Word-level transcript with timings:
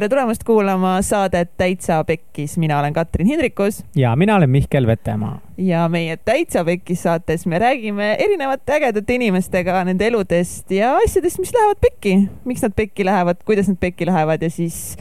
tere 0.00 0.08
tulemast 0.08 0.44
kuulama 0.48 0.94
saadet 1.04 1.50
Täitsa 1.60 1.98
Pekkis, 2.08 2.54
mina 2.58 2.78
olen 2.78 2.92
Katrin 2.96 3.26
Hindrikus. 3.26 3.84
ja 3.96 4.16
mina 4.16 4.36
olen 4.36 4.50
Mihkel 4.50 4.86
Vetemaa. 4.86 5.40
ja 5.58 5.88
meie 5.88 6.16
Täitsa 6.16 6.64
Pekkis 6.64 7.02
saates 7.02 7.44
me 7.46 7.58
räägime 7.58 8.14
erinevate 8.18 8.72
ägedate 8.72 9.14
inimestega 9.14 9.84
nende 9.84 10.06
eludest 10.06 10.70
ja 10.70 10.94
asjadest, 10.96 11.38
mis 11.38 11.52
lähevad 11.52 11.76
pekki. 11.80 12.30
miks 12.44 12.62
nad 12.62 12.72
pekki 12.76 13.04
lähevad, 13.04 13.44
kuidas 13.44 13.68
nad 13.68 13.76
pekki 13.80 14.06
lähevad 14.06 14.42
ja 14.42 14.50
siis 14.50 14.96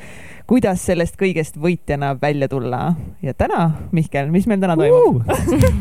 kuidas 0.48 0.84
sellest 0.86 1.16
kõigest 1.16 1.56
võitjana 1.56 2.18
välja 2.22 2.52
tulla. 2.52 2.94
ja 3.22 3.34
täna, 3.34 3.72
Mihkel, 3.92 4.28
mis 4.28 4.52
meil 4.52 4.60
täna 4.60 4.76
toimub 4.76 5.24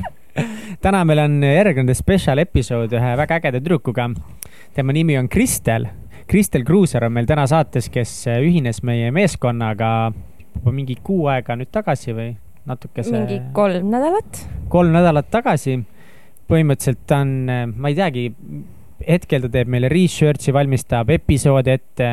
täna 0.85 1.05
meil 1.05 1.27
on 1.27 1.41
järjekordne 1.43 1.95
spetsial 1.95 2.39
episood 2.39 2.95
ühe 2.95 3.17
väga 3.19 3.43
ägeda 3.43 3.59
tüdrukuga. 3.59 4.13
tema 4.75 4.95
nimi 4.95 5.19
on 5.19 5.29
Kristel 5.29 5.91
Kristel 6.29 6.65
Kruuser 6.65 7.07
on 7.07 7.15
meil 7.17 7.27
täna 7.29 7.47
saates, 7.49 7.89
kes 7.93 8.11
ühines 8.43 8.83
meie 8.85 9.09
meeskonnaga 9.17 10.13
juba 10.59 10.75
mingi 10.75 10.99
kuu 11.05 11.29
aega 11.33 11.57
nüüd 11.57 11.71
tagasi 11.73 12.13
või 12.13 12.33
natukese. 12.69 13.15
mingi 13.15 13.39
kolm 13.57 13.89
nädalat. 13.93 14.43
kolm 14.69 14.93
nädalat 14.93 15.31
tagasi. 15.33 15.79
põhimõtteliselt 16.49 17.01
ta 17.09 17.23
on, 17.25 17.33
ma 17.77 17.91
ei 17.93 17.97
teagi, 17.97 18.27
hetkel 19.09 19.45
ta 19.45 19.51
teeb 19.53 19.69
meile 19.73 19.89
research'i, 19.93 20.53
valmistab 20.53 21.11
episoode 21.17 21.73
ette. 21.81 22.11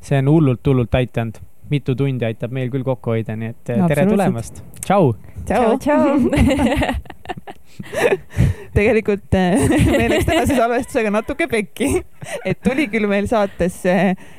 see 0.00 0.18
on 0.18 0.30
hullult, 0.30 0.62
hullult 0.66 0.94
aidanud. 0.94 1.42
mitu 1.70 1.94
tundi 1.94 2.24
aitab 2.24 2.54
meil 2.54 2.70
küll 2.70 2.86
kokku 2.86 3.10
hoida, 3.10 3.36
nii 3.36 3.48
et 3.48 3.74
no, 3.76 3.88
tere 3.90 4.06
tulemast. 4.06 4.62
tšau. 4.84 5.14
Tšau, 5.48 5.78
tšau 5.82 6.08
tegelikult 8.78 9.34
eh, 9.38 9.68
meil 9.98 10.10
läks 10.12 10.26
tänase 10.28 10.56
salvestusega 10.58 11.12
natuke 11.14 11.48
pekki, 11.50 12.02
et 12.46 12.60
tuli 12.64 12.88
küll 12.92 13.08
meil 13.10 13.28
saatesse 13.30 13.94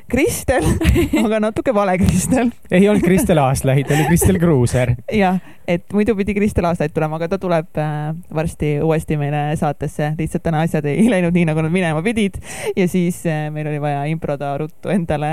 Kristel, 0.09 0.66
aga 1.26 1.40
natuke 1.44 1.74
vale 1.76 1.98
Kristel. 2.02 2.52
ei 2.71 2.90
olnud 2.90 3.05
Kristel 3.05 3.41
Aaslaid, 3.41 3.91
oli 3.91 4.05
Kristel 4.10 4.40
Kruuser. 4.41 4.96
jah, 5.13 5.40
et 5.70 5.85
muidu 5.93 6.15
pidi 6.18 6.34
Kristel 6.38 6.65
Aaslaid 6.70 6.93
tulema, 6.96 7.20
aga 7.20 7.29
ta 7.34 7.40
tuleb 7.41 7.77
äh, 7.77 8.13
varsti 8.35 8.77
uuesti 8.85 9.18
meile 9.21 9.43
saatesse, 9.60 10.13
lihtsalt 10.20 10.46
täna 10.46 10.63
asjad 10.65 10.87
ei 10.90 11.10
läinud 11.12 11.35
nii, 11.35 11.46
nagu 11.49 11.65
nad 11.65 11.74
minema 11.74 12.02
pidid 12.05 12.40
ja 12.76 12.87
siis 12.90 13.21
äh, 13.30 13.48
meil 13.54 13.70
oli 13.70 13.82
vaja 13.82 14.05
improda 14.10 14.55
ruttu 14.57 14.90
endale 14.93 15.32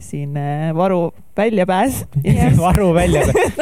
siin 0.00 0.36
äh, 0.40 0.70
varu 0.76 1.12
väljapääs 1.36 2.04
yes. 2.24 2.56
varu 2.66 2.92
väljapääs 2.94 3.60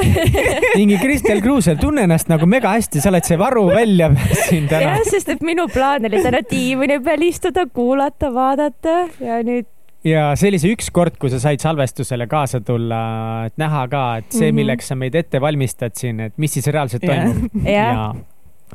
mingi 0.77 0.99
Kristel 1.03 1.43
Kruuser, 1.43 1.79
tunne 1.81 2.07
ennast 2.07 2.31
nagu 2.31 2.47
mega 2.47 2.75
hästi, 2.77 3.03
sa 3.03 3.11
oled 3.11 3.27
see 3.27 3.39
varu 3.41 3.67
väljapääs 3.73 4.47
siin 4.49 4.69
täna. 4.71 4.95
jah, 4.95 5.05
sest 5.11 5.35
et 5.35 5.43
minu 5.47 5.67
plaan 5.73 6.07
oli 6.07 6.23
täna 6.23 6.43
diivani 6.51 7.01
peal 7.03 7.27
istuda, 7.27 7.67
kuulata, 7.75 8.33
vaadata 8.35 8.99
ja 9.21 9.43
nüüd 9.47 9.72
ja 10.05 10.33
see 10.39 10.51
oli 10.51 10.61
see 10.63 10.75
üks 10.77 10.91
kord, 10.95 11.17
kui 11.21 11.31
sa 11.33 11.41
said 11.43 11.63
salvestusele 11.63 12.27
kaasa 12.31 12.61
tulla, 12.65 13.03
et 13.49 13.57
näha 13.61 13.87
ka, 13.93 14.05
et 14.23 14.31
see 14.31 14.49
-hmm. 14.51 14.61
milleks 14.61 14.89
sa 14.89 14.99
meid 14.99 15.15
ette 15.15 15.41
valmistad 15.41 15.95
siin, 15.99 16.21
et 16.21 16.39
mis 16.39 16.53
siis 16.53 16.67
reaalselt 16.67 17.07
toimub 17.07 17.67
yeah. 17.67 17.95
ja 17.95 18.15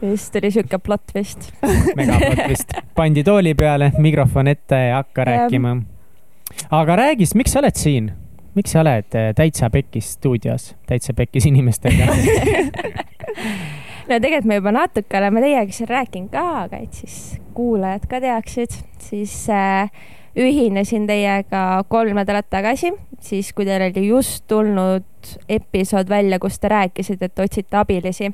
vist 0.02 0.36
oli 0.36 0.52
siuke 0.52 0.78
plott 0.80 1.14
vist 1.16 1.52
mega 1.95 2.20
plott 2.20 2.50
vist. 2.50 2.73
pandi 2.95 3.23
tooli 3.23 3.55
peale, 3.55 3.92
mikrofon 3.98 4.48
ette 4.48 4.75
ja 4.75 4.95
hakka 5.02 5.22
ja. 5.22 5.25
rääkima. 5.25 5.75
aga 6.70 6.95
räägi 6.95 7.25
siis, 7.25 7.36
miks 7.36 7.52
sa 7.52 7.59
oled 7.59 7.75
siin? 7.75 8.11
miks 8.55 8.72
sa 8.72 8.81
oled 8.81 9.16
äh, 9.16 9.33
Täitsa 9.36 9.70
Pekis 9.70 10.14
stuudios, 10.17 10.75
Täitsa 10.88 11.14
Pekis 11.14 11.45
inimestega 11.45 12.08
no 14.08 14.19
tegelikult 14.19 14.47
me 14.50 14.59
juba 14.59 14.73
natuke 14.75 15.19
oleme 15.19 15.44
teiega 15.44 15.73
siin 15.75 15.89
rääkinud 15.91 16.31
ka, 16.33 16.45
aga 16.66 16.80
et 16.83 16.94
siis 17.02 17.17
kuulajad 17.58 18.08
ka 18.09 18.22
teaksid, 18.23 18.77
siis 19.03 19.33
äh, 19.53 19.91
ühinesin 20.38 21.08
teiega 21.09 21.83
kolm 21.89 22.19
nädalat 22.19 22.49
tagasi, 22.53 22.94
siis 23.23 23.53
kui 23.58 23.66
teil 23.67 23.89
oli 23.89 24.08
just 24.08 24.45
tulnud 24.47 25.38
episood 25.49 26.09
välja, 26.09 26.39
kus 26.39 26.59
te 26.59 26.72
rääkisite, 26.72 27.31
et 27.31 27.39
otsite 27.39 27.77
abilisi. 27.77 28.31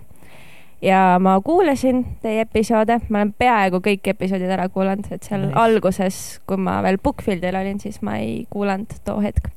ja 0.83 1.17
ma 1.19 1.37
kuulasin 1.41 2.03
teie 2.21 2.41
episoode, 2.43 2.99
ma 3.09 3.21
olen 3.21 3.33
peaaegu 3.39 3.79
kõik 3.79 4.09
episoodid 4.11 4.51
ära 4.51 4.67
kuulanud, 4.69 5.07
et 5.11 5.23
seal 5.23 5.45
nice. 5.47 5.55
alguses, 5.55 6.17
kui 6.47 6.59
ma 6.59 6.81
veel 6.83 6.99
Bookfieldil 6.99 7.55
olin, 7.55 7.79
siis 7.79 8.01
ma 8.01 8.17
ei 8.19 8.43
kuulanud 8.49 8.91
too 9.05 9.21
hetk. 9.23 9.47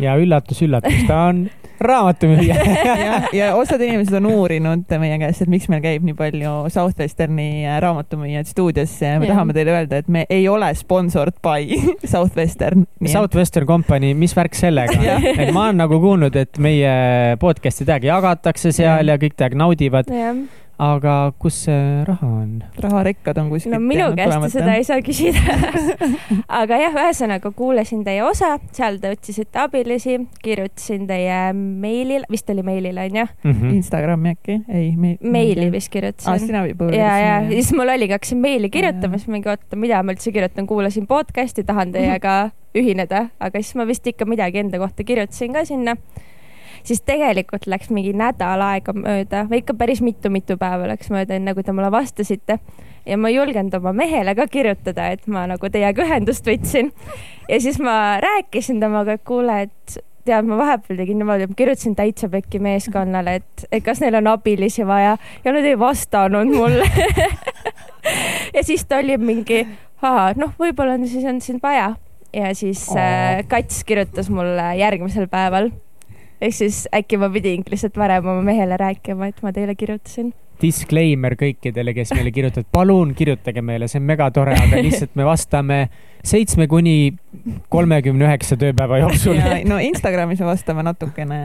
ja 0.00 0.16
üllatus-üllatus, 0.16 1.04
ta 1.06 1.26
on 1.28 1.50
raamatumüüja 1.80 2.56
ja, 3.04 3.14
ja 3.32 3.50
osad 3.56 3.80
inimesed 3.84 4.14
on 4.20 4.28
uurinud 4.30 4.94
meie 5.00 5.18
käest, 5.22 5.44
et 5.44 5.52
miks 5.52 5.68
meil 5.72 5.82
käib 5.84 6.04
nii 6.06 6.16
palju 6.18 6.54
Southwesterni 6.72 7.64
äh, 7.64 7.78
raamatumüüjaid 7.84 8.50
stuudios 8.50 8.94
ja 9.02 9.16
me 9.20 9.28
ja. 9.28 9.34
tahame 9.34 9.56
teile 9.56 9.74
öelda, 9.78 10.02
et 10.02 10.08
me 10.12 10.26
ei 10.30 10.48
ole 10.48 10.70
sponsored 10.78 11.40
by 11.44 11.80
Southwestern. 12.12 12.86
Southwestern 13.06 13.68
Company, 13.68 14.12
mis 14.14 14.36
värk 14.36 14.56
sellega 14.58 15.18
et 15.42 15.52
ma 15.56 15.68
olen 15.68 15.80
nagu 15.84 16.00
kuulnud, 16.02 16.36
et 16.36 16.60
meie 16.62 17.36
podcast'i 17.40 17.88
tag 17.88 18.04
jagatakse 18.06 18.74
seal 18.76 19.06
ja, 19.06 19.16
ja 19.16 19.20
kõik 19.20 19.38
tag 19.40 19.56
naudivad 19.58 20.10
aga 20.80 21.14
kus 21.40 21.56
see 21.66 22.04
raha 22.08 22.28
on? 22.40 22.52
raharekkad 22.80 23.38
on 23.42 23.50
kuskilt 23.52 23.74
no 23.74 23.80
minu 23.84 24.06
käest 24.16 24.54
seda 24.54 24.76
ei 24.78 24.84
saa 24.88 25.02
küsida 25.04 25.56
aga 26.60 26.78
jah, 26.80 26.96
ühesõnaga 27.02 27.52
kuulasin 27.56 28.00
teie 28.06 28.22
osa, 28.24 28.54
seal 28.76 28.96
te 29.02 29.12
otsisite 29.12 29.60
abilisi, 29.60 30.16
kirjutasin 30.44 31.04
teie 31.10 31.40
meilile, 31.54 32.24
vist 32.32 32.48
oli 32.52 32.64
meilile 32.66 33.04
onju 33.10 33.26
mm 33.26 33.52
-hmm.? 33.52 33.74
Instagrami 33.76 34.34
äkki, 34.36 34.60
ei 34.68 34.94
me,. 34.96 35.16
meili 35.20 35.68
vist 35.72 35.92
kirjutasin. 35.92 36.32
aa, 36.32 36.38
sina 36.38 36.64
juba. 36.66 36.90
ja, 36.96 37.12
ja 37.18 37.36
siis 37.50 37.74
mul 37.76 37.88
oligi, 37.88 38.16
hakkasin 38.16 38.38
meili 38.38 38.70
kirjutama, 38.70 39.18
siis 39.18 39.28
mingi 39.28 39.52
oota, 39.52 39.76
mida 39.76 40.02
ma 40.02 40.16
üldse 40.16 40.32
kirjutan, 40.32 40.66
kuulasin 40.66 41.06
podcast'i, 41.06 41.64
tahan 41.64 41.92
teiega 41.92 42.50
ühineda, 42.80 43.28
aga 43.40 43.60
siis 43.60 43.76
ma 43.76 43.86
vist 43.86 44.06
ikka 44.06 44.24
midagi 44.24 44.64
enda 44.64 44.78
kohta 44.78 45.04
kirjutasin 45.04 45.52
ka 45.52 45.64
sinna 45.64 45.96
siis 46.84 47.02
tegelikult 47.06 47.66
läks 47.70 47.90
mingi 47.94 48.12
nädal 48.16 48.62
aega 48.64 48.94
mööda 48.96 49.44
või 49.50 49.62
ikka 49.62 49.76
päris 49.78 50.02
mitu-mitu 50.04 50.56
päeva 50.60 50.88
läks 50.90 51.10
mööda, 51.12 51.36
enne 51.36 51.54
kui 51.54 51.66
te 51.66 51.74
mulle 51.76 51.90
vastasite. 51.92 52.58
ja 53.06 53.16
ma 53.16 53.28
ei 53.28 53.36
julgenud 53.36 53.74
oma 53.74 53.92
mehele 53.96 54.34
ka 54.34 54.46
kirjutada, 54.46 55.10
et 55.14 55.26
ma 55.26 55.46
nagu 55.50 55.70
teiega 55.70 56.04
ühendust 56.04 56.46
võtsin. 56.46 56.92
ja 57.48 57.60
siis 57.60 57.78
ma 57.78 58.20
rääkisin 58.20 58.80
temaga, 58.80 59.18
et 59.18 59.24
kuule, 59.24 59.62
et 59.68 60.00
tead, 60.24 60.46
ma 60.46 60.58
vahepeal 60.60 61.00
tegin 61.00 61.20
niimoodi, 61.20 61.46
et 61.46 61.52
ma 61.52 61.58
kirjutasin 61.58 61.96
täitsa 61.98 62.28
pekki 62.32 62.60
meeskonnale, 62.62 63.40
et, 63.40 63.66
et 63.72 63.84
kas 63.84 64.02
neil 64.02 64.18
on 64.20 64.30
abilisi 64.32 64.86
vaja 64.86 65.16
ja 65.44 65.54
nad 65.54 65.66
ei 65.66 65.78
vastanud 65.78 66.52
mulle 66.52 66.86
ja 68.56 68.64
siis 68.66 68.84
ta 68.84 69.00
oli 69.00 69.16
mingi, 69.20 69.64
noh, 70.02 70.54
võib-olla 70.60 70.98
on 70.98 71.08
siis 71.08 71.26
on 71.28 71.40
sind 71.44 71.62
vaja 71.64 71.94
ja 72.34 72.54
siis 72.54 72.88
oh. 72.92 73.44
Kats 73.48 73.84
kirjutas 73.84 74.30
mulle 74.30 74.74
järgmisel 74.78 75.26
päeval 75.30 75.70
ehk 76.40 76.54
siis 76.56 76.84
äkki 76.96 77.18
ma 77.20 77.30
pidingi 77.32 77.72
lihtsalt 77.74 77.98
varem 78.00 78.26
oma 78.32 78.44
mehele 78.44 78.78
rääkima, 78.80 79.30
et 79.30 79.42
ma 79.44 79.52
teile 79.52 79.76
kirjutasin. 79.78 80.32
Disclaimer 80.60 81.38
kõikidele, 81.40 81.94
kes 81.96 82.12
meile 82.12 82.32
kirjutavad, 82.36 82.68
palun 82.72 83.14
kirjutage 83.16 83.62
meile, 83.64 83.88
see 83.88 84.00
on 84.00 84.08
megatore, 84.10 84.56
aga 84.60 84.82
lihtsalt 84.84 85.14
me 85.16 85.24
vastame 85.24 85.78
seitsme 86.26 86.66
kuni 86.70 87.12
kolmekümne 87.72 88.26
üheksa 88.26 88.56
tööpäeva 88.60 88.98
jooksul. 89.00 89.38
no 89.70 89.78
Instagramis 89.82 90.40
me 90.42 90.48
vastame 90.50 90.84
natukene 90.84 91.38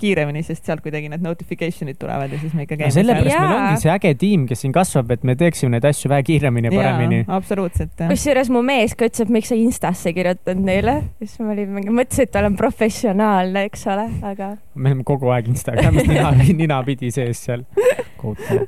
kiiremini, 0.00 0.42
sest 0.46 0.66
sealt 0.66 0.82
kuidagi 0.84 1.10
need 1.12 1.24
notification'id 1.24 1.98
tulevad 2.00 2.32
ja 2.32 2.40
siis 2.40 2.54
me 2.56 2.64
ikka 2.66 2.78
käime 2.78 2.90
no. 2.90 2.96
sellepärast 2.96 3.42
meil 3.42 3.56
ongi 3.58 3.82
see 3.84 3.92
äge 3.92 4.14
tiim, 4.22 4.46
kes 4.50 4.64
siin 4.64 4.74
kasvab, 4.76 5.12
et 5.16 5.26
me 5.28 5.36
teeksime 5.38 5.76
neid 5.76 5.86
asju 5.88 6.10
vähe 6.12 6.26
kiiremini 6.30 6.70
ja 6.70 6.74
paremini. 6.74 7.20
absoluutselt. 7.38 7.94
kusjuures 8.00 8.50
mu 8.54 8.64
mees 8.66 8.96
ka 8.96 9.10
ütles, 9.10 9.26
et 9.26 9.34
miks 9.38 9.52
sa 9.52 9.60
Instasse 9.60 10.14
kirjutanud 10.16 10.66
neile, 10.66 10.96
siis 11.20 11.36
ma 11.42 11.52
olin 11.54 11.76
mingi, 11.76 11.94
mõtlesin, 12.00 12.30
et 12.30 12.40
olen 12.42 12.58
professionaalne, 12.58 13.66
eks 13.70 13.86
ole, 13.92 14.08
aga. 14.32 14.54
me 14.74 14.92
oleme 14.92 15.06
kogu 15.06 15.30
aeg 15.36 15.52
Instagramis 15.52 16.08
nina, 16.10 16.32
ninapidi 16.64 17.12
sees 17.14 17.44
seal. 17.46 17.66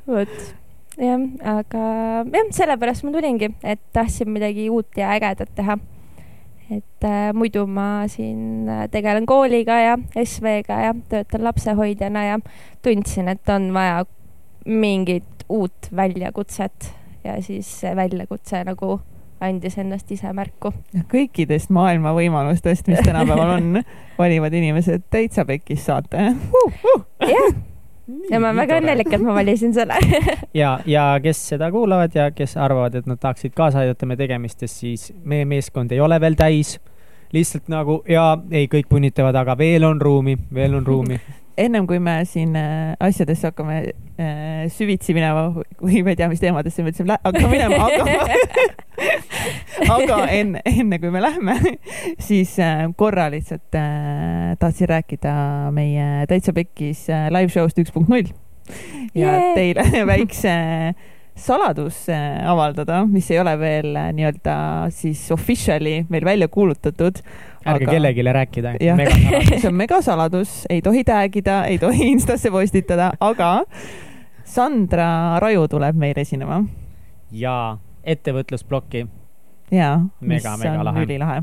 vot 0.07 0.58
jah, 0.99 1.23
aga 1.55 1.85
jah, 2.27 2.51
sellepärast 2.55 3.05
ma 3.05 3.13
tulingi, 3.15 3.51
et 3.63 3.81
tahtsin 3.95 4.31
midagi 4.33 4.69
uut 4.71 4.97
ja 4.97 5.13
ägedat 5.15 5.51
teha. 5.55 5.77
et 6.69 7.03
äh, 7.03 7.31
muidu 7.33 7.63
ma 7.65 8.05
siin 8.07 8.69
äh, 8.69 8.83
tegelen 8.93 9.25
kooliga 9.25 9.79
ja 9.81 9.95
SV-ga 10.21 10.75
ja 10.83 10.91
töötan 11.09 11.43
lapsehoidjana 11.43 12.25
ja 12.27 12.39
tundsin, 12.85 13.27
et 13.27 13.49
on 13.49 13.71
vaja 13.73 14.03
mingit 14.65 15.45
uut 15.49 15.89
väljakutset. 15.95 16.93
Ja 17.23 17.41
siis 17.41 17.71
see 17.81 17.95
väljakutse 17.95 18.61
nagu 18.63 18.99
andis 19.41 19.79
ennast 19.81 20.11
ise 20.11 20.29
märku. 20.33 20.71
kõikidest 21.09 21.73
maailma 21.73 22.13
võimalustest, 22.13 22.87
mis 22.91 23.01
tänapäeval 23.01 23.55
on, 23.57 23.81
valivad 24.21 24.53
inimesed 24.53 25.09
täitsa 25.09 25.47
pekis 25.49 25.87
saate. 25.89 26.29
Jah 27.25 27.57
ja 28.29 28.39
ma 28.39 28.49
olen 28.49 28.61
väga 28.63 28.79
õnnelik, 28.81 29.11
et 29.15 29.23
ma 29.25 29.35
valisin 29.37 29.73
selle. 29.75 29.97
Ja, 30.57 30.79
ja 30.89 31.11
kes 31.21 31.41
seda 31.51 31.69
kuulavad 31.71 32.15
ja 32.15 32.29
kes 32.33 32.55
arvavad, 32.57 32.95
et 32.97 33.09
nad 33.09 33.19
tahaksid 33.21 33.53
kaasa 33.55 33.83
aidata 33.83 34.07
meie 34.09 34.17
tegemistes, 34.19 34.73
siis 34.81 35.09
meie 35.23 35.45
meeskond 35.45 35.91
ei 35.93 36.01
ole 36.01 36.19
veel 36.21 36.37
täis. 36.39 36.79
lihtsalt 37.33 37.67
nagu 37.69 37.99
ja 38.09 38.39
ei, 38.51 38.65
kõik 38.67 38.87
punnitavad, 38.89 39.35
aga 39.37 39.53
veel 39.57 39.83
on 39.85 40.01
ruumi, 40.01 40.33
veel 40.53 40.73
on 40.79 40.85
ruumi 40.85 41.19
ennem 41.59 41.87
kui 41.89 41.99
me 42.03 42.19
siin 42.29 42.55
äh, 42.57 42.93
asjadesse 43.03 43.49
hakkame 43.49 43.77
äh, 44.19 44.65
süvitsi 44.73 45.15
minema 45.17 45.49
või 45.81 46.03
ma 46.05 46.13
ei 46.13 46.19
tea, 46.19 46.29
mis 46.31 46.41
teemadesse 46.43 46.85
me 46.85 46.93
ütlesime, 46.93 47.17
hakkame 47.23 47.51
minema, 47.53 47.79
aga 47.87 48.07
aga 49.95 50.19
enne, 50.35 50.63
enne 50.67 50.99
kui 51.01 51.11
me 51.13 51.23
lähme, 51.23 51.57
siis 52.21 52.55
äh, 52.63 52.85
korra 52.99 53.29
lihtsalt 53.33 53.79
tahtsin 54.59 54.91
rääkida 54.91 55.33
meie 55.75 56.27
Täitsa 56.29 56.55
Pekkis 56.55 57.07
live 57.09 57.51
show'st 57.53 57.79
üks 57.83 57.95
punkt 57.95 58.11
null 58.11 58.29
ja 59.17 59.33
Yay! 59.33 59.53
teile 59.55 59.85
väikse 60.13 60.53
saladus 61.39 62.01
avaldada, 62.45 63.03
mis 63.07 63.29
ei 63.31 63.39
ole 63.41 63.53
veel 63.59 63.95
äh, 63.95 64.09
nii-öelda 64.15 64.55
siis 64.93 65.25
officially 65.31 66.03
meil 66.09 66.25
välja 66.27 66.47
kuulutatud. 66.51 67.21
ärge 67.65 67.85
Aga- 67.85 67.91
kellelegi 67.91 68.23
rääkida. 68.33 68.73
see 69.59 69.67
on 69.67 69.75
megasaladus, 69.75 70.65
ei 70.69 70.81
tohi 70.81 71.03
tag'ida, 71.03 71.63
ei 71.67 71.77
tohi 71.79 72.11
Instasse 72.11 72.51
postitada, 72.51 73.11
aga 73.19 73.63
Sandra 74.49 75.39
Raju 75.39 75.67
tuleb 75.69 75.95
meil 75.95 76.17
esinema 76.17 76.63
ja 77.31 77.77
ettevõtlusplokki. 78.03 79.05
ja 79.71 79.99
mis 80.21 80.43
Mega, 80.43 80.57
mega 80.57 80.79
on 80.79 80.85
lahe. 80.85 81.03
ülilahe. 81.05 81.41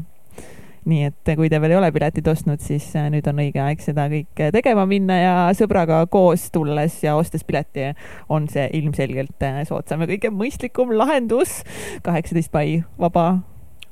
Nii 0.86 1.08
et 1.08 1.32
kui 1.38 1.50
te 1.50 1.60
veel 1.62 1.74
ei 1.74 1.80
ole 1.80 1.90
piletit 1.94 2.28
ostnud, 2.30 2.62
siis 2.62 2.88
äh, 2.98 3.08
nüüd 3.12 3.26
on 3.30 3.42
õige 3.42 3.62
aeg 3.62 3.82
seda 3.82 4.06
kõike 4.12 4.50
tegema 4.54 4.86
minna 4.88 5.18
ja 5.18 5.34
sõbraga 5.58 6.04
koos 6.10 6.48
tulles 6.54 7.00
ja 7.04 7.16
ostes 7.18 7.44
pileti 7.46 7.90
on 8.32 8.48
see 8.52 8.68
ilmselgelt 8.78 9.50
soodsam 9.68 10.04
ja 10.04 10.10
kõige 10.14 10.32
mõistlikum 10.34 10.94
lahendus. 10.96 11.62
kaheksateist 12.06 12.54
mai 12.54 12.80
vaba 13.00 13.26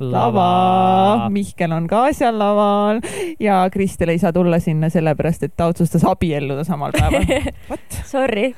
lava. 0.01 1.29
Mihkel 1.33 1.73
on 1.73 1.87
ka 1.91 2.07
seal 2.17 2.37
laval 2.39 3.01
ja 3.41 3.63
Kristel 3.73 4.09
ei 4.15 4.19
saa 4.23 4.33
tulla 4.33 4.59
sinna 4.63 4.89
sellepärast, 4.93 5.43
et 5.49 5.55
ta 5.57 5.67
otsustas 5.73 6.05
abielluda 6.09 6.65
samal 6.67 6.93
päeval. 6.97 7.27
Sorry. 8.15 8.53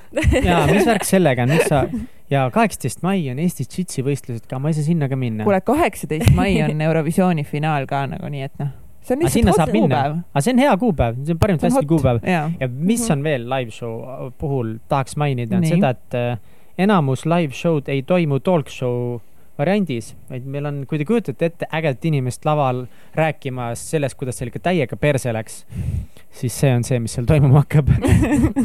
ja 0.45 0.63
mis 0.71 0.87
värk 0.87 1.05
sellega 1.07 1.43
on, 1.47 1.53
miks 1.57 1.69
sa 1.71 1.85
ja 2.31 2.47
kaheksateist 2.55 3.05
mai 3.07 3.21
on 3.31 3.39
Eesti 3.43 3.65
džitsi 3.69 4.03
võistlused 4.07 4.49
ka, 4.51 4.59
ma 4.59 4.73
ei 4.73 4.79
saa 4.79 4.87
sinna 4.89 5.09
ka 5.09 5.17
minna. 5.17 5.45
kuule, 5.47 5.61
kaheksateist 5.65 6.33
mai 6.35 6.57
on 6.65 6.81
Eurovisiooni 6.89 7.45
finaal 7.47 7.87
ka 7.91 8.07
nagu 8.11 8.29
nii, 8.33 8.43
et 8.49 8.59
noh, 8.63 8.73
see 9.07 9.15
on 9.15 9.23
lihtsalt 9.23 9.53
saab 9.55 9.69
hot 9.69 9.77
minna 9.77 10.01
kuupäev., 10.03 10.19
aga 10.35 10.43
see 10.43 10.57
on 10.57 10.65
hea 10.65 10.75
kuupäev, 10.83 11.21
see 11.29 11.37
on 11.37 11.39
parim 11.45 11.61
hot. 11.63 11.87
kuupäev. 11.93 12.21
jaa, 12.27 12.51
ja 12.61 12.69
mis 12.73 13.05
Mhm. 13.07 13.13
on 13.19 13.23
veel 13.29 13.47
live 13.53 13.71
show 13.71 14.31
puhul 14.39 14.75
tahaks 14.91 15.17
mainida, 15.17 15.57
on 15.61 15.63
Nii. 15.69 15.77
seda, 15.77 15.91
et 15.95 16.15
äh, 16.19 16.39
enamus 16.79 17.23
live 17.27 17.55
show'd 17.55 17.89
ei 17.89 18.03
toimu 18.03 18.41
talk 18.41 18.69
show 18.75 19.21
variandis, 19.59 20.13
vaid 20.31 20.47
meil 20.51 20.69
on, 20.69 20.83
kui 20.89 21.01
te 21.01 21.07
kujutate 21.09 21.49
ette 21.51 21.69
ägedat 21.75 22.05
inimest 22.09 22.45
laval 22.49 22.85
rääkimas 23.17 23.83
sellest, 23.91 24.19
kuidas 24.21 24.39
seal 24.39 24.53
ikka 24.53 24.63
täiega 24.69 24.99
perse 25.01 25.33
läks, 25.35 25.63
siis 26.37 26.57
see 26.61 26.73
on 26.77 26.85
see, 26.87 27.01
mis 27.03 27.17
seal 27.17 27.29
toimuma 27.29 27.63
hakkab. 27.65 27.93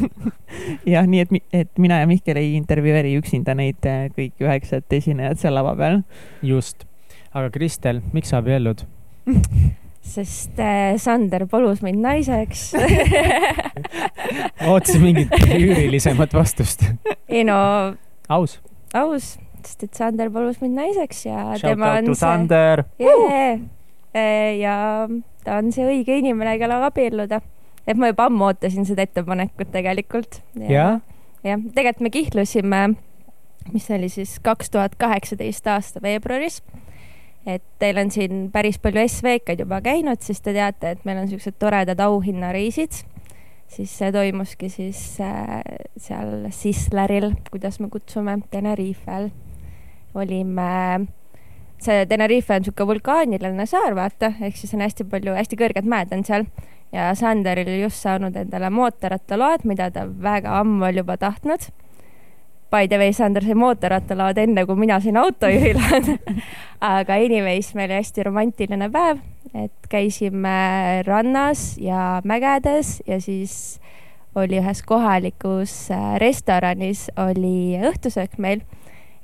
jah, 0.94 1.08
nii 1.08 1.26
et, 1.26 1.36
et 1.64 1.82
mina 1.82 2.02
ja 2.02 2.10
Mihkel 2.10 2.40
ei 2.42 2.56
intervjueeri 2.60 3.16
üksinda 3.20 3.56
neid 3.58 3.88
äh, 3.88 4.08
kõiki 4.16 4.48
üheksat 4.48 4.98
esinejat 5.00 5.44
seal 5.44 5.56
lava 5.58 5.76
peal. 5.80 6.02
just. 6.46 6.88
aga 7.32 7.50
Kristel, 7.54 8.02
miks 8.12 8.34
sa 8.34 8.42
abiellud? 8.42 8.84
sest 10.02 10.60
äh, 10.60 10.98
Sander 10.98 11.46
palus 11.48 11.82
mind 11.86 12.02
naiseks. 12.04 12.72
ootasin 14.68 15.02
mingit 15.06 15.36
üürilisemat 15.46 16.34
vastust. 16.34 16.84
ei 17.30 17.46
no 17.48 17.56
aus. 18.28 18.60
aus, 18.94 19.38
sest 19.68 19.84
et 19.88 19.94
Sander 19.98 20.32
palus 20.34 20.62
mind 20.62 20.80
naiseks 20.80 21.26
ja 21.26 21.52
Shout 21.56 21.68
tema 21.68 21.94
on 22.00 22.12
see 22.12 22.22
Sander. 22.22 22.84
yeah.. 23.00 23.60
ja 24.60 24.76
ta 25.46 25.58
on 25.60 25.72
see 25.74 25.88
õige 25.88 26.18
inimene, 26.22 26.58
kellega 26.62 26.90
abielluda. 26.92 27.42
et 27.88 27.98
ma 27.98 28.12
juba 28.12 28.28
ammu 28.30 28.50
ootasin 28.52 28.86
seda 28.88 29.06
ettepanekut 29.08 29.72
tegelikult. 29.74 30.42
jah, 30.62 31.00
tegelikult 31.44 32.06
me 32.06 32.14
kihlusime, 32.14 32.82
mis 33.72 33.88
see 33.88 33.98
oli 33.98 34.10
siis 34.12 34.38
kaks 34.44 34.74
tuhat 34.74 34.96
kaheksateist 35.02 35.68
aasta 35.68 36.02
veebruaris. 36.04 36.62
et 37.46 37.64
teil 37.82 37.98
on 37.98 38.12
siin 38.14 38.50
päris 38.54 38.78
palju 38.82 39.06
SV-kaid 39.08 39.64
juba 39.66 39.82
käinud, 39.82 40.22
siis 40.22 40.42
te 40.42 40.54
teate, 40.54 40.96
et 40.96 41.06
meil 41.06 41.24
on 41.24 41.32
siuksed 41.32 41.58
toredad 41.60 42.00
auhinnareisid. 42.00 43.04
siis 43.72 43.94
see 43.98 44.12
toimuski 44.12 44.70
siis 44.70 45.00
äh, 45.24 45.62
seal 45.98 46.50
Sisleril, 46.52 47.32
kuidas 47.50 47.80
me 47.80 47.90
kutsume, 47.90 48.42
Tenerifel. 48.52 49.32
olime, 50.16 51.08
see 51.82 52.06
Tenerife 52.10 52.56
on 52.56 52.66
sihuke 52.66 52.88
vulkaaniline 52.88 53.66
saar, 53.70 53.96
vaata, 53.96 54.34
ehk 54.42 54.58
siis 54.60 54.74
on 54.76 54.84
hästi 54.86 55.08
palju, 55.12 55.36
hästi 55.38 55.60
kõrged 55.60 55.88
mäed 55.90 56.14
on 56.16 56.26
seal 56.28 56.48
ja 56.92 57.12
Sanderil 57.16 57.68
oli 57.68 57.82
just 57.82 58.02
saanud 58.04 58.36
endale 58.36 58.70
mootorrattaload, 58.70 59.64
mida 59.68 59.92
ta 59.92 60.06
väga 60.08 60.60
ammu 60.60 60.86
oli 60.90 61.02
juba 61.04 61.18
tahtnud. 61.18 61.70
By 62.72 62.88
the 62.88 62.98
way, 62.98 63.12
Sander 63.12 63.44
sai 63.44 63.56
mootorrattaload 63.60 64.38
enne, 64.40 64.64
kui 64.66 64.80
mina 64.80 65.00
sain 65.04 65.18
autojuhiload. 65.20 66.12
aga 66.96 67.18
anyways, 67.20 67.74
meil 67.76 67.90
oli 67.90 68.00
hästi 68.00 68.24
romantiline 68.28 68.88
päev, 68.92 69.20
et 69.54 69.90
käisime 69.92 71.04
rannas 71.08 71.76
ja 71.82 72.22
mägedes 72.24 73.02
ja 73.08 73.20
siis 73.22 73.82
oli 74.36 74.62
ühes 74.62 74.80
kohalikus 74.88 75.74
äh, 75.92 76.16
restoranis 76.24 77.10
oli 77.20 77.76
õhtusöök 77.84 78.38
meil 78.40 78.62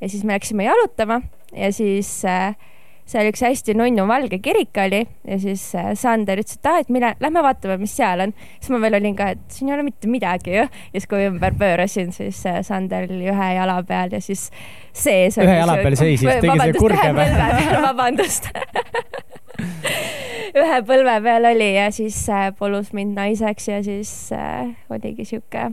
ja 0.01 0.09
siis 0.09 0.23
me 0.23 0.37
läksime 0.37 0.67
jalutama 0.67 1.21
ja 1.55 1.71
siis 1.73 2.19
äh, 2.25 2.55
seal 3.07 3.29
üks 3.29 3.41
hästi 3.45 3.75
nunnu 3.77 4.03
valge 4.09 4.39
kirik 4.43 4.75
oli 4.83 4.99
ja 5.05 5.37
siis 5.39 5.63
äh, 5.79 5.93
Sander 5.99 6.41
ütles, 6.41 6.59
et 6.59 6.67
aa, 6.67 6.81
et 6.83 6.89
mine, 6.91 7.13
lähme 7.23 7.43
vaatame, 7.45 7.77
mis 7.79 7.93
seal 7.95 8.25
on. 8.25 8.33
siis 8.59 8.71
ma 8.73 8.81
veel 8.83 8.99
olin 8.99 9.15
ka, 9.17 9.29
et 9.35 9.45
siin 9.53 9.71
ei 9.71 9.77
ole 9.77 9.85
mitte 9.87 10.11
midagi 10.11 10.57
ju. 10.57 10.65
ja 10.67 10.97
siis, 10.97 11.07
kui 11.09 11.23
ümber 11.29 11.55
pöörasin, 11.57 12.11
siis 12.15 12.41
äh, 12.49 12.59
Sander 12.67 13.07
oli 13.07 13.31
ühe 13.31 13.49
jala 13.55 13.79
peal 13.87 14.11
ja 14.17 14.21
siis 14.23 14.49
sees. 14.91 15.39
Ühe 15.39 15.55
jala 15.61 15.77
peal 15.79 15.95
seisis, 15.99 16.27
tegi 16.27 16.51
selle 16.51 16.81
kurge 16.81 17.09
või? 17.15 17.29
vabandust. 17.87 18.51
ühe 20.57 20.83
põlve 20.89 21.17
peal 21.23 21.51
oli 21.53 21.73
ja 21.77 21.87
siis 21.95 22.19
palus 22.59 22.91
mind 22.97 23.15
naiseks 23.15 23.71
ja 23.71 23.79
siis 23.87 24.11
äh, 24.35 24.73
oligi 24.91 25.25
sihuke, 25.31 25.69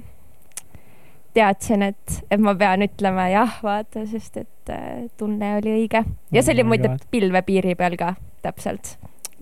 teadsin, 1.34 1.82
et, 1.82 2.19
et 2.31 2.40
ma 2.40 2.54
pean 2.54 2.82
ütlema 2.86 3.28
jah, 3.32 3.56
vaata, 3.62 4.04
sest 4.10 4.36
et 4.42 4.70
äh, 4.72 5.04
tunne 5.19 5.56
oli 5.58 5.72
õige 5.81 6.04
ja 6.32 6.42
see 6.42 6.54
oli 6.54 6.62
Oh 6.62 6.69
my 6.69 6.70
muide 6.76 6.88
God. 6.92 7.06
pilvepiiri 7.10 7.75
peal 7.78 7.96
ka 8.00 8.14
täpselt. 8.42 8.96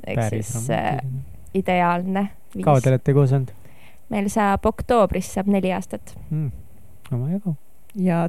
ehk 0.06 0.17
päris 0.19 0.53
siis 0.53 0.71
äh, 0.71 0.99
ideaalne 1.55 2.29
kaua 2.65 2.81
te 2.81 2.91
olete 2.93 3.12
koos 3.17 3.33
olnud 3.33 3.53
meil 4.12 4.29
saab 4.33 4.67
oktoobris 4.69 5.35
saab 5.35 5.47
neli 5.53 5.73
aastat. 5.73 6.15
mm.? 6.31 6.50
omajagu. 7.12 7.56
ja 7.97 8.29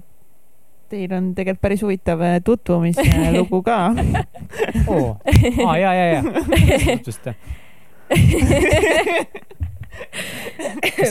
teil 0.93 1.13
on 1.17 1.31
tegelikult 1.35 1.61
päris 1.61 1.81
huvitav 1.81 2.21
äh, 2.21 2.37
tutvumislugu 2.45 3.61
ka. 3.69 3.79
oo, 4.87 5.17
aa 5.67 5.77
ja, 5.77 5.93
ja, 5.93 6.05
ja. 6.13 6.23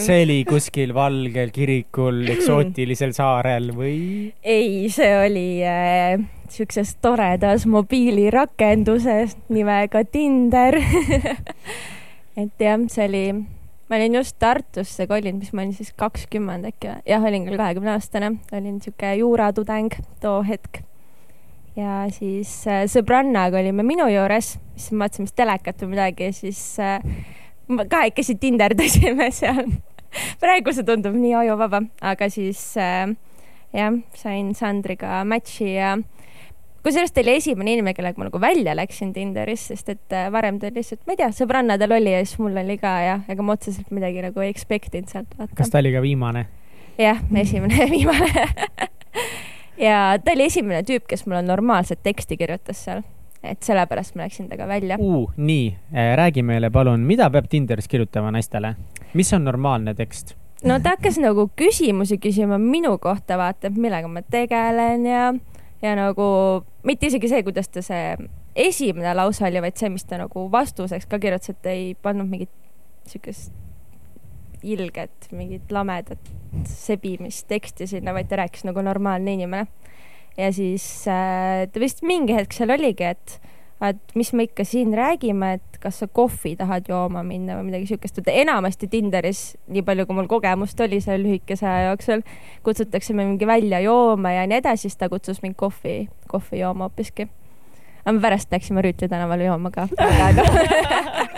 See 0.07 0.23
oli 0.25 0.43
kuskil 0.49 0.93
valgel 0.95 1.51
kirikul 1.55 2.23
eksootilisel 2.35 3.15
saarel 3.17 3.71
või? 3.77 3.97
ei, 4.43 4.87
see 4.93 5.11
oli 5.17 5.47
äh, 5.67 6.23
siukses 6.53 6.97
toredas 7.03 7.67
mobiilirakenduses 7.67 9.37
nimega 9.53 10.05
Tinder. 10.05 10.79
et 12.41 12.61
jah, 12.61 12.79
see 12.93 13.09
oli, 13.09 13.25
ma 13.89 13.99
olin 13.99 14.21
just 14.21 14.39
Tartusse 14.43 15.07
kolinud, 15.11 15.43
mis 15.43 15.53
ma 15.53 15.65
olin 15.65 15.75
siis 15.77 15.93
kakskümmend 15.97 16.69
äkki 16.73 16.91
või, 16.91 17.05
jah, 17.09 17.29
olin 17.29 17.47
küll 17.49 17.61
kahekümne 17.61 17.95
aastane, 17.97 18.35
olin 18.53 18.81
siuke 18.85 19.15
juuratudeng 19.21 19.95
too 20.23 20.41
hetk. 20.49 20.83
ja 21.77 22.03
siis 22.13 22.51
äh, 22.69 22.85
sõbrannaga 22.91 23.63
olime 23.63 23.85
minu 23.87 24.09
juures, 24.13 24.57
siis 24.77 24.93
vaatasime 24.93 25.31
vist 25.31 25.39
telekat 25.39 25.85
või 25.85 25.95
midagi 25.95 26.29
ja 26.29 26.35
siis 26.37 26.61
äh, 26.83 27.01
me 27.01 27.42
kahekesi 27.69 28.37
tinderdasime 28.41 29.31
seal. 29.35 29.67
praegu 30.41 30.75
see 30.75 30.87
tundub 30.87 31.15
nii 31.17 31.35
ajuvaba, 31.45 31.83
aga 32.01 32.29
siis 32.33 32.61
äh, 32.81 33.13
jah, 33.73 33.95
sain 34.19 34.53
Sandriga 34.55 35.23
match'i 35.29 35.73
ja 35.75 35.95
kusjuures 36.83 37.15
ta 37.15 37.23
oli 37.23 37.37
esimene 37.39 37.77
inimene, 37.77 37.95
kellega 37.97 38.21
ma 38.21 38.29
nagu 38.29 38.41
välja 38.43 38.75
läksin 38.77 39.13
Tinderis, 39.15 39.69
sest 39.71 39.93
et 39.95 40.17
äh, 40.17 40.29
varem 40.33 40.59
ta 40.61 40.69
oli 40.69 40.81
lihtsalt, 40.81 41.05
ma 41.07 41.15
ei 41.15 41.23
tea, 41.23 41.31
sõbrannadel 41.37 41.97
oli 41.99 42.15
ja 42.15 42.25
siis 42.25 42.41
mul 42.43 42.59
oli 42.65 42.77
ka 42.83 42.97
ja 43.07 43.21
ega 43.31 43.47
ma 43.47 43.57
otseselt 43.57 43.93
midagi 43.95 44.25
nagu 44.25 44.45
ei 44.45 44.51
expect 44.53 44.99
inud 44.99 45.13
sealt 45.13 45.33
kas. 45.57 45.71
ta 45.73 45.81
oli 45.81 45.95
ka 45.95 46.03
viimane? 46.05 46.47
jah, 47.01 47.23
esimene 47.41 47.79
ja 47.79 47.89
viimane. 47.91 48.47
ja 49.89 49.99
ta 50.23 50.35
oli 50.35 50.49
esimene 50.51 50.83
tüüp, 50.87 51.07
kes 51.09 51.25
mulle 51.27 51.43
normaalset 51.47 52.03
teksti 52.03 52.37
kirjutas 52.41 52.85
seal, 52.85 53.05
et 53.43 53.63
sellepärast 53.63 54.15
ma 54.15 54.27
läksin 54.27 54.49
temaga 54.49 54.69
välja. 54.69 54.97
uh,. 55.01 55.31
nii, 55.37 55.77
räägi 56.17 56.43
meile 56.43 56.71
palun, 56.71 57.01
mida 57.07 57.31
peab 57.31 57.49
Tinderis 57.51 57.89
kirjutama 57.89 58.31
naistele? 58.31 58.75
mis 59.15 59.33
on 59.33 59.45
normaalne 59.45 59.95
tekst? 59.95 60.37
no 60.65 60.79
ta 60.81 60.97
hakkas 60.97 61.19
nagu 61.23 61.49
küsimusi 61.57 62.19
küsima 62.23 62.59
minu 62.59 62.97
kohta, 62.99 63.39
vaata, 63.39 63.71
et 63.71 63.77
millega 63.77 64.09
ma 64.09 64.23
tegelen 64.23 65.07
ja, 65.07 65.33
ja 65.83 65.97
nagu 65.99 66.29
mitte 66.87 67.11
isegi 67.11 67.29
see, 67.29 67.43
kuidas 67.43 67.69
ta 67.69 67.83
see 67.83 68.17
esimene 68.55 69.15
lause 69.17 69.45
oli, 69.47 69.63
vaid 69.65 69.81
see, 69.81 69.91
mis 69.93 70.05
ta 70.05 70.21
nagu 70.21 70.47
vastuseks 70.53 71.09
ka 71.09 71.19
kirjutas, 71.19 71.55
et 71.57 71.73
ei 71.73 71.93
pannud 72.03 72.29
mingit 72.29 72.53
siukest 73.09 73.53
ilget 74.63 75.29
mingit 75.35 75.73
lamedat 75.75 76.31
sebimist 76.69 77.49
teksti 77.51 77.89
sinna, 77.91 78.15
vaid 78.15 78.29
ta 78.31 78.39
rääkis 78.39 78.63
nagu 78.69 78.83
normaalne 78.85 79.35
inimene. 79.35 79.67
Ja 80.39 80.53
siis 80.55 80.85
äh, 81.11 81.67
ta 81.73 81.83
vist 81.83 82.03
mingi 82.07 82.37
hetk 82.37 82.55
seal 82.57 82.73
oligi, 82.75 83.11
et 83.15 83.41
et 83.83 84.15
mis 84.15 84.31
me 84.33 84.45
ikka 84.47 84.63
siin 84.67 84.93
räägime, 84.95 85.57
et 85.59 85.79
kas 85.83 85.97
sa 85.99 86.07
kohvi 86.07 86.55
tahad 86.59 86.87
jooma 86.87 87.25
minna 87.27 87.57
või 87.59 87.73
midagi 87.73 87.89
siukest, 87.91 88.21
et 88.23 88.31
enamasti 88.45 88.87
Tinderis, 88.87 89.41
nii 89.75 89.83
palju 89.87 90.07
kui 90.07 90.19
mul 90.21 90.29
kogemust 90.31 90.79
oli 90.85 91.01
selle 91.03 91.25
lühikese 91.25 91.67
aja 91.67 91.91
jooksul, 91.91 92.23
kutsutakse 92.63 93.17
me 93.19 93.27
mingi 93.27 93.49
välja 93.49 93.83
jooma 93.83 94.37
ja 94.37 94.47
nii 94.47 94.61
edasi, 94.63 94.87
siis 94.87 95.01
ta 95.01 95.11
kutsus 95.11 95.43
mind 95.43 95.59
kohvi, 95.59 96.07
kohvi 96.31 96.63
jooma 96.63 96.87
hoopiski. 96.87 97.27
aga 98.05 98.15
me 98.15 98.23
pärast 98.23 98.55
läksime 98.55 98.83
Rüütli 98.87 99.11
tänavale 99.11 99.51
jooma 99.51 99.71
ka 99.75 99.89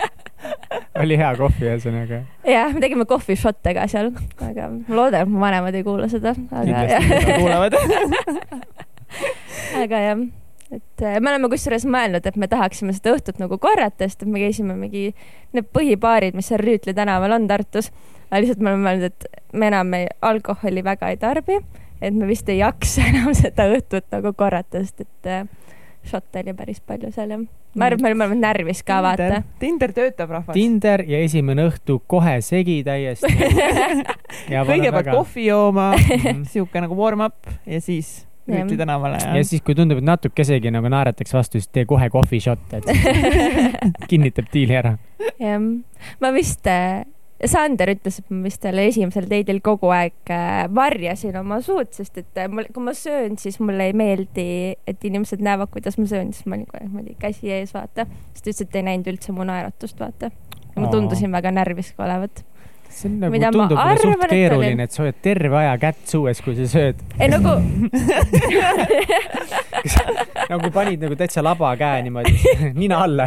oli 1.01 1.17
hea 1.19 1.33
kohvi 1.39 1.69
ühesõnaga? 1.69 2.21
jah, 2.47 2.71
me 2.73 2.83
tegime 2.83 3.05
kohvishot'e 3.09 3.75
ka 3.77 3.85
seal, 3.91 4.13
aga 4.39 4.71
ma 4.71 4.97
loodan, 5.01 5.25
et 5.25 5.33
mu 5.33 5.43
vanemad 5.43 5.75
ei 5.75 5.85
kuula 5.87 6.09
seda. 6.11 6.35
kindlasti 6.35 7.37
kuulavad 7.41 7.77
aga 9.83 10.01
jah 10.09 10.25
et 10.71 11.01
äh, 11.01 11.19
me 11.21 11.31
oleme 11.31 11.49
kusjuures 11.51 11.85
mõelnud, 11.89 12.25
et 12.25 12.37
me 12.39 12.49
tahaksime 12.51 12.93
seda 12.95 13.15
õhtut 13.15 13.39
nagu 13.41 13.57
korrata, 13.61 14.07
sest 14.07 14.25
et 14.25 14.31
me 14.31 14.41
käisime 14.41 14.75
mingi 14.77 15.07
need 15.55 15.67
põhibaarid, 15.75 16.37
mis 16.37 16.49
seal 16.49 16.63
Rüütli 16.63 16.95
tänaval 16.97 17.35
on 17.37 17.47
Tartus. 17.47 17.91
aga 18.29 18.41
lihtsalt 18.41 18.63
me 18.63 18.71
oleme 18.73 18.89
mõelnud, 18.89 19.13
et 19.13 19.43
me 19.53 19.69
enam 19.71 19.93
ei, 19.97 20.07
alkoholi 20.25 20.83
väga 20.85 21.11
ei 21.13 21.19
tarbi, 21.21 21.59
et 22.01 22.15
me 22.15 22.27
vist 22.29 22.49
ei 22.49 22.59
jaksa 22.63 23.05
enam 23.11 23.35
seda 23.37 23.69
õhtut 23.71 24.09
nagu 24.15 24.33
korrata, 24.33 24.81
sest 24.83 25.05
et 25.05 25.31
äh, 25.31 25.45
šotte 26.09 26.43
oli 26.43 26.53
päris 26.57 26.81
palju 26.85 27.11
seal 27.15 27.33
jah. 27.33 27.41
ma 27.75 27.89
arvan, 27.89 27.99
et 27.99 28.03
me 28.03 28.11
olime 28.11 28.25
mõlemad 28.25 28.41
närvis 28.43 28.83
ka, 28.85 29.01
vaata. 29.05 29.41
Tinder 29.59 29.93
töötab, 29.95 30.31
rahvas. 30.37 30.53
Tinder 30.55 31.03
ja 31.09 31.19
esimene 31.25 31.67
õhtu 31.69 31.99
kohe 32.07 32.37
segi 32.45 32.81
täiesti 32.85 33.31
kõigepealt 34.69 35.01
väga... 35.01 35.17
kohvi 35.17 35.49
jooma 35.49 35.91
mhm. 35.97 36.45
sihuke 36.51 36.85
nagu 36.85 36.97
warm-up 36.99 37.51
ja 37.65 37.81
siis 37.83 38.23
Rüütli 38.45 38.77
tänavale. 38.77 39.17
ja 39.37 39.41
siis, 39.43 39.61
kui 39.65 39.73
tundub, 39.73 39.97
et 39.97 40.05
natukesegi 40.05 40.69
nagu 40.69 40.89
naeratakse 40.93 41.33
vastu, 41.33 41.57
siis 41.57 41.71
tee 41.73 41.85
kohe 41.89 42.11
kohvi 42.13 42.37
šotte, 42.43 42.77
et 42.77 42.89
kinnitab 44.11 44.51
diili 44.53 44.77
ära. 44.77 44.95
jah, 45.41 45.57
ma 46.21 46.31
vist 46.35 46.69
äh, 46.69 47.01
Sander 47.43 47.89
ütles, 47.91 48.21
et 48.21 48.29
ma 48.31 48.45
vist 48.47 48.61
talle 48.63 48.85
esimesel 48.87 49.25
teidil 49.27 49.59
kogu 49.63 49.89
aeg 49.91 50.31
äh, 50.31 50.71
varjasin 50.71 51.35
oma 51.41 51.59
suud, 51.63 51.89
sest 51.95 52.15
et 52.21 52.35
äh, 52.39 52.47
mul, 52.51 52.65
kui 52.71 52.83
ma 52.85 52.93
söön, 52.95 53.35
siis 53.41 53.59
mulle 53.59 53.89
ei 53.89 53.93
meeldi, 53.97 54.47
et 54.87 54.99
inimesed 55.03 55.41
näevad, 55.43 55.67
kuidas 55.73 55.99
ma 55.99 56.05
söön, 56.09 56.31
siis 56.35 56.45
ma 56.47 56.53
olin 56.55 56.67
kogu 56.69 56.77
aeg 56.79 56.87
niimoodi 56.87 57.13
käsi 57.19 57.51
ees, 57.51 57.71
vaata. 57.75 58.01
siis 58.31 58.41
ta 58.41 58.47
ütles, 58.53 58.61
et 58.63 58.75
ei 58.79 58.83
näinud 58.87 59.07
üldse 59.11 59.29
mu 59.35 59.43
naeratust, 59.47 59.97
vaata. 59.99 60.31
ma 60.79 60.85
tundusin 60.91 61.31
väga 61.35 61.49
närvis 61.55 61.89
olevat 61.99 62.35
see 62.95 63.09
on 63.09 63.19
nagu, 63.19 63.35
tundub 63.51 63.75
mulle 63.75 63.97
suht 63.99 64.29
keeruline, 64.31 64.83
et 64.87 64.93
sa 64.95 65.03
hoiad 65.03 65.17
terve 65.23 65.55
aja 65.59 65.73
kätt 65.81 66.07
suues, 66.07 66.39
kui 66.45 66.55
sa 66.55 66.63
sööd. 66.71 66.97
ei 67.19 67.27
nagu 67.31 67.51
nagu 70.53 70.67
panid 70.75 70.99
nagu 71.03 71.15
täitsa 71.19 71.43
laba 71.43 71.75
käe 71.79 72.03
niimoodi, 72.05 72.33
nina 72.79 72.95
alla. 73.05 73.25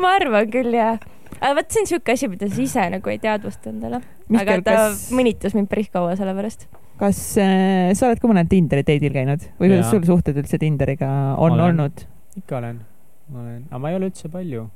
ma 0.00 0.08
arvan 0.20 0.46
küll, 0.52 0.72
jah. 0.76 0.96
Aga 1.40 1.56
vot 1.56 1.72
see 1.72 1.82
on 1.82 1.88
siuke 1.90 2.16
asi, 2.16 2.28
mida 2.30 2.48
sa 2.50 2.62
ise 2.62 2.86
nagu 2.96 3.12
ei 3.12 3.20
teadvusta 3.22 3.72
endale. 3.72 4.02
aga 4.42 4.58
ta 4.64 4.76
kas... 4.76 5.06
mõnitas 5.16 5.56
mind 5.56 5.70
päris 5.72 5.90
kaua 5.92 6.16
selle 6.18 6.34
pärast. 6.36 6.66
kas 7.00 7.22
äh, 7.40 7.92
sa 7.96 8.10
oled 8.10 8.20
ka 8.20 8.30
mõnel 8.30 8.50
Tinderi 8.50 8.84
date'il 8.86 9.14
käinud 9.14 9.46
või 9.60 9.72
kuidas 9.72 9.88
sul 9.92 10.04
suhted 10.08 10.42
üldse 10.42 10.60
Tinderiga 10.60 11.08
on 11.36 11.56
olen. 11.56 11.64
olnud? 11.70 12.04
ikka 12.40 12.60
olen, 12.60 12.84
olen, 13.32 13.64
aga 13.70 13.82
ma 13.82 13.92
ei 13.92 13.98
ole 13.98 14.12
üldse 14.12 14.30
palju 14.32 14.68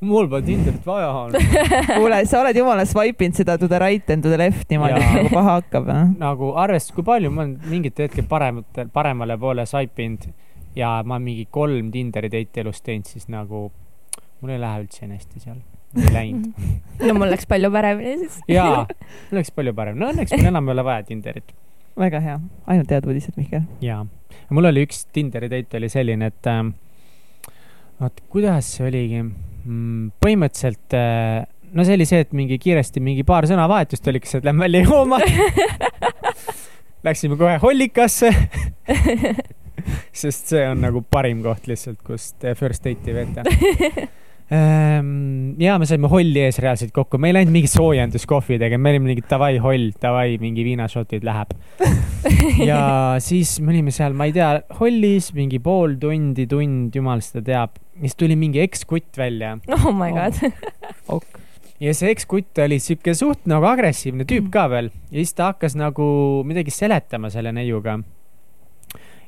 mul 0.00 0.28
pole 0.32 0.42
Tinderit 0.46 0.86
vaja 0.86 1.10
olnud. 1.12 1.56
kuule, 1.98 2.22
sa 2.28 2.40
oled 2.40 2.56
jumala 2.56 2.86
swipe 2.88 3.26
inud 3.26 3.36
seda 3.36 3.58
to 3.60 3.68
the 3.68 3.80
right 3.82 4.08
and 4.10 4.24
to 4.24 4.32
the 4.32 4.38
left 4.40 4.70
niimoodi, 4.72 4.96
et 4.96 5.16
nagu 5.18 5.32
paha 5.34 5.56
hakkab, 5.58 5.90
nagu 6.20 6.54
arvestades, 6.62 6.94
kui 6.96 7.04
palju 7.06 7.32
ma 7.34 7.44
olen 7.44 7.58
mingitel 7.68 8.08
hetkel 8.08 8.24
parematel, 8.30 8.88
paremale 8.94 9.36
poole 9.40 9.66
swipe 9.68 10.06
inud 10.06 10.30
ja 10.78 11.00
ma 11.04 11.18
mingi 11.20 11.46
kolm 11.52 11.90
Tinderi 11.92 12.32
date'i 12.32 12.64
elus 12.64 12.80
teinud, 12.86 13.10
siis 13.10 13.28
nagu 13.32 13.68
mul 14.40 14.54
ei 14.54 14.60
lähe 14.62 14.84
üldse 14.84 15.06
nii 15.06 15.18
hästi 15.18 15.42
seal. 15.44 15.58
ei 15.98 16.14
läinud. 16.14 16.68
no 17.06 17.16
mul 17.18 17.32
läks 17.32 17.48
palju 17.50 17.72
paremini 17.74 18.16
siis. 18.22 18.38
jaa, 18.50 18.86
mul 19.30 19.40
läks 19.40 19.52
palju 19.56 19.74
paremini. 19.76 20.04
no 20.04 20.12
õnneks 20.14 20.36
mul 20.36 20.52
enam 20.52 20.70
ei 20.70 20.76
ole 20.76 20.86
vaja 20.90 21.06
Tinderit. 21.08 21.54
väga 22.00 22.22
hea, 22.24 22.40
ainult 22.72 22.96
head 22.96 23.08
uudised, 23.10 23.36
Mihkel. 23.40 23.66
jaa, 23.84 24.04
mul 24.50 24.70
oli 24.72 24.86
üks 24.88 25.04
Tinderi 25.12 25.50
date 25.52 25.80
oli 25.80 25.90
selline, 25.92 26.30
et 26.32 26.50
äh, 26.50 26.62
vot 28.00 28.26
kuidas 28.32 28.74
see 28.76 28.86
oligi 28.88 29.22
mm,? 29.22 30.12
põhimõtteliselt 30.22 30.96
äh, 30.96 31.44
no 31.72 31.86
see 31.86 31.98
oli 31.98 32.06
see, 32.08 32.24
et 32.24 32.32
mingi 32.36 32.58
kiiresti 32.62 33.02
mingi 33.04 33.24
paar 33.26 33.46
sõnavahetust 33.50 34.08
oli, 34.10 34.22
kes 34.22 34.40
lähme 34.44 34.66
välja 34.66 34.84
jooma 34.86 35.20
Läksime 37.06 37.38
kohe 37.40 37.56
hollikasse 37.62 38.28
sest 40.22 40.52
see 40.52 40.64
on 40.68 40.82
nagu 40.84 41.00
parim 41.02 41.40
koht 41.44 41.68
lihtsalt, 41.70 42.00
kust 42.04 42.44
first 42.58 42.84
date'i 42.84 43.14
veeta 43.16 43.44
ja 44.50 45.76
me 45.78 45.86
saime 45.86 46.08
holli 46.10 46.42
ees 46.42 46.58
reaalselt 46.62 46.90
kokku, 46.94 47.20
me 47.22 47.30
ei 47.30 47.36
läinud 47.36 47.54
mingit 47.54 47.70
soojenduskohvi 47.70 48.58
tegema, 48.58 48.82
me 48.82 48.94
olime 48.94 49.12
mingi 49.12 49.26
davai 49.30 49.60
holl, 49.62 49.90
davai, 50.02 50.40
mingi 50.42 50.64
viinašotid 50.66 51.26
läheb. 51.26 51.54
ja 52.70 52.80
siis 53.22 53.58
me 53.62 53.74
olime 53.74 53.94
seal, 53.94 54.16
ma 54.18 54.26
ei 54.26 54.34
tea, 54.34 54.50
hollis 54.80 55.30
mingi 55.36 55.62
pool 55.62 55.94
tundi, 56.02 56.48
tund, 56.50 56.94
jumal 56.96 57.22
seda 57.24 57.44
teab. 57.46 57.78
siis 58.00 58.16
tuli 58.16 58.36
mingi 58.36 58.62
ekskutt 58.64 59.18
välja. 59.20 59.58
oh 59.76 59.92
my 59.94 60.10
god 60.16 60.40
oh. 61.06 61.20
ok 61.20 61.40
ja 61.80 61.92
see 61.96 62.10
ekskutt 62.12 62.58
oli 62.60 62.76
sihuke 62.82 63.14
suht 63.16 63.46
nagu 63.48 63.64
agressiivne 63.68 64.26
tüüp 64.28 64.50
ka 64.52 64.66
veel 64.72 64.90
ja 65.10 65.18
siis 65.20 65.32
ta 65.36 65.52
hakkas 65.52 65.76
nagu 65.80 66.06
midagi 66.48 66.72
seletama 66.74 67.30
selle 67.32 67.54
neiuga 67.56 67.96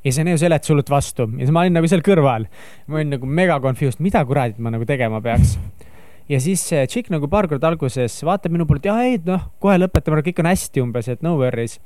ja 0.02 0.12
see 0.14 0.26
neiu 0.26 0.38
seletas 0.40 0.70
hullult 0.72 0.90
vastu 0.90 1.28
ja 1.30 1.44
siis 1.44 1.54
ma 1.54 1.62
olin 1.62 1.76
nagu 1.78 1.88
seal 1.90 2.02
kõrval. 2.04 2.48
ma 2.86 2.98
olin 2.98 3.14
nagu 3.16 3.26
mega 3.26 3.58
confused, 3.62 4.02
mida 4.02 4.24
kuradit 4.26 4.58
ma 4.58 4.72
nagu 4.74 4.86
tegema 4.88 5.22
peaks. 5.22 5.56
ja 6.30 6.40
siis 6.42 6.62
see 6.66 6.82
tšikk 6.86 7.12
nagu 7.14 7.30
paar 7.30 7.48
korda 7.50 7.70
alguses 7.70 8.18
vaatab 8.26 8.54
minu 8.54 8.66
poolt, 8.66 8.86
jah, 8.86 9.02
ei, 9.06 9.20
noh, 9.26 9.48
kohe 9.62 9.78
lõpetame, 9.78 10.22
kõik 10.26 10.42
on 10.42 10.50
hästi 10.50 10.82
umbes, 10.84 11.10
et 11.12 11.22
no 11.22 11.36
worries. 11.40 11.78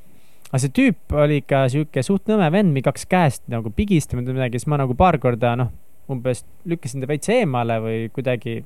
aga 0.49 0.62
see 0.64 0.75
tüüp 0.80 1.16
oli 1.25 1.42
ikka 1.42 1.66
sihuke 1.73 2.04
suht 2.06 2.30
nõme 2.30 2.49
vend, 2.54 2.73
mingi 2.73 2.88
kaks 2.88 3.08
käest 3.11 3.44
nagu 3.52 3.73
pigistanud 3.75 4.28
või 4.30 4.40
midagi, 4.40 4.61
siis 4.61 4.70
ma 4.73 4.80
nagu 4.80 4.96
paar 4.96 5.20
korda, 5.20 5.56
noh, 5.61 5.75
umbes 6.12 6.44
lükkasin 6.68 7.02
ta 7.02 7.11
veits 7.11 7.32
eemale 7.35 7.80
või 7.82 8.06
kuidagi. 8.14 8.62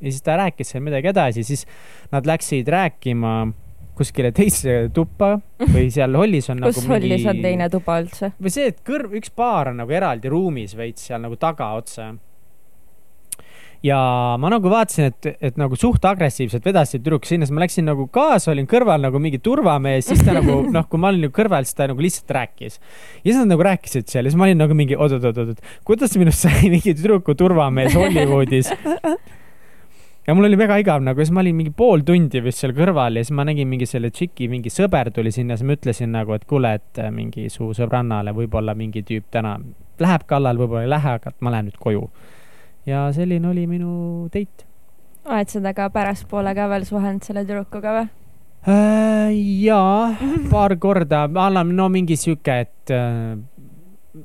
ja 0.00 0.10
siis 0.10 0.24
ta 0.24 0.36
rääkis 0.36 0.74
seal 0.74 0.84
midagi 0.84 1.08
edasi, 1.14 1.46
siis 1.46 1.64
nad 2.12 2.26
läksid 2.28 2.68
rääkima 2.68 3.38
kuskile 3.96 4.32
teise 4.36 4.86
tuppa 4.94 5.36
või 5.72 5.88
seal 5.94 6.16
hollis 6.18 6.50
on 6.52 6.60
kus 6.62 6.82
nagu 6.82 6.94
hollis 6.94 7.22
mingi... 7.22 7.32
on 7.32 7.42
teine 7.44 7.72
tuba 7.72 7.98
üldse? 8.02 8.32
või 8.36 8.52
see, 8.52 8.70
et 8.72 8.80
kõrv, 8.86 9.16
üks 9.20 9.32
baar 9.36 9.72
on 9.72 9.82
nagu 9.82 9.92
eraldi 9.96 10.32
ruumis 10.32 10.76
veits 10.78 11.08
seal 11.08 11.22
nagu 11.24 11.38
tagaotsa. 11.40 12.10
ja 13.86 14.00
ma 14.40 14.50
nagu 14.52 14.72
vaatasin, 14.72 15.12
et, 15.12 15.30
et 15.50 15.60
nagu 15.60 15.78
suht 15.80 16.04
agressiivselt 16.08 16.66
vedas 16.66 16.92
see 16.92 17.00
tüdruk 17.00 17.28
sinna, 17.28 17.48
siis 17.48 17.56
ma 17.56 17.64
läksin 17.64 17.88
nagu 17.88 18.08
kaasa, 18.12 18.50
olin 18.52 18.68
kõrval 18.70 19.06
nagu 19.06 19.20
mingi 19.22 19.40
turvamees, 19.40 20.10
siis 20.10 20.24
ta 20.26 20.36
nagu 20.36 20.60
noh, 20.76 20.88
kui 20.90 21.00
ma 21.00 21.12
olin 21.12 21.26
nagu 21.28 21.36
kõrval, 21.36 21.68
siis 21.68 21.78
ta 21.78 21.88
nagu 21.90 22.04
lihtsalt 22.04 22.36
rääkis. 22.36 22.80
ja 23.22 23.26
siis 23.30 23.40
nad 23.40 23.54
nagu 23.54 23.66
rääkisid 23.66 24.12
seal 24.12 24.24
ja 24.24 24.32
siis 24.32 24.40
ma 24.40 24.48
olin 24.50 24.60
nagu 24.64 24.76
mingi 24.76 24.98
oot-oot-oot, 24.98 25.64
kuidas 25.88 26.16
minust 26.20 26.44
sai 26.44 26.68
mingi 26.72 26.96
tüdruku 26.96 27.36
turvamees 27.38 27.96
Hollywoodis 27.96 28.72
ja 30.26 30.34
mul 30.34 30.48
oli 30.48 30.58
väga 30.58 30.78
igav 30.82 31.02
nagu, 31.06 31.22
siis 31.22 31.32
ma 31.34 31.42
olin 31.42 31.56
mingi 31.56 31.72
pool 31.76 32.02
tundi 32.06 32.40
vist 32.42 32.62
seal 32.62 32.74
kõrval 32.76 33.18
ja 33.18 33.24
siis 33.24 33.34
ma 33.36 33.46
nägin 33.46 33.68
mingi 33.70 33.86
selle 33.86 34.10
tšiki, 34.10 34.48
mingi 34.50 34.72
sõber 34.72 35.12
tuli 35.14 35.32
sinna, 35.34 35.56
siis 35.56 35.68
ma 35.68 35.76
ütlesin 35.78 36.12
nagu, 36.14 36.34
et 36.34 36.46
kuule, 36.50 36.74
et 36.80 37.02
äh, 37.02 37.12
mingi 37.14 37.46
su 37.52 37.70
sõbrannale 37.76 38.34
võib-olla 38.36 38.74
mingi 38.78 39.04
tüüp 39.06 39.30
täna 39.34 39.56
läheb 40.02 40.26
kallal, 40.28 40.58
võib-olla 40.60 40.84
ei 40.86 40.92
lähe, 40.92 41.16
aga 41.20 41.32
ma 41.40 41.54
lähen 41.54 41.70
nüüd 41.70 41.80
koju. 41.80 42.08
ja 42.86 43.06
selline 43.14 43.48
oli 43.48 43.66
minu 43.70 44.28
date. 44.34 44.66
oled 45.24 45.50
sa 45.50 45.60
temaga 45.60 45.90
pärastpoole 45.94 46.54
ka 46.54 46.68
veel 46.74 46.86
suhelnud 46.86 47.26
selle 47.26 47.46
tüdrukuga 47.46 47.98
või? 48.00 48.08
Äh, 48.66 49.30
jaa, 49.62 50.10
paar 50.52 50.74
korda, 50.82 51.26
no 51.70 51.88
mingi 51.88 52.16
sihuke, 52.18 52.60
et 52.66 52.90
äh, 52.90 53.38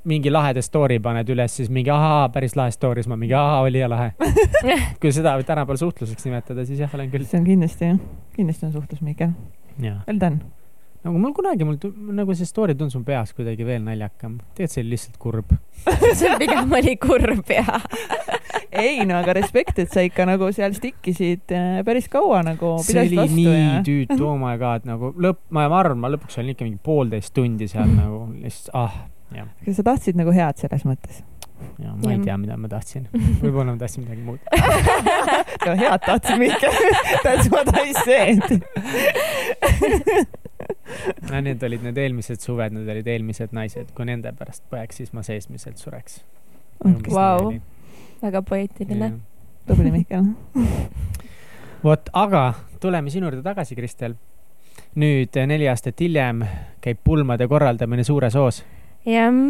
mingi 0.07 0.31
laheda 0.31 0.61
story 0.65 0.99
paned 1.03 1.29
üles, 1.33 1.57
siis 1.57 1.69
mingi 1.73 1.91
ahaa, 1.93 2.29
päris 2.33 2.55
lahe 2.59 2.71
story, 2.75 3.03
siis 3.03 3.11
ma 3.11 3.19
mingi 3.19 3.35
ahaa, 3.37 3.59
oli 3.65 3.81
ja 3.81 3.89
lahe 3.91 4.13
kui 5.01 5.11
seda 5.15 5.35
tänapäeval 5.43 5.81
suhtluseks 5.81 6.29
nimetada, 6.29 6.65
siis 6.65 6.81
jah, 6.83 6.95
olen 6.97 7.11
küll. 7.13 7.27
see 7.27 7.41
on 7.41 7.45
kindlasti 7.49 7.93
jah, 7.93 8.01
kindlasti 8.37 8.69
on 8.69 8.73
suhtlus, 8.79 9.05
Mihkel. 9.05 9.35
well 9.81 10.19
done 10.19 10.41
nagu 11.01 11.17
mul 11.17 11.33
kunagi, 11.33 11.65
mul 11.65 11.77
nagu 12.13 12.33
see 12.37 12.45
story 12.45 12.75
tundus 12.77 12.95
mu 12.99 13.03
peas 13.05 13.33
kuidagi 13.33 13.65
veel 13.65 13.81
naljakam. 13.81 14.37
tegelikult 14.53 14.75
see 14.75 14.83
oli 14.83 14.91
lihtsalt 14.93 15.17
kurb 15.21 15.53
see 16.19 16.33
pigem 16.41 16.75
oli 16.77 16.93
kurb 17.01 17.49
ja 17.49 17.79
ei 18.83 19.05
no 19.09 19.17
aga 19.17 19.33
respekt, 19.39 19.79
et 19.81 19.93
sa 19.93 20.03
ikka 20.05 20.27
nagu 20.29 20.51
seal 20.53 20.75
stikkisid 20.77 21.55
äh, 21.57 21.79
päris 21.87 22.09
kaua 22.11 22.43
nagu. 22.45 22.75
see 22.85 23.01
oli 23.01 23.17
vastu, 23.17 23.39
nii 23.39 23.55
ja... 23.55 23.79
tüütu, 23.87 24.19
oh 24.27 24.37
my 24.39 24.53
god, 24.61 24.85
nagu 24.89 25.13
lõpp, 25.17 25.41
ma 25.57 25.65
arvan, 25.79 25.97
ma 26.03 26.13
lõpuks 26.13 26.37
olin 26.41 26.53
ikka 26.53 26.67
mingi 26.69 26.79
poolteist 26.85 27.33
tundi 27.33 27.69
seal 27.71 27.89
nagu 27.97 28.27
lihtsalt, 28.37 28.75
ah 28.77 29.01
aga 29.35 29.73
sa 29.73 29.83
tahtsid 29.83 30.19
nagu 30.19 30.33
head 30.35 30.59
selles 30.61 30.83
mõttes? 30.87 31.21
ja 31.79 31.93
ma 31.95 32.11
ei 32.11 32.17
Jah. 32.17 32.25
tea, 32.25 32.37
mida 32.37 32.57
ma 32.57 32.69
tahtsin. 32.71 33.07
võib-olla 33.43 33.75
ma 33.75 33.79
tahtsin 33.81 34.05
midagi 34.05 34.23
muud. 34.25 34.39
no 35.65 35.75
head 35.77 36.05
tahtsid 36.05 36.39
Mihkel. 36.41 36.77
That's 37.25 37.49
what 37.53 37.69
I 37.77 37.93
said. 38.05 38.41
no 41.29 41.41
need 41.41 41.63
olid 41.63 41.85
need 41.85 42.01
eelmised 42.01 42.43
suved, 42.43 42.75
need 42.75 42.89
olid 42.91 43.11
eelmised 43.13 43.53
naised, 43.55 43.93
kui 43.97 44.07
nende 44.09 44.33
pärast 44.37 44.65
põeks, 44.71 45.01
siis 45.01 45.13
ma 45.17 45.25
seesmiselt 45.25 45.81
sureks. 45.81 46.21
Vau. 47.11 47.53
väga 48.21 48.41
poeetiline. 48.41 49.13
tubli 49.69 49.93
Mihkel. 49.93 50.33
vot, 51.83 52.09
aga 52.13 52.43
tuleme 52.81 53.13
sinu 53.13 53.29
juurde 53.29 53.45
tagasi, 53.45 53.77
Kristel. 53.77 54.17
nüüd 54.95 55.37
neli 55.47 55.69
aastat 55.69 55.99
hiljem 56.01 56.43
käib 56.81 56.99
pulmade 57.03 57.47
korraldamine 57.47 58.03
Suures 58.03 58.35
Oos. 58.35 58.63
jah, 59.05 59.41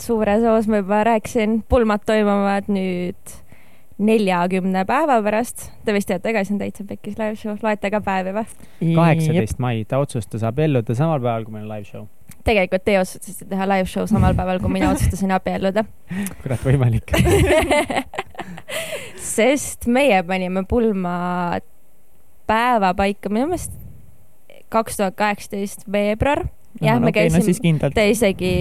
suures 0.00 0.42
osas 0.42 0.68
ma 0.70 0.82
juba 0.82 1.04
rääkisin, 1.08 1.62
pulmad 1.68 2.04
toimuvad 2.06 2.70
nüüd 2.72 3.34
neljakümne 3.98 4.82
päeva 4.88 5.20
pärast. 5.22 5.68
Te 5.84 5.94
vist 5.94 6.08
teate 6.10 6.32
ka, 6.34 6.42
see 6.46 6.56
on 6.56 6.62
täitsa 6.62 6.86
pekkis 6.88 7.18
live 7.20 7.38
show, 7.38 7.54
loete 7.62 7.90
ka 7.94 8.00
päevi 8.04 8.34
või? 8.34 8.46
kaheksateist 8.96 9.60
mai, 9.62 9.84
ta 9.88 10.00
otsustas 10.02 10.42
abielluda 10.46 10.96
samal 10.98 11.22
päeval, 11.22 11.46
kui 11.46 11.54
meil 11.54 11.68
on 11.68 11.76
live 11.76 11.88
show. 11.88 12.08
tegelikult 12.44 12.84
teie 12.84 12.98
otsustasite 13.00 13.46
teha 13.52 13.68
live 13.70 13.88
show 13.90 14.08
samal 14.10 14.34
päeval, 14.38 14.58
kui 14.62 14.72
mina 14.74 14.90
otsustasin 14.94 15.34
abielluda. 15.36 15.86
kurat, 16.42 16.66
võimalik. 16.66 17.14
sest 19.34 19.86
meie 19.86 20.18
panime 20.26 20.64
pulma 20.68 21.14
päeva 22.50 22.92
paika 22.98 23.30
minu 23.32 23.48
meelest 23.48 23.72
kaks 24.74 24.98
tuhat 24.98 25.14
kaheksateist 25.14 25.86
veebruar. 25.92 26.48
jah, 26.84 27.00
me 27.00 27.10
no 27.10 27.16
käisime 27.16 27.42
siis 27.44 27.60
kindlalt. 27.64 27.96
Te 27.96 28.06
isegi, 28.12 28.52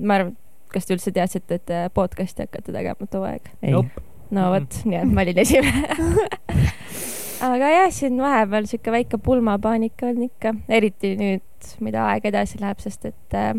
ma 0.00 0.20
arvan, 0.20 0.36
kas 0.70 0.86
te 0.86 0.96
üldse 0.96 1.12
teadsite, 1.14 1.60
et 1.60 1.66
te 1.68 1.80
podcast'i 1.94 2.46
hakkate 2.46 2.74
tegema 2.74 3.10
too 3.10 3.24
aeg? 3.26 3.50
ei, 3.62 3.74
no 3.74 4.50
vot, 4.54 4.80
nii 4.86 5.00
et 5.00 5.10
ma 5.10 5.24
olin 5.24 5.42
esimene. 5.42 6.28
aga 7.50 7.72
jah, 7.74 7.90
siin 7.94 8.20
vahepeal 8.20 8.68
sihuke 8.70 8.94
väike 8.94 9.20
pulmapaanika 9.24 10.10
on 10.12 10.22
ikka, 10.28 10.54
eriti 10.68 11.14
nüüd, 11.18 11.74
mida 11.84 12.06
aeg 12.12 12.30
edasi 12.30 12.60
läheb, 12.62 12.80
sest 12.82 13.08
et 13.10 13.36
äh, 13.38 13.52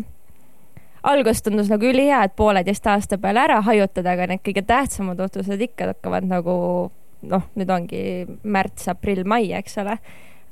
algus 1.02 1.42
tundus 1.42 1.70
nagu 1.72 1.86
ülihea, 1.88 2.22
et 2.26 2.36
pooleteist 2.38 2.86
aasta 2.90 3.18
peale 3.20 3.42
ära 3.44 3.60
hajutada, 3.66 4.14
aga 4.14 4.30
need 4.32 4.44
kõige 4.46 4.64
tähtsamad 4.66 5.20
otsused 5.22 5.60
ikka 5.68 5.92
hakkavad 5.92 6.28
nagu 6.30 6.56
noh, 7.22 7.46
nüüd 7.58 7.70
ongi 7.70 8.02
märts, 8.42 8.88
aprill, 8.90 9.24
mai, 9.28 9.44
eks 9.58 9.78
ole. 9.82 9.98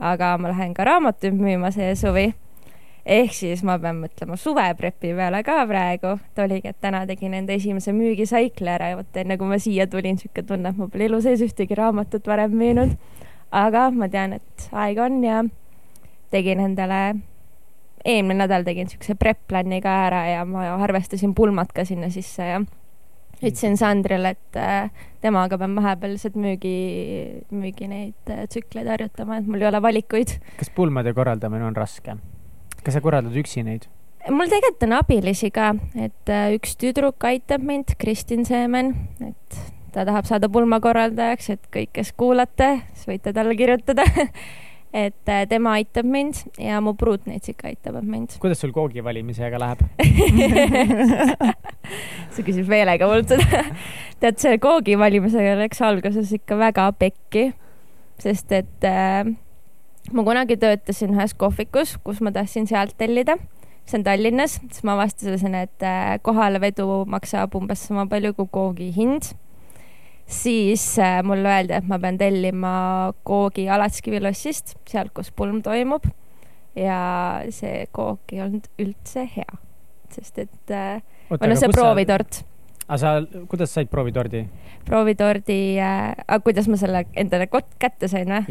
aga 0.01 0.37
ma 0.41 0.49
lähen 0.49 0.73
ka 0.73 0.85
raamatuid 0.89 1.35
müüma 1.37 1.69
see 1.75 1.91
suvi 1.99 2.31
ehk 3.07 3.33
siis 3.35 3.63
ma 3.67 3.79
pean 3.81 4.01
mõtlema 4.03 4.37
suveprepi 4.41 5.13
peale 5.17 5.43
ka 5.47 5.61
praegu, 5.69 6.17
oligi, 6.41 6.73
et 6.73 6.81
täna 6.81 7.05
tegin 7.09 7.35
enda 7.37 7.55
esimese 7.57 7.95
müügisaikli 7.97 8.71
ära 8.75 8.93
ja 8.93 8.99
vot 9.01 9.21
enne 9.23 9.39
kui 9.41 9.49
ma 9.51 9.59
siia 9.63 9.87
tulin, 9.91 10.19
sihuke 10.21 10.45
tunne, 10.47 10.73
et 10.73 10.81
ma 10.81 10.89
pole 10.91 11.09
elu 11.09 11.21
sees 11.25 11.45
ühtegi 11.45 11.79
raamatut 11.79 12.27
varem 12.27 12.55
müünud. 12.57 12.97
aga 13.51 13.89
ma 13.91 14.09
tean, 14.09 14.37
et 14.39 14.69
aeg 14.73 14.99
on 15.03 15.25
ja 15.25 15.43
tegin 16.31 16.61
endale, 16.63 17.17
eelmine 18.05 18.45
nädal 18.45 18.65
tegin 18.65 18.89
siukse 18.89 19.17
prep-plan'i 19.19 19.81
ka 19.83 19.95
ära 20.07 20.27
ja 20.29 20.45
ma 20.47 20.69
arvestasin 20.85 21.35
pulmad 21.35 21.73
ka 21.75 21.85
sinna 21.85 22.11
sisse 22.11 22.47
ja 22.47 22.61
ütlesin 23.41 23.77
Sandrile, 23.81 24.35
et 24.37 24.57
äh, 24.61 24.91
temaga 25.25 25.59
pean 25.59 25.75
vahepeal 25.77 26.15
lihtsalt 26.15 26.37
müügi, 26.37 26.75
müügi 27.51 27.89
neid 27.89 28.33
äh, 28.33 28.45
tsükleid 28.47 28.89
harjutama, 28.93 29.41
et 29.41 29.49
mul 29.49 29.65
ei 29.65 29.71
ole 29.71 29.83
valikuid 29.83 30.37
kas 30.61 30.71
pulmade 30.77 31.15
korraldamine 31.17 31.65
on 31.65 31.77
raske? 31.77 32.19
Kas 32.85 32.97
sa 32.97 33.03
korraldad 33.05 33.37
üksi 33.37 33.65
neid? 33.67 33.89
mul 34.29 34.51
tegelikult 34.53 34.85
on 34.85 34.97
abilisi 34.99 35.51
ka, 35.55 35.73
et 35.97 36.33
äh, 36.33 36.55
üks 36.57 36.77
tüdruk 36.81 37.25
aitab 37.25 37.65
mind, 37.65 37.95
Kristin 38.01 38.45
Seemen, 38.49 38.93
et 39.25 39.61
ta 39.95 40.05
tahab 40.07 40.29
saada 40.29 40.51
pulmakorraldajaks, 40.53 41.53
et 41.57 41.71
kõik, 41.73 41.95
kes 41.97 42.13
kuulate, 42.19 42.75
siis 42.95 43.09
võite 43.11 43.33
talle 43.37 43.57
kirjutada. 43.59 44.05
et 45.05 45.31
äh, 45.31 45.45
tema 45.49 45.77
aitab 45.79 46.09
mind 46.11 46.41
ja 46.59 46.81
mu 46.83 46.97
pruutneitsik 46.99 47.63
aitab 47.69 48.01
mind. 48.03 48.35
kuidas 48.43 48.59
sul 48.59 48.73
koogi 48.75 49.05
valimisega 49.07 49.61
läheb? 49.63 49.85
sa 52.35 52.43
küsid 52.43 52.67
meelega 52.71 53.07
mult 53.07 53.31
seda. 53.31 53.63
tead, 54.19 54.41
see 54.43 54.59
koogi 54.63 54.99
valimisega 54.99 55.55
läks 55.63 55.83
alguses 55.87 56.35
ikka 56.35 56.59
väga 56.59 56.89
pekki, 56.99 57.53
sest 58.19 58.51
et 58.59 58.89
äh, 58.91 59.31
ma 60.13 60.25
kunagi 60.27 60.57
töötasin 60.61 61.15
ühes 61.15 61.35
kohvikus, 61.39 61.97
kus 62.05 62.21
ma 62.25 62.33
tahtsin 62.35 62.67
sealt 62.71 62.97
tellida, 62.99 63.37
see 63.89 64.01
on 64.01 64.07
Tallinnas, 64.07 64.59
siis 64.63 64.85
ma 64.87 64.97
avastasin, 64.97 65.57
et 65.59 65.87
äh, 65.87 66.17
kohalevedu 66.27 67.05
maksab 67.11 67.55
umbes 67.59 67.85
sama 67.89 68.07
palju 68.11 68.35
kui 68.39 68.51
koogi 68.53 68.91
hind. 68.97 69.33
siis 70.31 70.99
äh, 70.99 71.23
mulle 71.27 71.49
öeldi, 71.51 71.75
et 71.75 71.87
ma 71.91 71.99
pean 71.99 72.19
tellima 72.19 73.13
koogi 73.27 73.69
Alatskivi 73.69 74.21
lossist, 74.23 74.77
sealt, 74.87 75.13
kus 75.15 75.31
pulm 75.31 75.63
toimub. 75.63 76.07
ja 76.79 77.43
see 77.51 77.87
kook 77.93 78.31
ei 78.33 78.45
olnud 78.45 78.69
üldse 78.79 79.27
hea, 79.27 79.59
sest 80.15 80.39
et 80.39 80.75
äh, 80.75 81.03
või 81.31 81.51
noh, 81.51 81.59
see 81.59 81.73
proovitort, 81.75 82.45
aga 82.87 82.99
sa, 82.99 83.17
kuidas 83.51 83.75
said 83.75 83.91
proovitordi? 83.91 84.45
proovitordi 84.87 85.59
äh,, 85.83 86.15
kuidas 86.47 86.71
ma 86.71 86.79
selle 86.79 87.05
endale 87.19 87.51
kätte 87.51 88.09
sain 88.11 88.31
või? 88.31 88.47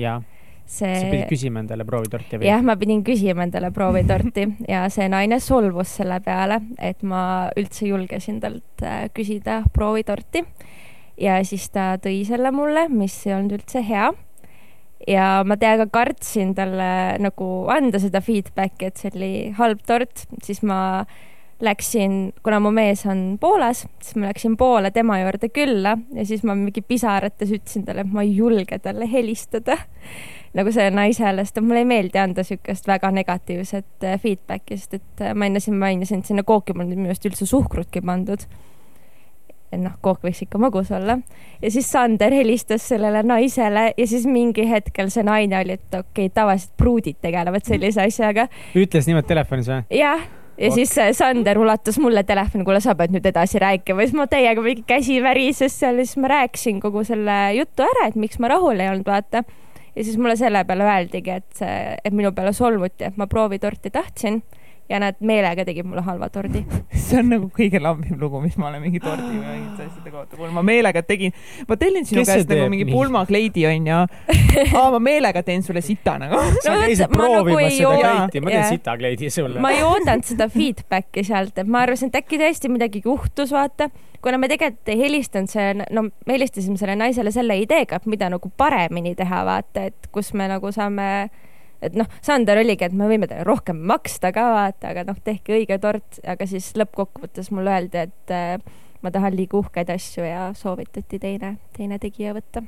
jaa, 0.70 1.00
sa 1.02 1.10
pidid 1.10 1.26
see, 1.26 1.30
küsima 1.34 1.64
endale 1.64 1.86
proovitorti 1.88 2.38
või? 2.38 2.48
jah, 2.50 2.62
ma 2.66 2.76
pidin 2.80 3.02
küsima 3.06 3.46
endale 3.48 3.72
proovitorti 3.76 4.46
ja 4.74 4.86
see 4.94 5.10
naine 5.12 5.40
solvus 5.44 5.96
selle 6.00 6.20
peale, 6.26 6.62
et 6.78 7.02
ma 7.08 7.24
üldse 7.60 7.90
julgesin 7.90 8.40
talt 8.44 8.86
äh, 8.86 9.08
küsida 9.16 9.64
proovitorti. 9.76 10.44
ja 11.20 11.40
siis 11.48 11.70
ta 11.74 11.94
tõi 12.02 12.22
selle 12.28 12.54
mulle, 12.56 12.88
mis 12.94 13.18
ei 13.28 13.38
olnud 13.38 13.60
üldse 13.60 13.84
hea. 13.86 14.12
ja 15.08 15.32
ma 15.48 15.58
täiega 15.58 15.90
kartsin 15.92 16.54
talle 16.56 16.92
nagu 17.24 17.50
anda 17.74 18.02
seda 18.02 18.22
feedback'i, 18.22 18.92
et 18.92 19.02
see 19.02 19.12
oli 19.16 19.34
halb 19.58 19.82
tort, 19.88 20.28
siis 20.46 20.62
ma 20.62 20.80
läksin, 21.60 22.34
kuna 22.44 22.62
mu 22.64 22.72
mees 22.72 23.02
on 23.10 23.38
Poolas, 23.40 23.84
siis 24.00 24.16
ma 24.16 24.30
läksin 24.30 24.56
Poola 24.58 24.94
tema 24.96 25.18
juurde 25.20 25.50
külla 25.52 25.98
ja 26.16 26.24
siis 26.26 26.46
ma 26.48 26.56
mingi 26.56 26.82
pisarates 26.86 27.52
ütlesin 27.52 27.84
talle, 27.88 28.06
et 28.06 28.14
ma 28.14 28.24
ei 28.24 28.38
julge 28.38 28.80
talle 28.80 29.10
helistada 29.12 29.76
nagu 30.58 30.72
sellele 30.74 30.96
naisele, 30.96 31.46
sest 31.46 31.60
et 31.60 31.66
mulle 31.66 31.84
ei 31.84 31.90
meeldi 31.90 32.22
anda 32.22 32.46
siukest 32.46 32.88
väga 32.90 33.12
negatiivset 33.14 34.08
äh, 34.08 34.18
feedback'i, 34.22 34.80
sest 34.80 34.98
et 35.00 35.24
äh, 35.26 35.36
ma 35.38 35.50
enne 35.50 35.62
siin 35.64 35.78
mainisin, 35.80 36.24
et 36.24 36.32
sinna 36.32 36.46
kooki 36.48 36.74
pole 36.74 36.90
minu 36.96 37.12
arust 37.12 37.30
üldse 37.30 37.48
suhkrutki 37.50 38.02
pandud. 38.06 38.48
et 39.70 39.78
noh, 39.78 39.94
kook 40.02 40.24
võiks 40.26 40.42
ikka 40.42 40.58
magus 40.58 40.90
olla. 40.96 41.20
ja 41.62 41.72
siis 41.72 41.92
Sander 41.92 42.34
helistas 42.34 42.88
sellele 42.90 43.22
naisele 43.24 43.92
ja 43.98 44.08
siis 44.08 44.26
mingi 44.26 44.66
hetkel 44.70 45.14
see 45.14 45.24
naine 45.24 45.60
oli, 45.62 45.78
et 45.78 45.94
okei 45.94 46.26
okay,, 46.26 46.34
tavaliselt 46.34 46.74
pruudid 46.78 47.22
tegelevad 47.22 47.66
sellise 47.66 48.08
asjaga 48.08 48.50
ütles 48.74 49.10
niimoodi 49.10 49.30
telefonis 49.30 49.70
või? 49.70 49.86
jah, 49.94 50.26
ja 50.60 50.68
Vot. 50.68 50.76
siis 50.76 50.98
äh, 50.98 51.12
Sander 51.14 51.60
ulatas 51.60 52.00
mulle 52.00 52.24
telefoni, 52.24 52.66
kuule, 52.66 52.82
sa 52.84 52.96
pead 52.98 53.14
nüüd 53.14 53.26
edasi 53.30 53.62
rääkima, 53.62 54.04
siis 54.04 54.18
ma 54.18 54.28
täiega 54.32 54.64
mingi 54.64 54.84
käsi 54.88 55.20
värises 55.24 55.78
seal 55.80 56.02
ja 56.02 56.06
siis 56.06 56.20
ma 56.20 56.32
rääkisin 56.34 56.82
kogu 56.84 57.04
selle 57.08 57.38
jutu 57.56 57.86
ära, 57.86 58.10
et 58.10 58.18
miks 58.20 58.40
ma 58.44 58.52
rahul 58.52 58.80
ei 58.80 58.92
olnud, 58.92 59.08
vaata. 59.08 59.44
Ja 59.96 60.04
siis 60.04 60.18
mulle 60.18 60.36
selle 60.40 60.64
peale 60.66 60.88
öeldigi, 60.88 61.36
et 61.42 61.62
see, 61.62 61.98
et 62.04 62.16
minu 62.16 62.32
peale 62.36 62.54
solvuti, 62.54 63.08
et 63.10 63.18
ma 63.18 63.28
proovitorti 63.28 63.92
tahtsin 63.94 64.42
ja 64.90 64.98
nad 65.02 65.16
meelega 65.22 65.66
tegid 65.68 65.86
mulle 65.86 66.02
halva 66.02 66.30
tordi. 66.34 66.64
see 67.10 67.20
on 67.22 67.30
nagu 67.30 67.50
kõige 67.54 67.78
lambim 67.82 68.18
lugu, 68.22 68.40
mis 68.42 68.56
ma 68.58 68.68
olen 68.72 68.82
mingi 68.84 69.00
tordi 69.04 69.28
või 69.38 69.44
mingite 69.60 69.86
asjade 69.90 70.12
kohta 70.14 70.36
kuulnud. 70.38 70.54
ma 70.56 70.64
meelega 70.66 71.04
tegin, 71.06 71.34
ma 71.70 71.78
tellin 71.78 72.06
sinu 72.10 72.22
Kes 72.24 72.32
käest 72.34 72.50
nagu 72.54 72.70
mingi 72.74 72.88
pulmakleidi 72.90 73.66
onju. 73.70 74.00
aa, 74.80 74.88
ma 74.96 75.00
meelega 75.04 75.44
teen 75.46 75.64
sulle 75.66 75.82
sita 75.86 76.18
nagu. 76.22 76.40
sa 76.64 76.74
No 76.74 76.82
käisid 76.84 77.06
vot, 77.08 77.18
ma 77.18 77.24
nagu 77.30 77.34
proovimas 77.46 77.72
ei 77.72 77.78
seda 77.78 77.84
joo- 77.88 78.04
kleiti, 78.04 78.42
ma 78.46 78.50
teen 78.54 78.62
jah. 78.64 78.70
sitakleidi 78.74 79.30
sulle. 79.34 79.60
ma 79.64 79.72
ei 79.78 79.84
oodanud 79.86 80.26
seda 80.30 80.50
feedback'i 80.54 81.24
sealt, 81.28 81.58
et 81.62 81.68
ma 81.70 81.84
arvasin, 81.86 82.10
et 82.14 82.20
äkki 82.24 82.40
tõesti 82.42 82.72
midagi 82.74 83.02
juhtus, 83.06 83.54
vaata. 83.56 83.90
kuna 84.22 84.38
me 84.42 84.50
tegelikult 84.52 84.90
ei 84.92 84.98
helistanud 85.00 85.48
see, 85.52 85.74
no 85.96 86.02
me 86.10 86.34
helistasime 86.36 86.78
sellele 86.78 87.00
naisele 87.06 87.32
selle 87.32 87.56
ideega, 87.62 88.02
et 88.02 88.10
mida 88.10 88.28
nagu 88.30 88.50
paremini 88.58 89.14
teha, 89.16 89.44
vaata, 89.48 89.86
et 89.92 90.10
kus 90.12 90.34
me 90.34 90.48
nagu 90.52 90.72
saame 90.76 91.30
et 91.82 91.96
noh, 92.00 92.10
Sander 92.26 92.60
oligi, 92.62 92.88
et 92.88 92.96
me 92.96 93.08
võime 93.10 93.30
teile 93.30 93.46
rohkem 93.48 93.80
maksta 93.92 94.34
ka 94.36 94.50
vaata, 94.54 94.94
aga 94.94 95.06
noh, 95.08 95.18
tehke 95.24 95.56
õige 95.58 95.80
tort, 95.82 96.22
aga 96.28 96.48
siis 96.50 96.72
lõppkokkuvõttes 96.80 97.52
mulle 97.56 97.74
öeldi, 97.76 98.06
et 98.10 98.36
äh, 98.36 98.86
ma 99.04 99.14
tahan 99.16 99.36
liiga 99.36 99.60
uhkeid 99.60 99.90
asju 99.94 100.28
ja 100.28 100.50
soovitati 100.58 101.20
teine, 101.20 101.56
teine 101.78 102.00
tegija 102.00 102.36
võtta. 102.38 102.64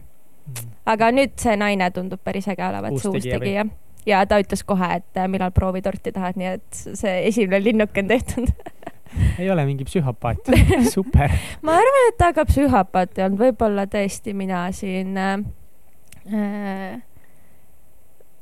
aga 0.90 1.12
nüüd 1.14 1.38
see 1.40 1.56
naine 1.60 1.92
tundub 1.96 2.22
päris 2.24 2.48
äge 2.52 2.66
olevat, 2.66 2.98
see 3.00 3.12
uus 3.12 3.28
tegija 3.28 3.68
ja 4.06 4.24
ta 4.26 4.40
ütles 4.42 4.64
kohe, 4.66 4.88
et 5.02 5.20
äh, 5.20 5.28
millal 5.32 5.52
proovitorti 5.56 6.14
tahad, 6.16 6.40
nii 6.40 6.54
et 6.56 6.82
see 6.98 7.18
esimene 7.30 7.62
linnuk 7.64 7.98
on 7.98 8.10
tehtud. 8.10 8.50
ei 9.42 9.52
ole 9.52 9.66
mingi 9.68 9.86
psühhopaat. 9.88 10.52
super. 10.96 11.36
ma 11.62 11.78
arvan, 11.78 12.10
et 12.10 12.20
ta 12.22 12.32
ka 12.36 12.46
psühhopaat 12.50 13.18
ei 13.18 13.28
olnud, 13.28 13.42
võib-olla 13.46 13.88
tõesti 13.92 14.36
mina 14.38 14.66
siin 14.76 15.18
äh, 15.20 15.34
äh, 16.32 17.00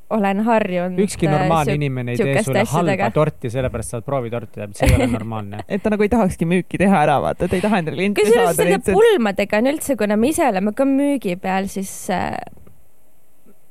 olen 0.10 0.40
harjunud. 0.46 1.00
ükski 1.00 1.28
normaalne 1.30 1.76
inimene 1.78 2.12
ei 2.12 2.18
tee 2.18 2.44
sulle 2.44 2.64
asjadega. 2.64 3.04
halba 3.04 3.14
torti, 3.14 3.52
sellepärast 3.54 3.96
saad 3.96 4.06
proovitorti 4.08 4.56
teha, 4.58 4.70
see 4.74 4.90
ei 4.90 4.96
ole 4.98 5.08
normaalne. 5.12 5.64
et 5.76 5.84
ta 5.84 5.94
nagu 5.94 6.06
ei 6.06 6.12
tahakski 6.12 6.48
müüki 6.50 6.82
teha 6.82 7.04
ära, 7.04 7.20
vaata, 7.24 7.48
ta 7.48 7.58
ei 7.58 7.66
taha 7.66 7.82
endale 7.84 8.10
kusjuures 8.18 8.56
saada 8.56 8.70
nende. 8.72 8.96
pulmadega 8.98 9.62
on 9.62 9.74
üldse, 9.74 9.98
kuna 10.00 10.18
me 10.20 10.32
ise 10.34 10.48
oleme 10.48 10.74
ka 10.78 10.88
müügi 10.90 11.36
peal, 11.42 11.70
siis 11.72 11.94
äh, 12.14 12.34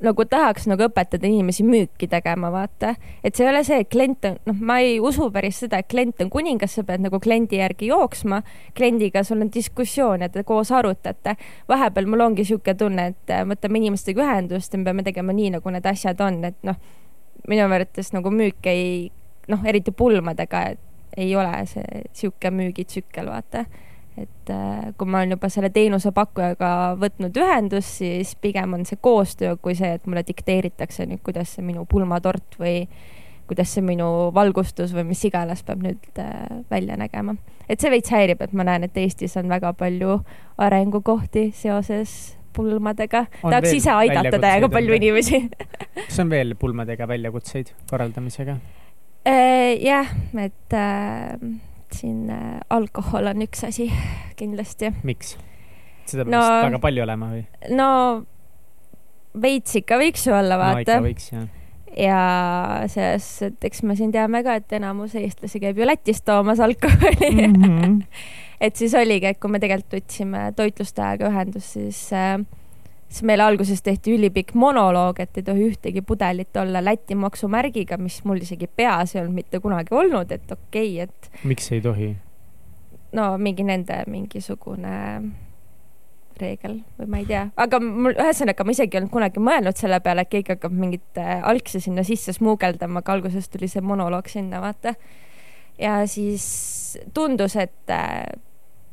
nagu 0.04 0.24
tahaks 0.30 0.68
nagu 0.70 0.84
õpetada 0.86 1.26
inimesi 1.26 1.64
müüki 1.66 2.06
tegema, 2.10 2.50
vaata. 2.54 2.94
et 3.24 3.34
see 3.34 3.44
ei 3.46 3.50
ole 3.50 3.62
see, 3.66 3.80
et 3.82 3.88
klient 3.90 4.24
on, 4.28 4.36
noh, 4.46 4.60
ma 4.70 4.78
ei 4.84 4.98
usu 5.02 5.26
päris 5.34 5.58
seda, 5.64 5.80
et 5.82 5.88
klient 5.90 6.22
on 6.22 6.30
kuningas, 6.30 6.76
sa 6.78 6.84
pead 6.86 7.02
nagu 7.02 7.18
kliendi 7.20 7.58
järgi 7.58 7.90
jooksma. 7.90 8.42
kliendiga 8.78 9.24
sul 9.26 9.42
on 9.42 9.50
diskussioon 9.54 10.22
ja 10.22 10.28
te 10.28 10.44
koos 10.46 10.70
arutate. 10.72 11.36
vahepeal 11.68 12.06
mul 12.06 12.26
ongi 12.28 12.44
sihuke 12.44 12.74
tunne, 12.74 13.06
et 13.14 13.34
äh, 13.34 13.42
võtame 13.48 13.82
inimestega 13.82 14.22
ühendust 14.22 14.72
ja 14.72 14.78
me 14.78 14.84
peame 14.90 15.02
tegema 15.02 15.34
nii, 15.34 15.50
nagu 15.58 15.74
need 15.74 15.86
asjad 15.86 16.20
on, 16.20 16.44
et 16.44 16.62
noh, 16.62 16.78
minu 17.48 17.66
arvates 17.66 18.12
nagu 18.14 18.30
müük 18.30 18.70
ei, 18.70 19.10
noh, 19.48 19.66
eriti 19.66 19.90
pulmadega, 19.90 20.68
ei 21.18 21.34
ole 21.36 21.66
see 21.66 22.04
sihuke 22.14 22.52
müügitsükkel, 22.54 23.26
vaata 23.26 23.66
et 24.22 24.50
äh, 24.52 24.90
kui 24.98 25.08
ma 25.10 25.20
olen 25.22 25.36
juba 25.36 25.50
selle 25.52 25.70
teenusepakkujaga 25.74 26.70
võtnud 27.00 27.36
ühendust, 27.40 28.00
siis 28.00 28.34
pigem 28.40 28.74
on 28.78 28.84
see 28.88 28.98
koostöö 29.02 29.56
kui 29.62 29.76
see, 29.78 29.94
et 29.98 30.08
mulle 30.08 30.24
dikteeritakse 30.26 31.06
nüüd, 31.08 31.22
kuidas 31.26 31.54
see 31.56 31.66
minu 31.66 31.84
pulmatort 31.90 32.58
või 32.60 32.82
kuidas 33.48 33.72
see 33.72 33.84
minu 33.84 34.08
valgustus 34.36 34.92
või 34.96 35.06
mis 35.10 35.22
iganes 35.28 35.62
peab 35.66 35.84
nüüd 35.84 36.20
äh, 36.20 36.64
välja 36.70 36.98
nägema. 37.00 37.36
et 37.68 37.80
see 37.80 37.92
veits 37.92 38.12
häirib, 38.12 38.42
et 38.44 38.56
ma 38.56 38.66
näen, 38.68 38.88
et 38.88 38.96
Eestis 38.96 39.36
on 39.40 39.48
väga 39.48 39.72
palju 39.76 40.20
arengukohti 40.58 41.50
seoses 41.56 42.34
pulmadega. 42.56 43.26
Tahaks 43.42 43.76
ise 43.76 43.92
aidata 43.94 44.40
täiega 44.42 44.70
palju 44.72 44.96
inimesi. 44.96 45.44
kas 46.08 46.18
on 46.24 46.32
veel 46.32 46.56
pulmadega 46.58 47.08
väljakutseid 47.08 47.72
korraldamisega? 47.90 48.58
jah, 49.28 50.08
et 50.40 50.72
äh, 50.72 51.34
siin 51.96 52.30
äh, 52.30 52.58
alkohol 52.70 53.30
on 53.30 53.44
üks 53.46 53.64
asi 53.68 53.90
kindlasti. 54.40 54.92
miks? 55.02 55.36
seda 56.08 56.24
peab 56.24 56.32
No- 56.34 56.42
vist 56.42 56.66
väga 56.70 56.82
palju 56.82 57.04
olema 57.04 57.30
või? 57.34 57.44
no 57.76 57.88
veits 59.38 59.76
ikka 59.80 59.98
võiks 60.00 60.26
ju 60.26 60.34
olla, 60.34 60.56
no 60.58 60.64
vaata. 60.64 60.98
võiks 61.04 61.30
jah. 61.32 61.46
ja 61.96 62.20
selles, 62.90 63.28
et 63.48 63.64
eks 63.70 63.82
me 63.86 63.96
siin 63.98 64.12
teame 64.14 64.42
ka, 64.46 64.58
et 64.60 64.72
enamus 64.78 65.14
eestlasi 65.18 65.60
käib 65.62 65.78
ju 65.78 65.86
Lätist 65.88 66.24
toomas 66.28 66.60
alkoholi 66.64 67.30
mm. 67.32 67.58
-hmm. 67.62 67.98
et 68.60 68.76
siis 68.76 68.94
oligi, 68.98 69.26
et 69.32 69.40
kui 69.40 69.50
me 69.50 69.60
tegelikult 69.62 70.00
võtsime 70.00 70.48
toitlustajaga 70.56 71.30
ühendust, 71.32 71.76
siis 71.78 72.00
äh, 72.12 72.38
siis 73.08 73.24
meile 73.26 73.42
alguses 73.42 73.82
tehti 73.82 74.14
ülipikk 74.16 74.54
monoloog, 74.58 75.20
et 75.20 75.40
ei 75.40 75.46
tohi 75.46 75.66
ühtegi 75.70 76.02
pudelit 76.04 76.56
olla 76.60 76.82
Läti 76.84 77.16
maksumärgiga, 77.18 77.96
mis 78.00 78.20
mul 78.28 78.42
isegi 78.44 78.68
peas 78.68 79.14
ei 79.14 79.22
olnud 79.22 79.40
mitte 79.40 79.60
kunagi 79.64 79.94
olnud, 79.94 80.32
et 80.32 80.52
okei 80.52 81.02
okay,, 81.02 81.08
et 81.08 81.44
miks 81.48 81.72
ei 81.72 81.80
tohi? 81.84 82.14
no 83.16 83.30
mingi 83.40 83.64
nende 83.64 84.02
mingisugune 84.06 84.96
reegel 86.38 86.80
või 86.98 87.08
ma 87.10 87.20
ei 87.22 87.28
tea, 87.28 87.46
aga 87.58 87.80
mul 87.82 88.14
ühesõnaga 88.14 88.66
ma 88.66 88.74
isegi 88.74 88.96
ei 88.96 89.00
olnud 89.00 89.14
kunagi 89.14 89.42
mõelnud 89.42 89.80
selle 89.80 90.00
peale, 90.04 90.24
et 90.24 90.32
keegi 90.32 90.54
hakkab 90.54 90.74
mingit 90.76 91.20
äh, 91.20 91.38
algsi 91.48 91.80
sinna 91.82 92.04
sisse 92.06 92.34
smuugeldama, 92.36 93.02
aga 93.02 93.16
alguses 93.16 93.48
tuli 93.50 93.70
see 93.70 93.82
monoloog 93.84 94.28
sinna, 94.30 94.60
vaata. 94.62 94.94
ja 95.80 96.02
siis 96.06 96.98
tundus, 97.16 97.56
et 97.56 97.94
äh, 97.94 98.28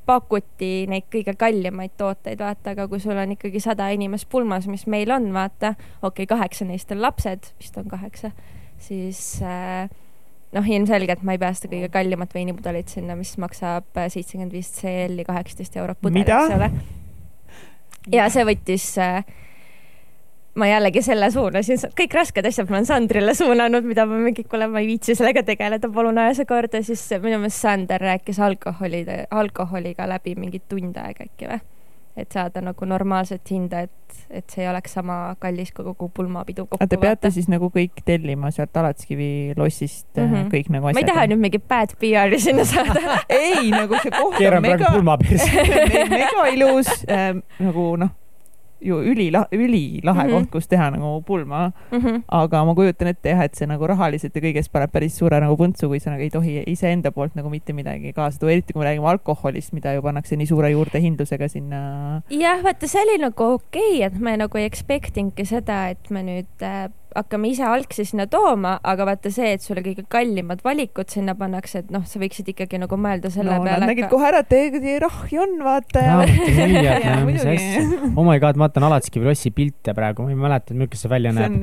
pakuti 0.05 0.85
neid 0.89 1.07
kõige 1.13 1.35
kallimaid 1.39 1.95
tooteid, 1.99 2.39
vaata, 2.41 2.73
aga 2.75 2.87
kui 2.91 3.01
sul 3.03 3.17
on 3.17 3.35
ikkagi 3.35 3.61
sada 3.63 3.89
inimest 3.95 4.29
pulmas, 4.31 4.67
mis 4.71 4.85
meil 4.91 5.11
on, 5.15 5.31
vaata, 5.35 5.75
okei 6.01 6.25
okay,, 6.25 6.31
kaheksa 6.35 6.67
neist 6.69 6.91
on 6.95 7.01
lapsed, 7.03 7.51
vist 7.61 7.77
on 7.81 7.87
kaheksa, 7.91 8.31
siis 8.81 9.21
äh, 9.45 9.87
noh, 10.55 10.67
ilmselgelt 10.77 11.23
ma 11.25 11.35
ei 11.35 11.41
pea 11.41 11.53
seda 11.57 11.71
kõige 11.73 11.89
kallimat 11.93 12.35
veinipudelit 12.35 12.91
sinna, 12.93 13.17
mis 13.19 13.35
maksab 13.41 13.97
äh, 13.97 14.09
seitsekümmend 14.13 14.53
viis 14.55 14.71
CL-i 14.77 15.25
kaheksateist 15.27 15.79
eurot 15.81 16.01
pudel, 16.01 16.23
eks 16.25 16.55
ole. 16.57 16.69
ja 18.13 18.29
see 18.33 18.45
võttis 18.47 18.91
äh, 19.01 19.25
ma 20.55 20.69
jällegi 20.69 21.03
selle 21.05 21.29
suunasin, 21.31 21.81
kõik 21.99 22.15
rasked 22.15 22.47
asjad 22.47 22.71
ma 22.71 22.79
olen 22.79 22.89
Sandrile 22.89 23.35
suunanud, 23.37 23.85
mida 23.87 24.07
ma 24.09 24.19
mingi, 24.23 24.45
kuule, 24.49 24.69
ma 24.71 24.83
ei 24.83 24.89
viitsi 24.93 25.15
sellega 25.17 25.43
tegeleda, 25.47 25.91
palun 25.91 26.19
aja 26.21 26.35
see 26.39 26.49
korda, 26.49 26.81
siis 26.85 27.03
minu 27.19 27.39
meelest 27.43 27.63
Sander 27.65 28.01
rääkis 28.01 28.39
alkoholi, 28.39 29.05
alkoholiga 29.31 30.07
läbi 30.09 30.35
mingi 30.39 30.63
tund 30.69 30.99
aega 31.01 31.27
äkki 31.27 31.51
või? 31.51 31.63
et 32.15 32.31
saada 32.31 32.61
nagu 32.63 32.85
normaalset 32.87 33.49
hinda, 33.51 33.81
et, 33.85 34.19
et 34.29 34.47
see 34.47 34.63
ei 34.63 34.69
oleks 34.71 34.93
sama 34.95 35.35
kallis 35.39 35.73
kui 35.75 35.83
kogu 35.83 36.07
pulmapidu 36.15 36.63
kokku. 36.63 36.79
aga 36.79 36.87
te 36.87 36.99
peate 37.01 37.31
siis 37.35 37.49
nagu 37.51 37.67
kõik 37.73 37.99
tellima 38.07 38.51
sealt 38.55 38.77
Alatskivi 38.79 39.51
lossist 39.59 40.07
mm. 40.15 40.29
-hmm. 40.29 40.51
kõik 40.53 40.69
nagu 40.71 40.87
ma 40.87 40.93
asjad? 40.93 41.01
ei 41.03 41.09
taha 41.11 41.25
nüüd 41.31 41.43
mingit 41.43 41.67
bad 41.67 41.95
PR-i 41.99 42.39
sinna 42.39 42.63
saada. 42.65 43.19
ei, 43.43 43.67
nagu 43.73 43.99
see 43.99 44.13
koht 44.15 44.39
on 44.39 44.61
mega, 44.63 44.93
mega 46.15 46.47
ilus 46.55 46.91
äh,, 47.03 47.35
nagu 47.59 47.89
noh, 47.99 48.15
ju 48.81 48.97
ülilahe, 49.01 49.47
ülilahe 49.51 50.23
mm. 50.23 50.29
-hmm. 50.29 50.33
koht, 50.33 50.51
kus 50.51 50.67
teha 50.67 50.89
nagu 50.91 51.21
pulma, 51.25 51.71
Mhm. 51.91 52.23
aga 52.27 52.65
ma 52.65 52.75
kujutan 52.75 53.07
ette 53.07 53.29
jah, 53.29 53.43
et 53.43 53.55
see 53.55 53.67
nagu 53.67 53.87
rahaliselt 53.87 54.35
ja 54.35 54.41
kõigest 54.41 54.71
paneb 54.71 54.91
päris 54.91 55.17
suure 55.17 55.39
nagu 55.39 55.55
põntsu, 55.55 55.87
kui 55.87 55.99
sa 55.99 56.11
nagu 56.11 56.21
ei 56.21 56.29
tohi 56.29 56.63
iseenda 56.67 57.11
poolt 57.11 57.35
nagu 57.35 57.49
mitte 57.49 57.73
midagi 57.73 58.13
kaasa 58.13 58.39
tuua, 58.39 58.51
eriti 58.51 58.73
kui 58.73 58.83
me 58.83 58.89
räägime 58.89 59.07
alkoholist, 59.09 59.73
mida 59.73 59.93
ju 59.93 60.01
pannakse 60.01 60.35
nii 60.35 60.47
suure 60.47 60.69
juurdehindlusega 60.71 61.47
sinna. 61.47 62.21
jah, 62.29 62.63
vaata, 62.63 62.87
see 62.87 63.01
oli 63.01 63.17
nagu 63.21 63.43
okei 63.43 63.95
okay,, 63.97 64.03
et 64.03 64.19
me 64.19 64.37
nagu 64.37 64.57
ei 64.57 64.65
expect 64.65 65.17
inudki 65.17 65.45
seda, 65.45 65.89
et 65.89 66.09
me 66.09 66.23
nüüd 66.23 66.61
äh, 66.61 66.89
hakkame 67.15 67.51
ise 67.53 67.65
algsi 67.67 68.05
sinna 68.07 68.27
tooma, 68.31 68.77
aga 68.83 69.07
vaata 69.07 69.31
see, 69.33 69.53
et 69.55 69.63
sulle 69.63 69.83
kõige 69.85 70.05
kallimad 70.11 70.63
valikud 70.65 71.11
sinna 71.11 71.35
pannakse, 71.39 71.85
et 71.85 71.93
noh, 71.93 72.03
sa 72.07 72.19
võiksid 72.21 72.51
ikkagi 72.53 72.79
nagu 72.81 72.99
mõelda 72.99 73.31
selle 73.33 73.53
no 73.53 73.63
nad 73.63 73.69
peale 73.69 73.89
nägid. 73.91 74.09
kohe 74.11 74.29
ära, 74.29 74.43
et 74.43 74.51
teie 74.51 74.99
rahhi 75.03 75.39
on, 75.41 75.57
vaata. 75.65 76.03
asja. 77.55 77.83
oh 78.15 78.23
my 78.25 78.37
god, 78.39 78.59
ma 78.59 78.67
vaatan 78.67 78.87
Alatskivi 78.89 79.27
lossi 79.27 79.51
pilte 79.55 79.93
praegu, 79.97 80.25
ma 80.25 80.33
ei 80.33 80.39
mäleta, 80.39 80.75
milline 80.75 80.99
see 80.99 81.11
välja 81.11 81.33
näeb. 81.35 81.57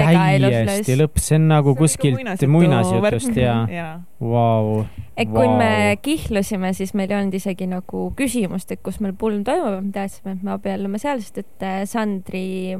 täiesti 0.00 0.98
lõpp, 0.98 1.22
see 1.22 1.38
on 1.38 1.48
nagu 1.52 1.74
See 1.74 1.82
kuskilt 1.82 2.18
muinasjutu 2.18 2.52
muinasjutust 2.52 3.36
ja 3.38 3.54
jaa. 3.72 3.94
vau. 4.20 4.84
et 5.16 5.30
kui 5.30 5.46
wow. 5.46 5.56
me 5.58 5.96
kihlusime, 6.02 6.72
siis 6.76 6.94
meil 6.98 7.12
ei 7.12 7.20
olnud 7.20 7.38
isegi 7.38 7.68
nagu 7.70 8.08
küsimust, 8.18 8.72
et 8.74 8.82
kus 8.84 9.00
meil 9.04 9.14
pulm 9.18 9.44
toimub, 9.46 9.80
me 9.84 9.92
teadsime, 9.94 10.36
et 10.36 10.46
me 10.46 10.54
abiellume 10.56 11.00
seal, 11.02 11.22
sest 11.24 11.42
et 11.44 11.66
äh, 11.66 11.82
Sandri, 11.88 12.78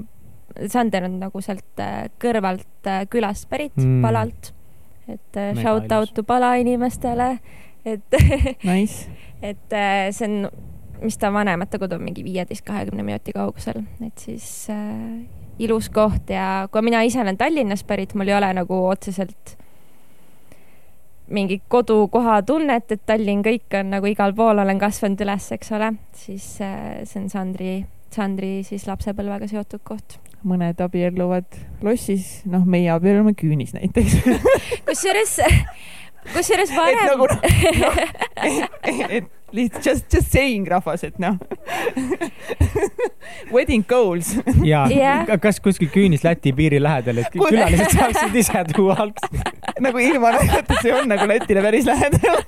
Sander 0.67 1.05
on 1.07 1.19
nagu 1.21 1.41
sealt 1.45 1.81
äh, 1.83 2.09
kõrvalt 2.21 2.87
äh, 2.87 3.05
külast 3.11 3.49
pärit 3.51 3.77
Mm. 3.77 4.03
Palalt. 4.03 4.53
et 5.09 5.37
äh, 5.37 5.55
Mega 5.55 5.63
shout 5.63 5.93
out 5.93 6.15
to 6.15 6.23
Pala 6.23 6.55
inimestele, 6.61 7.39
et 7.85 8.03
Nice. 8.65 9.09
et 9.43 9.77
see 10.13 10.27
on, 10.29 10.51
mis 11.03 11.17
ta 11.17 11.31
vanemate 11.33 11.79
kodu 11.79 11.95
on 11.97 12.03
mingi 12.05 12.25
viieteist, 12.27 12.65
kahekümne 12.67 13.03
minuti 13.07 13.33
kaugusel, 13.33 13.85
et 14.05 14.19
siis 14.19 14.67
äh, 14.71 15.23
ilus 15.59 15.89
koht 15.91 16.31
ja 16.31 16.69
kui 16.73 16.83
mina 16.83 17.03
ise 17.07 17.21
olen 17.23 17.39
Tallinnast 17.39 17.87
pärit, 17.87 18.15
mul 18.15 18.29
ei 18.29 18.35
ole 18.37 18.53
nagu 18.55 18.83
otseselt 18.91 19.57
mingit 21.29 21.63
kodukoha 21.69 22.43
tunnet, 22.43 22.93
et 22.93 23.03
Tallinn 23.07 23.43
kõik 23.45 23.75
on 23.81 23.91
nagu 23.93 24.07
igal 24.09 24.33
pool 24.37 24.59
olen 24.63 24.79
kasvanud 24.81 25.21
üles, 25.27 25.51
eks 25.57 25.73
ole, 25.77 25.93
siis 26.17 26.47
äh, 26.65 27.03
see 27.05 27.21
on 27.23 27.29
Sandri, 27.33 27.75
Sandri 28.15 28.63
siis 28.65 28.87
lapsepõlvega 28.89 29.49
seotud 29.51 29.83
koht. 29.85 30.19
Mõned 30.47 30.79
abielluvad 30.85 31.47
lossis, 31.85 32.43
noh, 32.49 32.65
meie 32.69 32.91
abiellume 32.95 33.35
küünis 33.39 33.75
näiteks. 33.77 34.19
kusjuures, 34.89 35.39
kusjuures 36.35 36.71
et 36.71 36.77
varem 36.77 37.05
nagu 37.13 37.27
noh, 37.27 37.99
et 39.09 39.35
lihtsalt 39.53 39.87
just, 39.87 40.13
just 40.13 40.33
saying 40.33 40.67
rahvas, 40.69 41.05
et 41.09 41.19
noh. 41.23 41.39
Wedding 43.55 43.85
goals. 43.89 44.35
ja 44.65 44.85
ka- 45.29 45.39
kas 45.41 45.61
kuskil 45.65 45.89
küünis 45.93 46.25
Läti 46.27 46.53
piiri 46.57 46.81
lähedal, 46.83 47.23
et 47.25 47.33
külalised 47.33 47.95
saaksid 47.97 48.37
ise 48.43 48.65
tuua 48.75 48.99
algsi. 49.07 49.43
nagu 49.85 50.01
ilma 50.03 50.33
naljata, 50.35 50.79
see 50.83 50.93
on 50.95 51.09
nagu 51.11 51.27
Lätile 51.29 51.63
päris 51.65 51.87
lähedal. 51.89 52.43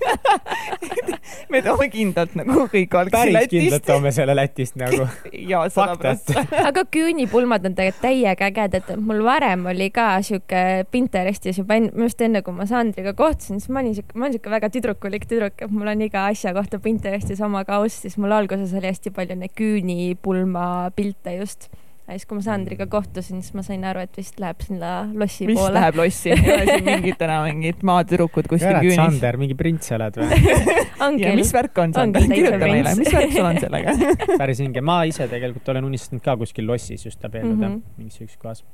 me 1.52 1.62
toome 1.64 1.88
kindlalt 1.92 2.34
nagu 2.38 2.66
kõik 2.72 2.94
algsi 3.00 3.14
päris 3.16 3.50
kindlalt 3.50 3.76
Lätist. 3.76 3.86
toome 3.88 4.12
selle 4.14 4.36
Lätist 4.36 4.78
nagu. 4.80 5.06
ja 5.52 5.62
sada 5.72 5.96
prossa. 6.00 6.44
aga 6.70 6.84
küünipulmad 6.92 7.66
on 7.68 7.76
tegelikult 7.78 8.04
täiega 8.04 8.48
ägedad, 8.50 8.90
et 8.90 9.02
mul 9.02 9.22
varem 9.26 9.66
oli 9.70 9.90
ka 9.94 10.08
sihuke 10.26 10.86
Pinterestis 10.90 11.60
juba 11.60 11.78
enne, 11.80 11.92
just 12.06 12.22
enne 12.24 12.44
kui 12.46 12.56
ma 12.56 12.66
Sandriga 12.70 13.14
kohtusin, 13.18 13.60
siis 13.60 13.72
ma 13.72 13.82
olin 13.84 13.96
sihuke, 13.98 14.16
ma 14.16 14.26
olen 14.26 14.36
sihuke 14.36 14.54
väga 14.54 14.72
tüdrukulik 14.76 15.28
tüdruk, 15.30 15.58
et 15.60 15.74
mul 15.74 15.92
on 15.92 16.06
iga 16.06 16.26
asja 16.30 16.54
kohta 16.56 16.80
Pinterestis 16.82 17.42
oma 17.44 17.64
kauss, 17.68 18.02
siis 18.04 18.16
mul 18.20 18.34
alguses 18.36 18.74
oli 18.76 18.90
hästi 18.90 19.14
palju 19.14 19.38
neid 19.40 19.54
küünipulma 19.58 20.66
pilte 20.96 21.36
just. 21.40 21.70
Ja 22.10 22.18
siis, 22.18 22.26
kui 22.28 22.38
ma 22.38 22.42
Sandriga 22.44 22.86
kohtusin, 22.90 23.42
siis 23.44 23.54
ma 23.54 23.62
sain 23.66 23.84
aru, 23.86 24.02
et 24.02 24.16
vist 24.18 24.40
läheb 24.42 24.64
sinna 24.64 24.90
lossi 25.14 25.46
mis 25.48 25.58
poole. 25.58 25.74
läheb 25.76 25.98
lossi, 26.00 26.32
ei 26.34 26.54
ole 26.54 26.64
siin 26.66 26.88
mingit 26.90 27.22
enam 27.26 27.46
mingit 27.46 27.84
maatüdrukud 27.86 28.48
kuskil 28.50 28.78
küünis. 28.80 28.98
Sander, 28.98 29.38
mingi 29.40 29.56
prints 29.58 29.92
oled 29.94 30.18
või? 30.18 30.40
ja 31.22 31.34
mis. 31.38 31.52
värk 31.54 31.78
on 31.84 31.94
Sander, 31.94 32.26
kirjuta 32.32 32.60
meile, 32.64 32.96
mis 32.98 33.12
värk 33.14 33.36
sul 33.36 33.46
on 33.46 33.60
sellega? 33.62 33.94
päris 34.42 34.62
hinge, 34.64 34.82
ma 34.84 35.02
ise 35.10 35.28
tegelikult 35.30 35.70
olen 35.74 35.86
unistanud 35.92 36.24
ka 36.24 36.34
kuskil 36.40 36.66
lossis 36.70 37.06
just 37.06 37.24
abielluda 37.24 37.68
mm. 37.68 37.76
-hmm. 37.76 38.02
mingis 38.02 38.20
siukses 38.20 38.42
kohas. 38.42 38.64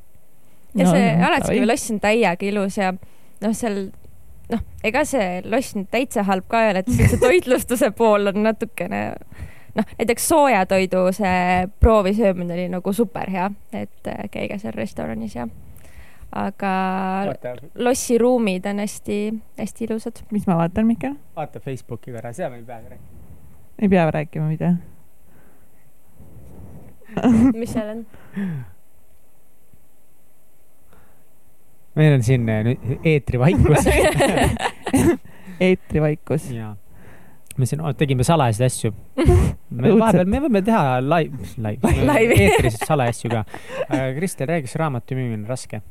ja 0.75 0.85
No, 0.85 0.91
see 0.91 1.13
no, 1.17 1.27
Alatskivi 1.27 1.61
davai. 1.61 1.73
loss 1.73 1.91
on 1.91 2.01
täiega 2.01 2.47
ilus 2.47 2.79
ja 2.79 2.93
noh, 2.93 3.53
seal 3.53 3.83
noh, 4.53 4.63
ega 4.85 5.05
see 5.05 5.43
loss 5.45 5.77
nüüd 5.77 5.91
täitsa 5.93 6.25
halb 6.29 6.49
ka 6.49 6.65
ei 6.65 6.73
ole, 6.73 6.85
et 6.85 6.91
see 7.13 7.21
toitlustuse 7.21 7.91
pool 7.97 8.33
on 8.33 8.43
natukene 8.47 9.03
noh, 9.77 9.85
näiteks 9.99 10.29
soojatoidu 10.29 11.07
see 11.17 11.69
proovisöömine 11.81 12.55
oli 12.55 12.67
nagu 12.73 12.93
super 12.93 13.31
hea, 13.31 13.51
et 13.73 14.11
äh, 14.11 14.27
käige 14.33 14.59
seal 14.63 14.75
restoranis 14.77 15.37
ja 15.37 15.49
aga 16.37 16.73
vaata, 17.31 17.55
lossi 17.75 18.19
ruumid 18.19 18.67
on 18.67 18.83
hästi-hästi 18.83 19.85
ilusad. 19.89 20.23
mis 20.31 20.47
ma 20.47 20.59
vaatan, 20.63 20.87
Mihkel? 20.87 21.17
vaata 21.37 21.61
Facebooki 21.61 22.13
korra, 22.13 22.33
seal 22.33 22.51
me 22.51 22.63
ei 22.63 22.65
pea 22.65 22.81
rääkima. 22.81 23.03
ei 23.83 23.89
pea 23.89 24.11
rääkima, 24.11 24.49
mida? 24.49 24.73
mis 27.55 27.73
seal 27.73 27.93
on? 27.95 28.07
meil 31.97 32.15
on 32.15 32.23
siin 32.23 32.49
äh, 32.49 32.75
eetrivaikus 33.05 33.87
eetrivaikus. 35.69 36.51
ja 36.51 36.75
me 37.59 37.69
siin 37.69 37.83
oh, 37.85 37.93
tegime 37.97 38.25
salajaseid 38.27 38.67
asju. 38.71 38.93
me 39.83 39.93
vahepeal, 39.97 40.31
me 40.31 40.43
võime 40.47 40.63
teha 40.67 41.01
live, 41.05 41.53
live, 41.63 41.93
Laivi. 42.11 42.41
eetris 42.47 42.81
salajasju 42.85 43.33
ka. 43.33 43.45
Kristel, 44.17 44.51
räägi, 44.53 44.69
kas 44.69 44.81
raamatu 44.83 45.19
müümine 45.19 45.45
on 45.45 45.51
raske? 45.51 45.83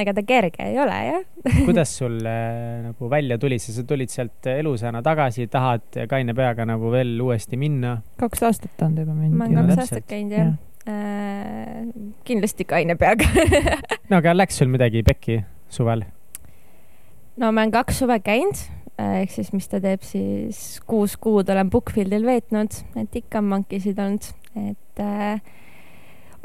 ega 0.00 0.12
ta 0.16 0.22
kerge 0.26 0.64
ei 0.66 0.76
ole 0.80 0.96
jah. 1.06 1.24
kuidas 1.68 1.92
sul 1.98 2.18
äh, 2.26 2.82
nagu 2.84 3.10
välja 3.10 3.38
tuli, 3.40 3.58
sa 3.62 3.84
tulid 3.86 4.12
sealt 4.12 4.48
elusana 4.50 5.02
tagasi, 5.04 5.48
tahad 5.52 6.00
kaine 6.10 6.34
peaga 6.36 6.66
nagu 6.68 6.90
veel 6.92 7.16
uuesti 7.22 7.58
minna? 7.60 7.98
kaks 8.20 8.44
aastat 8.48 8.86
on 8.86 8.96
ta 8.96 9.06
juba 9.06 9.16
ma 9.16 9.24
olen 9.24 9.36
mind. 9.38 9.56
kaks 9.56 9.68
täpselt. 9.68 9.84
aastat 9.84 10.10
käinud 10.10 10.36
jah. 10.36 10.52
kindlasti 12.28 12.68
kaine 12.68 12.98
peaga 13.00 13.26
no 14.10 14.20
aga 14.20 14.36
läks 14.36 14.60
sul 14.60 14.70
midagi 14.72 15.02
pekki 15.06 15.40
suvel? 15.72 16.04
no 17.36 17.50
ma 17.50 17.64
olen 17.64 17.74
kaks 17.74 18.02
suve 18.04 18.18
käinud, 18.24 18.66
ehk 18.98 19.32
siis 19.32 19.52
mis 19.52 19.68
ta 19.68 19.80
teeb 19.82 20.04
siis 20.06 20.80
kuus 20.88 21.16
kuud 21.20 21.48
olen 21.52 21.70
Bookfieldil 21.72 22.26
veetnud, 22.26 22.80
et 23.00 23.18
ikka 23.20 23.42
on 23.42 23.50
monkisid 23.52 23.98
olnud, 24.00 24.28
et 24.56 25.02
äh, 25.04 25.40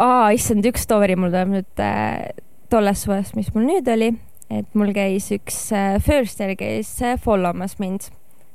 aa, 0.01 0.31
issand, 0.35 0.67
üks 0.67 0.85
story 0.87 1.15
mul 1.19 1.31
tuleb 1.31 1.53
nüüd 1.55 1.83
äh, 1.83 2.31
tollest 2.71 3.07
suvest, 3.07 3.37
mis 3.39 3.51
mul 3.55 3.67
nüüd 3.69 3.87
oli, 3.91 4.13
et 4.51 4.67
mul 4.77 4.91
käis 4.95 5.31
üks 5.35 5.63
äh, 5.75 5.95
first 6.03 6.43
year 6.43 6.57
käis 6.59 6.93
äh, 7.03 7.17
follow 7.21 7.55
mas 7.57 7.77
mind 7.79 8.09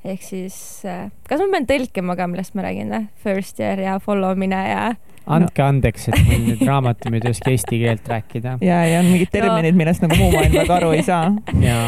ehk 0.06 0.22
siis 0.22 0.56
äh,, 0.86 1.08
kas 1.26 1.40
ma 1.42 1.48
pean 1.56 1.66
tõlkima 1.68 2.16
ka, 2.18 2.28
millest 2.30 2.54
ma 2.54 2.66
räägin 2.66 2.92
või? 2.92 3.08
First 3.24 3.60
year 3.62 3.80
ja 3.82 3.96
follow 4.02 4.36
mine 4.38 4.60
ja 4.68 4.82
andke 5.26 5.64
andeks, 5.64 6.08
et 6.10 6.20
meil 6.28 6.44
nüüd 6.44 6.62
raamatumüüd 6.66 7.26
ei 7.26 7.34
oska 7.34 7.50
eesti 7.50 7.80
keelt 7.82 8.10
rääkida. 8.10 8.56
ja, 8.64 8.82
ja 8.86 9.00
on 9.02 9.10
mingid 9.10 9.32
terminid, 9.34 9.78
millest 9.78 10.04
nagu 10.04 10.18
muu 10.20 10.30
maailm 10.34 10.54
väga 10.54 10.76
aru 10.78 10.92
ei 10.96 11.02
saa. 11.06 11.32
ja 11.66 11.80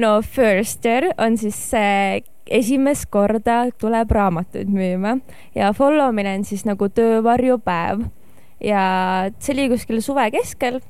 no 0.00 0.16
first 0.22 0.86
year 0.86 1.10
on 1.18 1.36
siis 1.40 1.58
see 1.72 2.22
esimest 2.46 3.08
korda 3.10 3.64
tuleb 3.80 4.12
raamatuid 4.14 4.70
müüma 4.70 5.16
ja 5.56 5.72
follow 5.76 6.12
mine 6.14 6.36
on 6.38 6.46
siis 6.48 6.64
nagu 6.68 6.88
töövarjupäev. 6.88 8.06
Ja 8.64 8.82
see 9.42 9.52
oli 9.52 9.68
kuskil 9.74 10.00
suve 10.00 10.30
keskel 10.32 10.80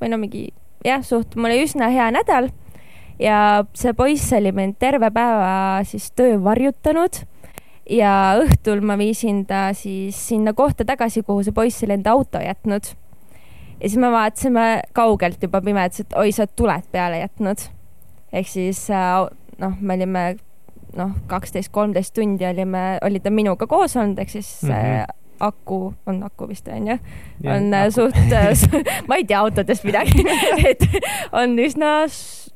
või 0.00 0.12
no 0.12 0.18
mingi 0.22 0.46
jah, 0.86 1.02
suht, 1.04 1.36
mul 1.36 1.52
oli 1.52 1.66
üsna 1.66 1.90
hea 1.92 2.08
nädal. 2.14 2.48
Ja 3.20 3.66
see 3.76 3.92
poiss 3.94 4.32
oli 4.34 4.54
mind 4.56 4.78
terve 4.80 5.12
päeva 5.14 5.82
siis 5.86 6.08
töö 6.16 6.40
varjutanud 6.42 7.20
ja 7.90 8.38
õhtul 8.42 8.80
ma 8.80 8.98
viisin 8.98 9.44
ta 9.46 9.70
siis 9.74 10.18
sinna 10.28 10.52
kohta 10.52 10.84
tagasi, 10.84 11.22
kuhu 11.22 11.42
see 11.42 11.52
poiss 11.52 11.82
oli 11.82 11.98
enda 11.98 12.12
auto 12.12 12.38
jätnud. 12.38 12.94
ja 13.80 13.88
siis 13.88 13.98
me 13.98 14.10
vaatasime 14.10 14.82
kaugelt 14.92 15.42
juba 15.42 15.60
pimedas, 15.60 16.00
et 16.00 16.14
oi, 16.16 16.32
sa 16.32 16.42
oled 16.44 16.56
tuled 16.56 16.90
peale 16.92 17.22
jätnud 17.24 17.68
ehk 18.32 18.48
siis 18.48 18.86
äh, 18.90 19.26
noh, 19.60 19.74
me 19.80 19.96
olime 19.98 20.24
noh, 20.96 21.16
kaksteist, 21.30 21.72
kolmteist 21.72 22.14
tundi 22.16 22.46
olime, 22.48 22.98
oli 23.04 23.20
ta 23.22 23.32
minuga 23.32 23.68
koos 23.70 23.96
olnud, 23.96 24.18
ehk 24.22 24.32
siis 24.32 24.50
mm. 24.62 24.70
-hmm. 24.70 25.14
aku, 25.40 25.94
on 26.06 26.22
aku 26.22 26.48
vist 26.48 26.68
on 26.68 26.88
ju, 26.88 26.98
Ja 27.42 27.54
on 27.54 27.74
aku. 27.74 28.00
aku. 28.02 28.54
suht, 28.54 28.72
ma 29.08 29.16
ei 29.16 29.24
tea 29.24 29.40
autodest 29.40 29.84
midagi, 29.84 30.24
et 30.70 30.86
on 31.32 31.58
üsna 31.58 32.06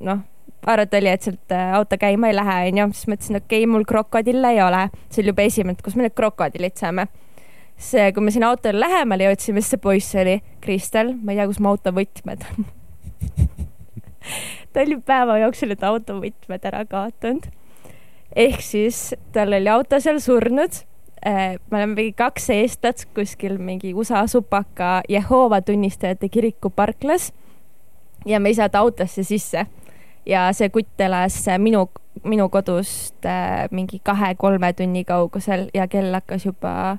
noh, 0.01 0.19
arvata 0.66 0.98
oli, 0.98 1.11
et 1.11 1.22
sealt 1.22 1.55
äh, 1.55 1.74
auto 1.74 1.98
käima 2.00 2.31
ei 2.31 2.37
lähe, 2.37 2.57
onju, 2.70 2.88
siis 2.94 3.11
mõtlesin, 3.11 3.38
okei 3.40 3.62
okay,, 3.62 3.70
mul 3.70 3.87
krokodille 3.88 4.50
ei 4.55 4.62
ole, 4.64 4.87
see 5.11 5.22
oli 5.22 5.33
juba 5.33 5.46
esimene, 5.46 5.79
kus 5.83 5.96
me 5.98 6.07
need 6.07 6.16
krokodillid 6.18 6.76
saame. 6.81 7.07
see, 7.76 8.09
kui 8.16 8.24
me 8.24 8.33
sinna 8.33 8.48
autole 8.50 8.81
lähemale 8.81 9.29
jõudsime, 9.29 9.61
siis 9.61 9.74
see 9.74 9.83
poiss 9.83 10.16
oli, 10.16 10.38
Kristel, 10.64 11.12
ma 11.20 11.35
ei 11.35 11.40
tea, 11.42 11.48
kus 11.50 11.61
mu 11.61 11.74
auto 11.74 11.92
võtmed 11.92 12.46
on. 12.48 12.66
ta 14.72 14.83
oli 14.83 14.98
päeva 15.05 15.38
jooksul 15.44 15.72
need 15.72 15.85
autovõtmed 15.87 16.68
ära 16.72 16.85
kaotanud. 16.88 17.46
ehk 18.37 18.61
siis 18.64 19.14
tal 19.33 19.55
oli 19.55 19.70
auto 19.70 20.00
seal 20.00 20.20
surnud. 20.20 20.83
me 21.26 21.79
oleme 21.79 21.94
mingi 21.94 22.12
kaks 22.16 22.50
eestlast 22.50 23.09
kuskil 23.14 23.57
mingi 23.59 23.94
USA 23.94 24.26
supaka 24.26 25.00
Jehoova 25.09 25.61
tunnistajate 25.61 26.29
kiriku 26.29 26.70
parklas 26.70 27.33
ja 28.26 28.40
me 28.40 28.48
ei 28.48 28.55
saanud 28.55 28.74
autosse 28.74 29.24
sisse 29.24 29.66
ja 30.27 30.49
see 30.57 30.71
kutt 30.75 31.01
elas 31.01 31.39
minu, 31.62 31.87
minu 32.27 32.49
kodust 32.53 33.27
äh, 33.27 33.67
mingi 33.71 34.01
kahe-kolme 34.05 34.73
tunni 34.77 35.05
kaugusel 35.07 35.69
ja 35.75 35.87
kell 35.89 36.12
hakkas 36.15 36.47
juba 36.49 36.99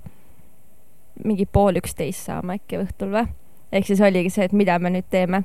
mingi 1.23 1.45
pool 1.45 1.79
üksteist 1.81 2.29
saama 2.29 2.57
äkki 2.59 2.81
õhtul 2.83 3.13
või. 3.13 3.27
ehk 3.71 3.87
siis 3.89 4.01
oligi 4.01 4.31
see, 4.31 4.47
et 4.47 4.55
mida 4.55 4.77
me 4.79 4.93
nüüd 4.93 5.09
teeme 5.11 5.43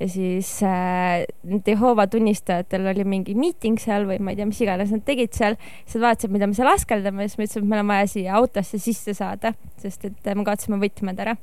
ja 0.00 0.08
siis 0.08 0.62
äh, 0.62 1.26
Jehoova 1.66 2.06
tunnistajatel 2.06 2.86
oli 2.92 3.04
mingi 3.04 3.34
miiting 3.36 3.78
seal 3.80 4.06
või 4.08 4.20
ma 4.22 4.32
ei 4.32 4.38
tea, 4.38 4.48
mis 4.48 4.60
iganes 4.64 4.94
nad 4.94 5.04
tegid 5.04 5.36
seal, 5.36 5.58
siis 5.84 5.98
nad 5.98 6.06
vaatasid, 6.08 6.32
mida 6.32 6.48
me 6.48 6.56
seal 6.56 6.70
askeldame 6.72 7.26
siis 7.28 7.36
me 7.38 7.48
ütlesime, 7.48 7.66
et 7.66 7.72
meil 7.74 7.84
on 7.84 7.92
vaja 7.92 8.10
siia 8.14 8.36
autosse 8.38 8.80
sisse 8.80 9.14
saada, 9.18 9.52
sest 9.82 10.08
et 10.08 10.30
äh, 10.30 10.38
me 10.38 10.46
kaotasime 10.48 10.80
võtmed 10.80 11.20
ära. 11.20 11.36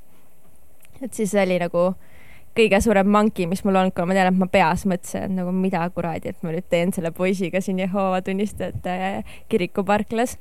et 1.02 1.14
siis 1.14 1.36
oli 1.38 1.60
nagu 1.62 1.92
kõige 2.58 2.82
suurem 2.84 3.10
manki, 3.14 3.48
mis 3.50 3.64
mul 3.66 3.78
olnud, 3.80 3.96
kui 3.96 4.08
ma 4.10 4.18
tean, 4.18 4.32
et 4.32 4.42
ma 4.42 4.50
peas 4.52 4.86
mõtlesin, 4.90 5.30
et 5.30 5.36
nagu 5.38 5.54
mida 5.56 5.86
kuradi, 5.94 6.34
et 6.34 6.44
ma 6.46 6.54
nüüd 6.56 6.68
teen 6.72 6.94
selle 6.96 7.14
poisiga 7.16 7.62
siin 7.64 7.80
Jehoova 7.84 8.24
tunnistajate 8.26 9.24
kiriku 9.52 9.86
parklas. 9.88 10.38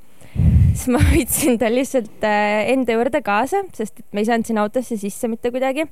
siis 0.73 0.89
ma 0.93 1.01
võtsin 1.13 1.61
ta 1.61 1.71
lihtsalt 1.73 2.25
äh, 2.27 2.73
enda 2.73 2.99
juurde 2.99 3.23
kaasa, 3.25 3.65
sest 3.77 4.01
et 4.03 4.09
me 4.13 4.25
ei 4.25 4.31
saanud 4.31 4.49
sinna 4.49 4.67
autosse 4.67 4.99
sisse 5.01 5.29
mitte 5.29 5.53
kuidagi 5.55 5.87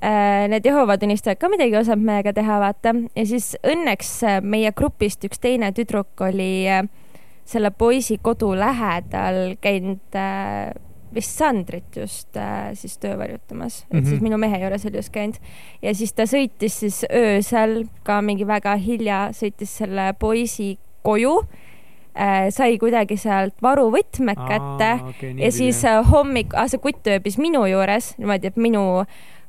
Äh, 0.00 0.46
need 0.46 0.62
Jehoova 0.62 0.94
tunnistajad 0.98 1.40
ka 1.42 1.48
midagi 1.50 1.74
ei 1.74 1.80
osanud 1.80 2.06
meiega 2.06 2.30
teha, 2.30 2.60
vaata. 2.62 2.92
ja 3.18 3.24
siis 3.26 3.56
õnneks 3.66 4.10
äh, 4.22 4.36
meie 4.46 4.70
grupist 4.70 5.26
üks 5.26 5.42
teine 5.42 5.72
tüdruk 5.74 6.22
oli 6.22 6.70
selle 7.48 7.72
poisi 7.74 8.20
kodu 8.22 8.52
lähedal 8.54 9.56
käinud 9.58 10.14
vist 11.18 11.38
Sandrit 11.38 11.96
just 11.98 12.36
äh, 12.36 12.72
siis 12.78 12.98
töö 13.02 13.18
varjutamas 13.18 13.84
mm, 13.84 13.90
-hmm. 13.90 13.98
et 13.98 14.06
siis 14.06 14.20
Mhm. 14.20 14.24
minu 14.30 14.38
mehe 14.38 14.60
juures 14.62 14.86
oli 14.86 14.96
just 14.96 15.12
käinud. 15.12 15.36
ja 15.82 15.94
siis 15.94 16.12
ta 16.12 16.22
sõitis 16.22 16.80
siis 16.80 17.04
öösel 17.12 17.84
ka 18.02 18.20
mingi 18.22 18.46
väga 18.46 18.76
hilja, 18.76 19.28
sõitis 19.32 19.76
selle 19.82 20.12
poisi 20.18 20.78
koju 21.02 21.38
äh,, 22.18 22.48
sai 22.50 22.78
kuidagi 22.78 23.16
sealt 23.16 23.54
varuvõtmed 23.62 24.38
kätte 24.48 24.92
okay, 25.08 25.34
ja 25.38 25.52
siis 25.52 25.84
äh, 25.84 26.04
hommik, 26.10 26.54
see 26.66 26.78
kutt 26.78 27.06
ööbis 27.06 27.38
minu 27.38 27.66
juures 27.66 28.14
niimoodi, 28.18 28.46
et 28.46 28.56
minu 28.56 29.04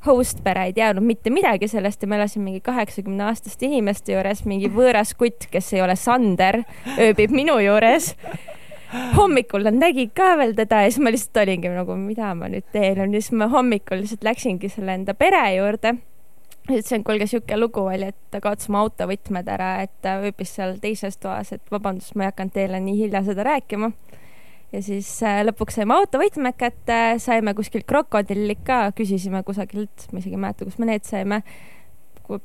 host 0.06 0.44
pere 0.44 0.70
ei 0.70 0.74
teadnud 0.74 1.04
mitte 1.04 1.32
midagi 1.34 1.68
sellest 1.68 2.04
ja 2.04 2.08
ma 2.08 2.16
elasin 2.20 2.44
mingi 2.46 2.62
kaheksakümne 2.64 3.26
aastaste 3.28 3.68
inimeste 3.68 4.14
juures, 4.14 4.46
mingi 4.48 4.70
võõras 4.72 5.12
kutt, 5.18 5.50
kes 5.52 5.74
ei 5.74 5.82
ole 5.84 5.96
Sander, 6.00 6.64
ööbib 6.98 7.34
minu 7.36 7.58
juures. 7.60 8.14
Hommikul 9.18 9.66
nad 9.68 9.78
nägid 9.78 10.14
ka 10.18 10.34
veel 10.40 10.56
teda 10.58 10.84
ja 10.84 10.92
siis 10.92 11.04
ma 11.04 11.12
lihtsalt 11.14 11.42
olingi 11.44 11.72
nagu, 11.74 11.96
mida 12.00 12.34
ma 12.38 12.50
nüüd 12.50 12.66
teen 12.74 12.98
ja 12.98 13.10
siis 13.14 13.32
ma 13.38 13.50
hommikul 13.52 14.02
lihtsalt 14.02 14.26
läksingi 14.26 14.70
selle 14.74 14.96
enda 14.98 15.14
pere 15.18 15.44
juurde. 15.56 15.96
ütlesin, 16.70 17.02
et 17.02 17.06
kuulge, 17.06 17.26
sihuke 17.30 17.58
lugu 17.58 17.82
oli, 17.82 18.12
et 18.12 18.18
ta 18.32 18.42
kaotas 18.42 18.70
oma 18.70 18.84
autovõtmed 18.86 19.48
ära, 19.50 19.72
et 19.86 19.94
ta 20.06 20.20
ööbis 20.22 20.52
seal 20.54 20.78
teises 20.82 21.18
toas, 21.18 21.54
et 21.54 21.72
vabandust, 21.72 22.14
ma 22.16 22.28
ei 22.28 22.30
hakanud 22.30 22.54
teile 22.54 22.82
nii 22.84 22.98
hilja 23.00 23.24
seda 23.26 23.46
rääkima 23.48 23.90
ja 24.74 24.82
siis 24.86 25.10
äh, 25.26 25.42
lõpuks 25.48 25.80
saime 25.80 25.98
autovõtmed 25.98 26.58
kätte, 26.58 27.00
saime 27.22 27.56
kuskilt 27.58 27.88
krokodillit 27.90 28.62
ka, 28.66 28.84
küsisime 28.98 29.42
kusagilt, 29.46 30.10
ma 30.14 30.22
isegi 30.22 30.38
ei 30.38 30.42
mäleta, 30.46 30.66
kust 30.66 30.82
me 30.82 30.90
need 30.92 31.06
saime. 31.10 31.42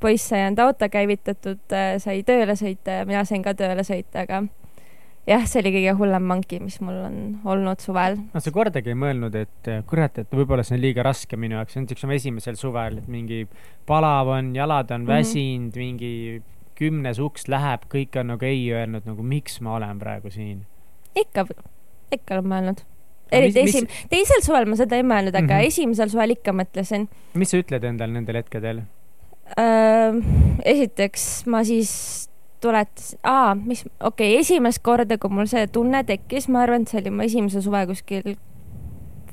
poiss 0.00 0.28
sai 0.28 0.46
enda 0.46 0.64
auto 0.64 0.88
käivitatud, 0.88 1.60
sai 2.00 2.22
tööle 2.24 2.56
sõita 2.56 3.00
ja 3.00 3.08
mina 3.08 3.24
sain 3.28 3.42
ka 3.44 3.52
tööle 3.54 3.84
sõita, 3.84 4.24
aga 4.24 4.46
jah, 5.26 5.44
see 5.48 5.60
oli 5.62 5.70
kõige 5.78 5.92
hullem 5.98 6.22
manki, 6.28 6.58
mis 6.60 6.80
mul 6.84 6.98
on 7.06 7.18
olnud 7.44 7.80
suvel. 7.80 8.18
no 8.34 8.40
sa 8.40 8.50
kordagi 8.54 8.92
ei 8.92 8.98
mõelnud, 8.98 9.34
et 9.40 9.68
eh, 9.72 9.82
kurat, 9.88 10.18
et 10.18 10.30
võib-olla 10.30 10.64
see 10.66 10.76
on 10.76 10.82
liiga 10.82 11.02
raske 11.06 11.36
minu 11.40 11.56
jaoks, 11.56 11.76
näiteks 11.80 12.04
oma 12.04 12.14
esimesel 12.18 12.56
suvel, 12.60 12.98
et 12.98 13.08
mingi 13.08 13.46
palav 13.86 14.28
on, 14.38 14.54
jalad 14.54 14.90
on 14.92 15.02
Mhm. 15.06 15.08
väsinud, 15.10 15.76
mingi 15.76 16.42
kümnes 16.74 17.18
uks 17.22 17.46
läheb, 17.48 17.84
kõik 17.88 18.16
on 18.20 18.26
nagu 18.34 18.44
ei 18.44 18.66
öelnud, 18.74 19.04
nagu 19.06 19.22
miks 19.22 19.60
ma 19.60 19.76
olen 19.76 19.98
praegu 19.98 20.30
siin. 20.30 20.66
ikka, 21.16 21.46
ikka 22.12 22.34
olen 22.34 22.44
mõelnud. 22.50 22.80
eriti 23.32 23.62
mis- 23.62 23.74
esim-, 23.74 23.88
teisel 24.10 24.42
suvel 24.42 24.66
ma 24.66 24.76
seda 24.76 24.96
ei 24.96 25.02
mõelnud, 25.02 25.34
aga 25.34 25.54
Mhm. 25.60 25.66
esimesel 25.66 26.10
suvel 26.10 26.30
ikka 26.36 26.52
mõtlesin. 26.52 27.08
mis 27.34 27.50
sa 27.50 27.56
ütled 27.56 27.84
endale 27.84 28.12
nendel 28.12 28.36
hetkedel? 28.42 28.82
esiteks 30.64 31.46
ma 31.46 31.62
siis 31.64 32.28
tuletasin, 32.64 33.20
aa, 33.28 33.52
mis, 33.54 33.84
okei 34.00 34.32
okay,, 34.32 34.40
esimest 34.40 34.82
korda, 34.84 35.18
kui 35.20 35.32
mul 35.32 35.50
see 35.50 35.66
tunne 35.72 36.00
tekkis, 36.08 36.48
ma 36.48 36.64
arvan, 36.64 36.84
et 36.84 36.92
see 36.92 37.02
oli 37.02 37.12
mu 37.14 37.28
esimese 37.28 37.62
suve 37.64 37.84
kuskil 37.90 38.34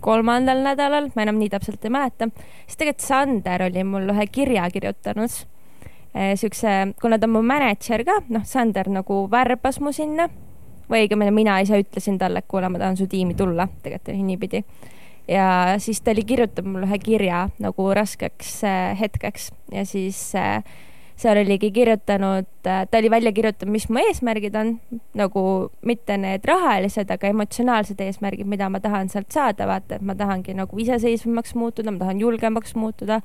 kolmandal 0.01 0.63
nädalal, 0.65 1.11
ma 1.15 1.25
enam 1.25 1.39
nii 1.39 1.49
täpselt 1.53 1.85
ei 1.85 1.93
mäleta, 1.93 2.27
siis 2.65 2.79
tegelikult 2.79 3.05
Sander 3.05 3.65
oli 3.69 3.83
mul 3.87 4.13
ühe 4.13 4.27
kirja 4.33 4.67
kirjutanud. 4.73 5.41
Siukse, 6.11 6.71
kuna 6.99 7.15
ta 7.21 7.27
on 7.29 7.37
mu 7.37 7.41
mänedžer 7.47 8.01
ka, 8.03 8.17
noh, 8.33 8.43
Sander 8.43 8.89
nagu 8.91 9.23
värbas 9.31 9.79
mu 9.79 9.93
sinna 9.95 10.27
või 10.91 11.05
õigemini 11.05 11.31
mina 11.31 11.59
ise 11.63 11.79
ütlesin 11.79 12.17
talle, 12.19 12.41
et 12.41 12.49
kuule, 12.51 12.67
ma 12.67 12.81
tahan 12.81 12.97
su 12.99 13.07
tiimi 13.07 13.37
tulla, 13.39 13.69
tegelikult 13.83 14.11
oli 14.11 14.25
niipidi. 14.27 14.63
ja 15.27 15.75
siis 15.79 16.01
ta 16.01 16.11
oli 16.11 16.25
kirjutanud 16.27 16.73
mulle 16.73 16.87
ühe 16.89 16.97
kirja 16.99 17.45
nagu 17.61 17.85
raskeks 17.93 18.63
äh, 18.67 18.99
hetkeks 18.99 19.51
ja 19.71 19.85
siis 19.85 20.19
äh, 20.35 20.63
seal 21.19 21.37
oligi 21.41 21.71
kirjutanud, 21.71 22.47
ta 22.63 22.97
oli 22.97 23.09
välja 23.11 23.31
kirjutanud, 23.31 23.71
mis 23.73 23.87
mu 23.89 24.01
eesmärgid 24.01 24.55
on, 24.57 24.73
nagu 25.17 25.43
mitte 25.85 26.17
need 26.17 26.45
rahalised, 26.47 27.11
aga 27.11 27.29
emotsionaalsed 27.29 28.01
eesmärgid, 28.01 28.49
mida 28.49 28.69
ma 28.69 28.81
tahan 28.83 29.09
sealt 29.11 29.31
saada, 29.33 29.67
vaata, 29.69 29.97
et 29.97 30.05
ma 30.05 30.15
tahangi 30.17 30.55
nagu 30.57 30.79
iseseisvamaks 30.81 31.55
muutuda, 31.59 31.93
ma 31.93 32.05
tahan 32.05 32.23
julgemaks 32.23 32.75
muutuda, 32.79 33.21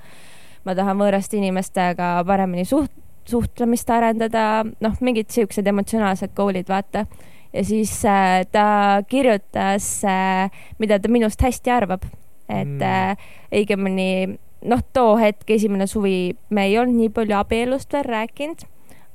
ma 0.66 0.74
tahan 0.76 1.00
võõraste 1.00 1.38
inimestega 1.40 2.10
paremini 2.26 2.66
suht-, 2.68 2.94
suhtlemist 3.26 3.90
arendada, 3.90 4.66
noh, 4.80 5.00
mingid 5.00 5.32
siuksed 5.34 5.66
emotsionaalsed 5.66 6.36
goal'id, 6.36 6.68
vaata. 6.68 7.06
ja 7.52 7.64
siis 7.64 8.04
äh, 8.04 8.44
ta 8.52 9.02
kirjutas 9.08 10.04
äh,, 10.04 10.50
mida 10.78 10.98
ta 11.00 11.08
minust 11.08 11.42
hästi 11.42 11.70
arvab, 11.70 12.04
et 12.48 12.66
Mm. 12.66 12.78
mm. 12.78 12.82
äh, 12.82 13.16
õigemini 13.52 14.38
noh, 14.64 14.80
too 14.92 15.16
hetk, 15.20 15.50
esimene 15.50 15.86
suvi, 15.86 16.36
me 16.50 16.64
ei 16.66 16.78
olnud 16.78 16.96
nii 16.96 17.08
palju 17.14 17.36
abielust 17.38 17.92
veel 17.92 18.04
rääkinud, 18.08 18.64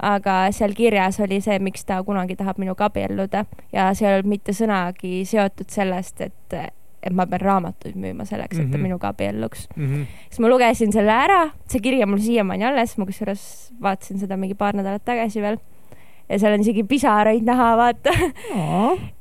aga 0.02 0.36
seal 0.52 0.74
kirjas 0.74 1.20
oli 1.22 1.42
see, 1.42 1.60
miks 1.60 1.84
ta 1.86 2.00
kunagi 2.04 2.36
tahab 2.36 2.58
minuga 2.62 2.88
abielluda 2.90 3.46
ja 3.74 3.90
seal 3.94 4.12
ei 4.12 4.20
olnud 4.22 4.30
mitte 4.36 4.54
sõnagi 4.58 5.22
seotud 5.30 5.70
sellest, 5.70 6.22
et, 6.22 6.54
et 7.04 7.14
ma 7.14 7.26
pean 7.30 7.42
raamatuid 7.42 7.96
müüma 7.98 8.26
selleks, 8.26 8.58
et 8.60 8.72
ta 8.72 8.78
Mhm. 8.78 8.84
minuga 8.88 9.10
abielluks. 9.14 9.68
Mhm. 9.76 10.04
siis 10.30 10.40
ma 10.40 10.48
lugesin 10.50 10.92
selle 10.94 11.12
ära, 11.12 11.52
see 11.68 11.80
kiri 11.82 12.02
on 12.04 12.10
mul 12.10 12.20
siiamaani 12.24 12.66
alles, 12.66 12.98
ma 12.98 13.06
kusjuures 13.06 13.72
vaatasin 13.82 14.20
seda 14.20 14.38
mingi 14.38 14.54
paar 14.58 14.74
nädalat 14.78 15.06
tagasi 15.06 15.42
veel 15.42 15.58
ja 16.30 16.40
seal 16.40 16.54
on 16.54 16.62
isegi 16.62 16.84
pisaraid 16.88 17.44
näha, 17.44 17.76
vaata. 17.78 18.14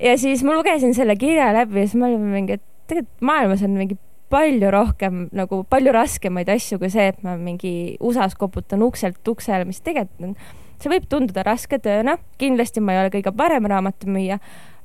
ja 0.00 0.16
siis 0.18 0.42
ma 0.44 0.54
lugesin 0.54 0.94
selle 0.94 1.16
kirja 1.16 1.52
läbi 1.52 1.80
ja 1.80 1.86
siis 1.88 1.96
ma 2.00 2.06
olin 2.06 2.20
mingi, 2.20 2.52
et 2.60 2.62
tegelikult 2.86 3.20
maailmas 3.20 3.62
on 3.62 3.70
mingi 3.76 3.98
palju 4.30 4.70
rohkem 4.72 5.28
nagu 5.36 5.62
palju 5.70 5.94
raskemaid 5.94 6.50
asju 6.52 6.78
kui 6.80 6.90
see, 6.92 7.10
et 7.12 7.22
ma 7.26 7.36
mingi 7.40 7.96
USA-s 8.00 8.38
koputan 8.38 8.82
ukselt 8.86 9.26
uksele, 9.28 9.66
mis 9.68 9.82
tegelikult 9.84 10.30
on, 10.30 10.36
see 10.80 10.92
võib 10.92 11.06
tunduda 11.10 11.44
raske 11.46 11.80
tööna, 11.82 12.16
kindlasti 12.40 12.82
ma 12.82 12.94
ei 12.94 13.02
ole 13.04 13.14
kõige 13.14 13.32
parem 13.36 13.66
raamatumüüja, 13.68 14.38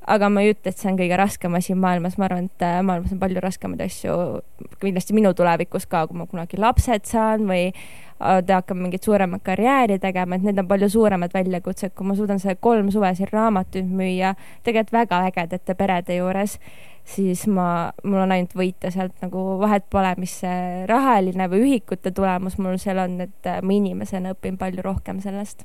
aga 0.06 0.28
ma 0.30 0.42
ei 0.42 0.52
ütle, 0.54 0.70
et 0.70 0.78
see 0.78 0.90
on 0.90 0.98
kõige 0.98 1.18
raskem 1.18 1.54
asi 1.58 1.74
maailmas, 1.78 2.16
ma 2.18 2.28
arvan, 2.28 2.46
et 2.46 2.64
äh, 2.64 2.78
maailmas 2.86 3.14
on 3.14 3.20
palju 3.22 3.42
raskemaid 3.42 3.82
asju, 3.86 4.16
kindlasti 4.82 5.16
minu 5.16 5.32
tulevikus 5.36 5.88
ka, 5.90 6.04
kui 6.06 6.18
ma 6.18 6.28
kunagi 6.30 6.60
lapsed 6.62 7.08
saan 7.10 7.46
või 7.50 7.70
äh, 7.72 8.42
hakkan 8.50 8.78
mingit 8.78 9.06
suuremat 9.06 9.42
karjääri 9.46 9.98
tegema, 10.02 10.38
et 10.38 10.46
need 10.46 10.62
on 10.62 10.68
palju 10.70 10.90
suuremad 10.94 11.34
väljakutsed, 11.34 11.94
kui 11.96 12.06
ma 12.06 12.18
suudan 12.18 12.42
selle 12.42 12.58
kolm 12.60 12.92
suve 12.94 13.10
siin 13.18 13.32
raamatuid 13.32 13.88
müüa, 13.90 14.36
tegelikult 14.66 14.94
väga 15.00 15.24
ägedate 15.30 15.78
perede 15.78 16.20
juures, 16.20 16.60
siis 17.06 17.46
ma, 17.46 17.92
mul 18.04 18.24
on 18.24 18.34
ainult 18.34 18.54
võita 18.58 18.90
sealt 18.90 19.14
nagu 19.22 19.42
vahet 19.60 19.86
pole, 19.90 20.10
mis 20.18 20.40
see 20.42 20.84
rahaline 20.90 21.46
või 21.52 21.62
ühikute 21.68 22.10
tulemus 22.14 22.58
mul 22.58 22.80
seal 22.82 22.98
on, 23.04 23.20
et 23.28 23.50
äh, 23.50 23.60
ma 23.62 23.76
inimesena 23.76 24.34
õpin 24.34 24.58
palju 24.58 24.82
rohkem 24.84 25.20
sellest. 25.22 25.62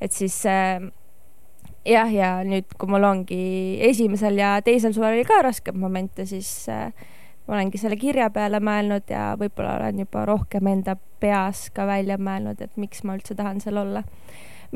et 0.00 0.12
siis 0.12 0.40
äh, 0.50 0.82
jah, 1.86 2.10
ja 2.12 2.32
nüüd, 2.46 2.74
kui 2.78 2.90
mul 2.90 3.06
ongi 3.06 3.78
esimesel 3.86 4.38
ja 4.38 4.56
teisel 4.64 4.94
suvel 4.96 5.16
oli 5.16 5.28
ka 5.28 5.40
raskem 5.46 5.78
momente, 5.78 6.26
siis 6.26 6.50
äh, 6.72 6.90
ma 7.46 7.56
olengi 7.56 7.80
selle 7.80 7.96
kirja 8.00 8.28
peale 8.34 8.60
mõelnud 8.60 9.08
ja 9.14 9.30
võib-olla 9.38 9.78
olen 9.78 10.02
juba 10.04 10.26
rohkem 10.28 10.66
enda 10.74 10.98
peas 11.22 11.68
ka 11.74 11.86
välja 11.88 12.18
mõelnud, 12.18 12.60
et 12.62 12.74
miks 12.76 13.04
ma 13.06 13.16
üldse 13.18 13.38
tahan 13.38 13.62
seal 13.62 13.78
olla. 13.84 14.02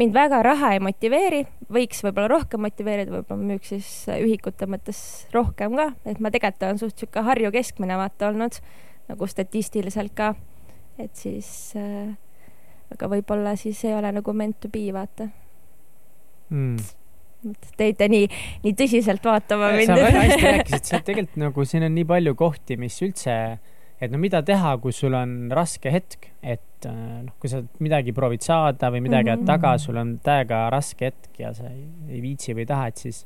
Mind 0.01 0.15
väga 0.17 0.43
raha 0.47 0.73
ei 0.77 0.81
motiveeri, 0.83 1.43
võiks 1.73 2.01
võib-olla 2.05 2.31
rohkem 2.33 2.65
motiveerida, 2.65 3.13
võib-olla 3.19 3.51
müüks 3.53 3.75
siis 3.75 3.91
ühikute 4.15 4.69
mõttes 4.71 5.03
rohkem 5.35 5.77
ka, 5.79 5.91
et 6.09 6.21
ma 6.23 6.33
tegelikult 6.33 6.69
olen 6.69 6.81
suht 6.81 6.99
sihuke 6.99 7.25
Harju 7.27 7.53
keskmine 7.55 7.99
vaata 8.01 8.31
olnud 8.31 8.59
nagu 9.11 9.29
statistiliselt 9.29 10.15
ka, 10.17 10.33
et 11.03 11.13
siis 11.19 11.49
äh, 11.77 12.13
aga 12.93 13.09
võib-olla 13.13 13.55
siis 13.61 13.81
ei 13.89 13.95
ole 13.97 14.13
nagu 14.15 14.35
meant 14.37 14.59
to 14.63 14.71
be, 14.73 14.85
vaata. 14.95 15.29
Mm. 16.53 16.77
Te 17.77 17.89
jäite 17.89 18.07
nii, 18.13 18.27
nii 18.63 18.75
tõsiselt 18.79 19.25
vaatama 19.27 19.73
mind 19.75 19.91
sa. 19.91 19.99
väga 19.99 20.25
hästi 20.27 20.43
rääkisid, 20.51 20.89
see 20.91 21.05
tegelikult 21.09 21.41
nagu 21.43 21.65
siin 21.67 21.87
on 21.89 21.97
nii 21.97 22.07
palju 22.09 22.37
kohti, 22.39 22.79
mis 22.79 22.99
üldse, 23.03 23.37
et 24.03 24.11
no 24.11 24.19
mida 24.19 24.41
teha, 24.43 24.73
kui 24.83 24.93
sul 24.93 25.15
on 25.15 25.37
raske 25.55 25.91
hetk, 25.95 26.33
et 26.43 26.87
äh, 26.91 26.95
noh, 27.23 27.37
kui 27.39 27.49
sa 27.53 27.61
midagi 27.79 28.13
proovid 28.17 28.43
saada 28.43 28.91
või 28.91 29.05
midagi 29.05 29.31
ajad 29.31 29.45
Mhm. 29.45 29.47
taga, 29.53 29.77
sul 29.79 29.97
on 30.03 30.17
täiega 30.25 30.65
raske 30.75 31.07
hetk 31.13 31.39
ja 31.39 31.53
sa 31.55 31.69
ei, 31.71 31.85
ei 32.11 32.21
viitsi 32.25 32.55
või 32.57 32.65
ei 32.67 32.71
taha, 32.73 32.87
et 32.91 32.97
siis 33.05 33.21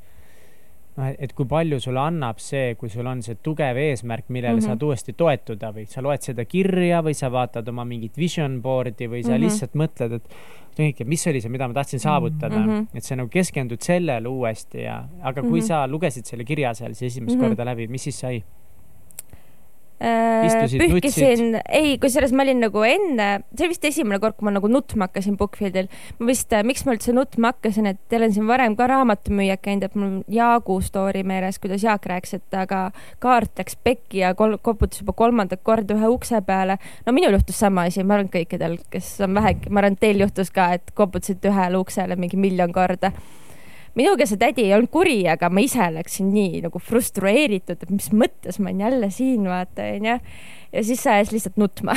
noh, 0.98 1.08
et 1.18 1.32
kui 1.36 1.44
palju 1.48 1.78
sulle 1.80 2.00
annab 2.00 2.38
see, 2.40 2.74
kui 2.80 2.88
sul 2.92 3.06
on 3.06 3.22
see 3.22 3.34
tugev 3.44 3.76
eesmärk, 3.76 4.28
millele 4.28 4.54
mm 4.54 4.58
-hmm. 4.58 4.62
Mhm. 4.62 4.66
saad 4.76 4.82
uuesti 4.82 5.12
toetuda 5.12 5.72
või 5.72 5.86
sa 5.88 6.00
loed 6.02 6.20
seda 6.22 6.44
kirja 6.44 7.00
või 7.02 7.14
sa 7.14 7.30
vaatad 7.32 7.68
oma 7.68 7.84
mingit 7.84 8.16
vision 8.16 8.60
board'i 8.62 9.08
või 9.08 9.22
sa 9.22 9.28
mm 9.30 9.34
Mhm. 9.34 9.40
-hmm. 9.40 9.44
lihtsalt 9.44 9.74
mõtled, 9.74 10.12
et 10.12 10.28
tegelikult, 10.76 11.08
mis 11.08 11.26
oli 11.26 11.40
see, 11.40 11.48
mida 11.50 11.68
ma 11.68 11.74
tahtsin 11.74 12.00
saavutada 12.00 12.56
mm, 12.56 12.62
Mhm. 12.66 12.70
-hmm. 12.80 12.86
et 12.96 13.02
sa 13.04 13.16
nagu 13.16 13.28
keskendud 13.28 13.80
sellele 13.80 14.28
uuesti 14.28 14.82
ja, 14.82 15.04
aga 15.22 15.40
kui 15.40 15.50
mm 15.50 15.54
Mhm. 15.56 15.62
-hmm. 15.62 15.66
sa 15.66 15.86
lugesid 15.88 16.24
selle 16.26 16.44
kirja 16.44 16.74
seal 16.74 16.92
siis 16.94 17.12
esimest 17.12 17.34
mm 17.36 17.40
Mhm. 17.40 17.44
-hmm. 17.52 17.56
korda 17.56 17.64
läbi, 17.64 17.88
mis 17.88 18.02
siis 18.02 18.20
sai? 18.20 18.44
Äh, 19.96 20.44
Istusid, 20.44 20.82
pühkisin, 20.92 21.54
ei, 21.72 21.94
kusjuures 21.96 22.34
ma 22.36 22.44
olin 22.44 22.58
nagu 22.60 22.82
enne, 22.84 23.28
see 23.56 23.64
oli 23.64 23.72
vist 23.72 23.86
esimene 23.88 24.18
kord, 24.20 24.36
kui 24.36 24.44
ma 24.44 24.52
nagu 24.52 24.68
nutma 24.68 25.06
hakkasin 25.06 25.38
Bookfieldil. 25.40 25.88
ma 26.18 26.28
vist, 26.28 26.52
miks 26.68 26.84
ma 26.84 26.92
üldse 26.92 27.14
nutma 27.16 27.54
hakkasin, 27.54 27.88
et 27.94 28.16
olen 28.18 28.34
siin 28.34 28.44
varem 28.50 28.76
ka 28.76 28.90
raamatumüüjad 28.92 29.62
käinud, 29.64 29.86
et 29.88 29.96
mul 29.96 30.06
on 30.06 30.18
Jaagu 30.28 30.76
story 30.84 31.22
meeles, 31.24 31.56
kuidas 31.62 31.86
Jaak 31.88 32.04
rääkis, 32.12 32.36
et 32.36 32.58
aga 32.60 32.82
kaart 33.24 33.56
läks 33.56 33.78
pekki 33.88 34.20
ja 34.20 34.34
kol-, 34.36 34.58
koputas 34.60 35.00
juba 35.00 35.16
kolmandat 35.16 35.64
korda 35.64 35.96
ühe 35.96 36.12
ukse 36.12 36.42
peale. 36.44 36.76
no 37.06 37.16
minul 37.16 37.38
juhtus 37.38 37.56
sama 37.64 37.88
asi, 37.88 38.04
ma 38.04 38.18
arvan, 38.18 38.28
kõikidel, 38.36 38.76
kes 38.92 39.14
on 39.24 39.32
vähegi, 39.40 39.72
ma 39.72 39.80
arvan, 39.80 39.96
et 39.96 40.04
teil 40.04 40.20
juhtus 40.20 40.52
ka, 40.52 40.74
et 40.76 40.92
koputasite 40.92 41.48
ühele 41.48 41.80
uksele 41.80 42.20
mingi 42.20 42.36
miljon 42.36 42.76
korda 42.76 43.14
minuga 43.96 44.26
see 44.28 44.38
tädi 44.40 44.66
ei 44.66 44.74
olnud 44.76 44.90
kuri, 44.92 45.20
aga 45.30 45.48
ma 45.52 45.62
ise 45.64 45.88
läksin 45.94 46.28
nii 46.34 46.60
nagu 46.66 46.80
frustreeritud, 46.82 47.80
et 47.80 47.92
mis 47.92 48.10
mõttes 48.12 48.60
ma 48.60 48.70
olen 48.70 48.84
jälle 48.84 49.10
siin, 49.14 49.48
vaata 49.48 49.88
onju. 49.94 50.18
ja 50.72 50.84
siis 50.84 51.02
see 51.02 51.14
ajas 51.14 51.32
lihtsalt 51.32 51.56
nutma. 51.60 51.96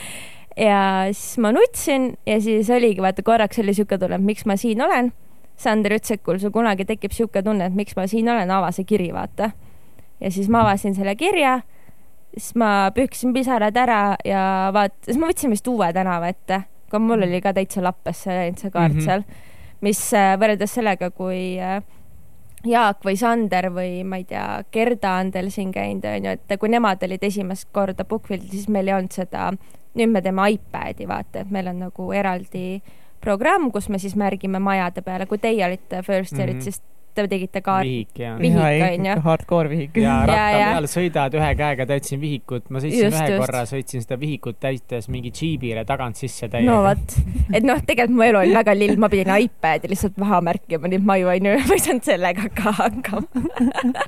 ja 0.68 0.80
siis 1.12 1.36
ma 1.44 1.52
nutsin 1.52 2.14
ja 2.26 2.40
siis 2.40 2.70
oligi 2.72 3.04
vaata 3.04 3.24
korraks 3.26 3.60
oli 3.60 3.76
siuke 3.76 3.98
tunne, 4.00 4.18
et 4.20 4.28
miks 4.32 4.46
ma 4.48 4.56
siin 4.60 4.82
olen. 4.82 5.12
Sander 5.56 5.94
ütles, 5.96 6.12
et 6.12 6.20
kui 6.24 6.36
sul 6.40 6.52
kunagi 6.52 6.84
tekib 6.88 7.14
siuke 7.16 7.40
tunne, 7.44 7.68
et 7.68 7.76
miks 7.76 7.96
ma 7.96 8.04
siin 8.08 8.28
olen, 8.28 8.50
ava 8.52 8.68
see 8.76 8.84
kiri, 8.88 9.08
vaata. 9.12 9.50
ja 10.20 10.30
siis 10.32 10.48
ma 10.52 10.62
avasin 10.64 10.96
selle 10.96 11.16
kirja, 11.16 11.58
siis 12.36 12.54
ma 12.60 12.90
pühkisin 12.96 13.32
pisarad 13.36 13.76
ära 13.76 14.16
ja 14.24 14.70
vaat-, 14.72 14.96
siis 15.04 15.20
ma 15.20 15.28
võtsin 15.28 15.52
vist 15.52 15.68
uue 15.68 15.88
tänava 15.92 16.32
ette, 16.32 16.62
aga 16.88 17.00
mul 17.00 17.24
oli 17.28 17.40
ka 17.44 17.52
täitsa 17.56 17.84
lappesse 17.84 18.32
läinud 18.32 18.60
see 18.60 18.72
kaart 18.72 18.94
mm 18.94 19.00
-hmm. 19.00 19.04
seal 19.04 19.54
mis 19.84 20.00
äh, 20.16 20.34
võrreldes 20.40 20.74
sellega, 20.78 21.10
kui 21.10 21.58
äh, 21.60 21.80
Jaak 22.66 23.04
või 23.06 23.16
Sander 23.20 23.70
või 23.74 24.02
ma 24.04 24.20
ei 24.20 24.26
tea, 24.28 24.62
Gerda 24.72 25.16
on 25.20 25.30
teil 25.34 25.50
siin 25.54 25.72
käinud, 25.74 26.06
onju, 26.10 26.36
et 26.36 26.58
kui 26.60 26.70
nemad 26.72 27.02
olid 27.06 27.24
esimest 27.28 27.68
korda 27.72 28.06
Bookfieldil, 28.08 28.50
siis 28.50 28.68
meil 28.72 28.88
ei 28.88 28.96
olnud 28.96 29.14
seda, 29.14 29.50
nüüd 29.96 30.12
me 30.12 30.22
teeme 30.24 30.48
iPad'i, 30.56 31.06
vaata, 31.08 31.44
et 31.44 31.52
meil 31.54 31.70
on 31.70 31.84
nagu 31.86 32.10
eraldi 32.12 32.80
programm, 33.22 33.70
kus 33.74 33.88
me 33.88 34.00
siis 34.02 34.16
märgime 34.18 34.60
majade 34.62 35.02
peale, 35.06 35.26
kui 35.30 35.38
teie 35.42 35.64
olite 35.66 36.02
first 36.06 36.36
year'id 36.36 36.56
mm. 36.56 36.60
-hmm. 36.60 36.64
siis 36.64 36.82
te 37.16 37.26
tegite 37.30 37.62
kaart. 37.64 37.86
vihik 37.88 38.20
ja, 38.20 38.34
Vihik, 38.40 38.84
onju. 39.00 39.16
hardcore 39.24 39.72
vihik. 39.72 39.96
ja 40.02 40.18
ratta 40.28 40.60
peal 40.72 40.88
sõidad 40.90 41.36
ühe 41.38 41.50
käega, 41.58 41.86
täitsin 41.88 42.20
vihikut, 42.22 42.68
ma 42.70 42.82
sõitsin 42.84 43.06
Just, 43.06 43.16
ühe 43.16 43.30
just. 43.32 43.42
korra, 43.44 43.62
sõitsin 43.68 44.04
seda 44.04 44.18
vihikut 44.20 44.60
täites 44.62 45.08
mingi 45.12 45.32
džiibile 45.34 45.84
tagant 45.88 46.20
sisse 46.20 46.50
täiega 46.52 46.70
no 46.70 46.82
vot, 46.84 47.16
et 47.52 47.66
noh, 47.66 47.80
tegelikult 47.88 48.16
mu 48.16 48.26
elu 48.26 48.40
oli 48.42 48.56
väga 48.56 48.76
lill, 48.76 49.00
ma 49.00 49.10
pidin 49.12 49.32
iPad'i 49.34 49.90
lihtsalt 49.92 50.20
maha 50.22 50.42
märkima, 50.50 50.90
nii 50.92 51.00
et 51.00 51.08
ma 51.08 51.18
ju 51.20 51.32
onju 51.32 51.56
ma 51.70 51.78
ei 51.78 51.84
saanud 51.86 52.06
sellega 52.06 52.50
ka 52.56 52.74
hakkama. 52.80 53.44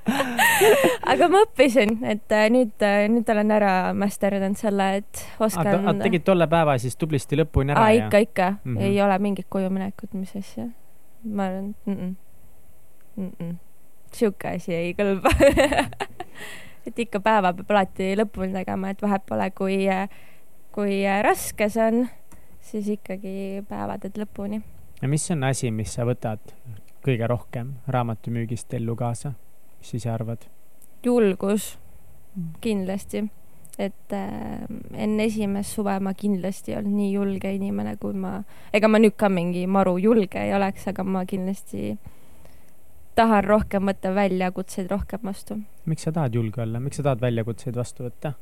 aga 1.13 1.31
ma 1.33 1.43
õppisin, 1.47 1.99
et 2.13 2.37
äh, 2.37 2.49
nüüd, 2.53 2.87
nüüd 3.15 3.35
olen 3.35 3.57
ära 3.59 3.75
masterdanud 3.97 4.61
selle, 4.61 4.91
et 5.03 5.25
oskan. 5.41 5.73
aga 5.81 5.97
tegid 6.05 6.27
tolle 6.27 6.49
päeva 6.51 6.77
siis 6.83 6.97
tublisti 6.99 7.39
lõpuni 7.41 7.75
ära 7.75 7.89
ikka, 7.97 8.23
ikka 8.27 8.49
mm. 8.53 8.77
-hmm. 8.77 8.87
ei 8.89 9.03
ole 9.03 9.19
mingit 9.23 9.49
kojuminekut, 9.49 10.15
mis 10.15 10.35
asja. 10.37 10.69
ma 11.25 11.49
arvan 11.49 11.75
mm, 11.87 11.95
-mm. 11.95 12.15
Mm 13.19 13.33
-mm. 13.35 13.55
sihuke 14.15 14.49
asi 14.49 14.75
ei 14.75 14.95
kõlba. 14.95 15.31
et 16.87 16.99
ikka 16.99 17.21
päeva 17.21 17.53
peab 17.53 17.71
alati 17.71 18.15
lõpuni 18.17 18.53
tegema, 18.55 18.91
et 18.91 19.03
vahet 19.03 19.25
pole, 19.29 19.51
kui, 19.51 19.79
kui 20.73 21.03
raske 21.23 21.69
see 21.69 21.87
on, 21.87 22.09
siis 22.61 22.89
ikkagi 22.89 23.65
päeva 23.69 23.99
teed 23.99 24.21
lõpuni. 24.21 24.63
ja 25.03 25.09
mis 25.09 25.31
on 25.31 25.45
asi, 25.45 25.71
mis 25.71 25.95
sa 25.95 26.07
võtad 26.09 26.55
kõige 27.05 27.27
rohkem 27.27 27.75
raamatumüügist 27.87 28.75
ellu 28.75 28.97
kaasa? 28.97 29.35
mis 29.79 29.91
sa 29.91 29.97
ise 29.97 30.11
arvad? 30.11 30.49
julgus 31.05 31.79
kindlasti, 32.61 33.25
et 33.79 34.13
äh, 34.15 34.67
enne 34.95 35.25
esimest 35.25 35.75
suve 35.75 35.95
ma 36.01 36.15
kindlasti 36.15 36.73
ei 36.73 36.79
olnud 36.79 36.97
nii 36.99 37.13
julge 37.13 37.53
inimene, 37.55 37.97
kui 38.01 38.15
ma, 38.15 38.39
ega 38.73 38.91
ma 38.91 39.01
nüüd 39.03 39.17
ka 39.19 39.31
mingi 39.33 39.67
maru 39.67 39.97
julge 40.03 40.41
ei 40.43 40.55
oleks, 40.55 40.87
aga 40.91 41.05
ma 41.05 41.25
kindlasti 41.27 41.97
tahan 43.19 43.45
rohkem 43.45 43.89
võtta 43.91 44.13
väljakutseid 44.15 44.91
rohkem 44.93 45.25
vastu. 45.27 45.59
miks 45.91 46.07
sa 46.07 46.13
tahad 46.15 46.35
julge 46.39 46.63
olla, 46.63 46.81
miks 46.83 47.01
sa 47.01 47.09
tahad 47.11 47.25
väljakutseid 47.25 47.77
vastu 47.79 48.07
võtta? 48.07 48.35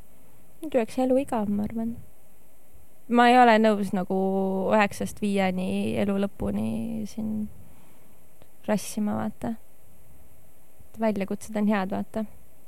nüüd 0.62 0.76
oleks 0.76 0.98
elu 1.04 1.18
igav, 1.22 1.48
ma 1.52 1.64
arvan. 1.68 1.96
ma 3.08 3.28
ei 3.30 3.38
ole 3.40 3.58
nõus 3.62 3.92
nagu 3.96 4.16
üheksast 4.74 5.22
viieni 5.22 5.96
elu 6.02 6.18
lõpuni 6.26 7.04
siin 7.10 7.46
rassima, 8.66 9.14
vaata. 9.20 9.54
väljakutsed 11.00 11.56
on 11.56 11.70
head, 11.70 11.94
vaata. 11.94 12.24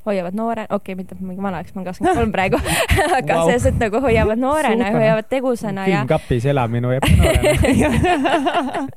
hoiavad 0.07 0.37
noore, 0.39 0.65
okei 0.71 0.95
okay,, 0.95 0.99
mitte 1.03 1.19
mingi 1.21 1.43
vanaks, 1.45 1.75
ma 1.75 1.83
olen 1.83 1.91
kakskümmend 1.91 2.23
kolm 2.23 2.33
praegu 2.33 2.63
aga 3.21 3.43
wow. 3.43 3.51
selles 3.51 3.69
mõttes 3.69 3.85
nagu 3.85 4.03
hoiavad 4.07 4.41
noorena 4.41 4.89
ja 4.89 4.97
hoiavad 4.97 5.29
tegusana 5.29 5.87
ja 5.91 6.03
külmkapis 6.03 6.49
elamine 6.55 6.95
hoiab 6.95 7.09
noorena. 7.21 8.89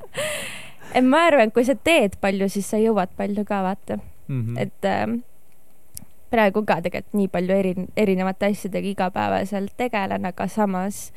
et 0.94 1.04
ma 1.04 1.26
arvan, 1.28 1.48
et 1.48 1.54
kui 1.54 1.64
sa 1.64 1.74
teed 1.74 2.16
palju, 2.20 2.48
siis 2.52 2.68
sa 2.68 2.80
jõuad 2.80 3.12
palju 3.16 3.44
ka, 3.48 3.62
vaata. 3.66 4.00
Mhm. 4.28 4.56
et 4.56 4.86
äh, 4.86 5.18
praegu 6.32 6.64
ka 6.64 6.80
tegelikult 6.80 7.18
nii 7.18 7.28
palju 7.28 7.54
eri, 7.58 7.72
erinevate 7.98 8.48
asjadega 8.52 8.88
igapäevaselt 8.94 9.74
tegelen, 9.76 10.24
aga 10.30 10.48
samas 10.48 11.10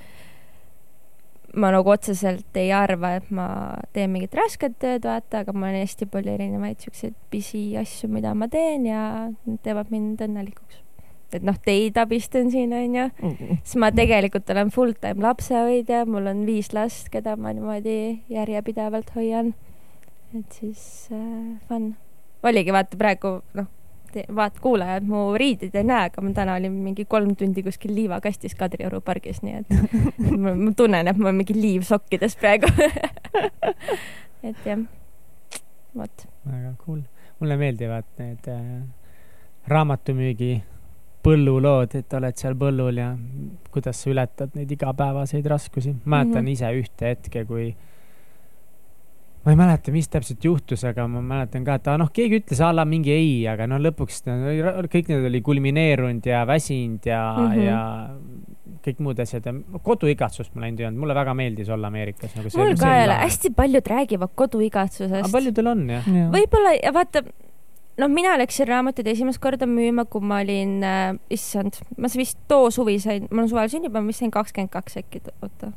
ma 1.55 1.71
nagu 1.71 1.91
otseselt 1.93 2.57
ei 2.59 2.71
arva, 2.75 3.15
et 3.19 3.29
ma 3.33 3.47
teen 3.95 4.11
mingit 4.11 4.33
rasket 4.35 4.75
tööd, 4.81 5.05
vaata, 5.07 5.43
aga 5.43 5.53
mul 5.55 5.69
on 5.69 5.77
hästi 5.79 6.07
palju 6.11 6.33
erinevaid 6.35 6.83
siukseid 6.83 7.15
pisiasju, 7.31 8.09
mida 8.11 8.33
ma 8.35 8.49
teen 8.51 8.87
ja 8.89 9.03
need 9.45 9.61
teevad 9.63 9.93
mind 9.93 10.23
õnnelikuks. 10.25 10.81
et 11.35 11.43
noh, 11.43 11.55
teid 11.59 11.97
abistan 11.99 12.51
siin, 12.51 12.71
onju, 12.75 13.09
siis 13.63 13.75
ma 13.81 13.89
tegelikult 13.95 14.51
olen 14.51 14.69
full 14.71 14.93
time 14.99 15.23
lapsehoidja, 15.23 16.05
mul 16.07 16.29
on 16.31 16.45
viis 16.47 16.71
last, 16.75 17.09
keda 17.11 17.35
ma 17.39 17.51
niimoodi 17.55 18.25
järjepidevalt 18.31 19.15
hoian. 19.17 19.53
Et 20.39 20.59
siis 20.59 21.09
äh, 21.13 21.55
fun. 21.67 21.93
oligi 22.43 22.73
vaata 22.73 22.97
praegu 22.97 23.39
noh, 23.57 23.69
vaat 24.35 24.59
kuulajad 24.63 25.07
mu 25.07 25.21
riideid 25.37 25.75
ei 25.75 25.87
näe, 25.87 26.09
aga 26.09 26.23
ma 26.23 26.33
täna 26.35 26.57
olin 26.59 26.75
mingi 26.85 27.05
kolm 27.09 27.35
tundi 27.35 27.63
kuskil 27.65 27.95
liivakastis 27.95 28.55
Kadrioru 28.55 29.01
pargis, 29.05 29.41
nii 29.43 29.61
et 29.61 29.73
ma, 30.43 30.53
ma 30.55 30.71
tunnen, 30.77 31.07
et 31.07 31.17
ma 31.17 31.29
olen 31.29 31.41
mingi 31.41 31.57
liiv 31.57 31.87
sokkides 31.87 32.37
praegu. 32.39 32.69
et 34.47 34.67
jah, 34.67 34.85
vot. 35.95 36.29
väga 36.45 36.75
cool. 36.85 37.01
mulle 37.39 37.57
meeldivad 37.59 38.07
need 38.21 38.47
äh, 38.51 38.69
raamatumüügi 39.67 40.53
põllulood, 41.25 41.97
et 41.97 42.13
oled 42.13 42.37
seal 42.37 42.55
põllul 42.59 43.01
ja 43.01 43.09
kuidas 43.73 44.03
sa 44.03 44.11
ületad 44.11 44.53
neid 44.55 44.71
igapäevaseid 44.71 45.45
raskusi. 45.49 45.95
mäletan 46.05 46.43
mm. 46.43 46.47
-hmm. 46.47 46.51
ise 46.51 46.71
ühte 46.79 47.11
hetke, 47.11 47.45
kui 47.45 47.75
ma 49.45 49.53
ei 49.53 49.59
mäleta, 49.59 49.93
mis 49.93 50.09
täpselt 50.09 50.45
juhtus, 50.45 50.83
aga 50.89 51.05
ma 51.11 51.21
mäletan 51.21 51.65
ka, 51.67 51.77
et 51.77 51.89
noh, 52.01 52.09
keegi 52.13 52.41
ütles 52.41 52.61
a 52.65 52.71
la 52.73 52.85
mingi 52.89 53.13
ei, 53.13 53.35
aga 53.49 53.67
no 53.69 53.77
lõpuks 53.81 54.23
ta, 54.25 54.37
kõik 54.91 55.11
need 55.11 55.29
oli 55.29 55.41
kulmineerunud 55.45 56.25
ja 56.25 56.41
väsinud 56.49 57.05
ja 57.05 57.21
mm. 57.37 57.51
-hmm. 57.51 57.65
ja 57.67 57.79
kõik 58.85 59.01
muud 59.05 59.19
asjad 59.21 59.45
ja 59.45 59.53
koduigatsust 59.85 60.53
mul 60.53 60.67
ainult 60.67 60.81
ei 60.81 60.87
olnud, 60.89 61.01
mulle 61.01 61.17
väga 61.17 61.33
meeldis 61.37 61.69
olla 61.73 61.89
Ameerikas 61.93 62.35
nagu. 62.37 62.49
mul 62.57 62.77
ka 62.79 62.91
ei 62.97 63.05
ole, 63.07 63.17
hästi 63.21 63.51
paljud 63.57 63.89
räägivad 63.93 64.33
koduigatsusest 64.35 65.31
paljudel 65.33 65.73
on 65.73 65.89
jah. 65.89 66.09
võib-olla 66.33 66.75
ja 66.77 66.93
vaata, 66.93 67.23
noh, 68.01 68.11
mina 68.11 68.35
läksin 68.41 68.69
raamatuid 68.69 69.07
esimest 69.13 69.41
korda 69.43 69.69
müüma, 69.69 70.05
kui 70.09 70.25
ma 70.25 70.41
olin 70.43 70.77
äh,, 70.85 71.07
issand, 71.33 71.79
ma 71.97 72.11
vist 72.17 72.39
too 72.51 72.69
suvi 72.73 72.97
sain, 72.99 73.29
mul 73.31 73.45
on 73.45 73.51
suvel 73.51 73.71
sünnipäev, 73.71 74.05
ma 74.05 74.13
vist 74.13 74.23
sain 74.23 74.33
kakskümmend 74.33 74.73
kaks 74.73 75.01
äkki, 75.01 75.23
oota. 75.41 75.71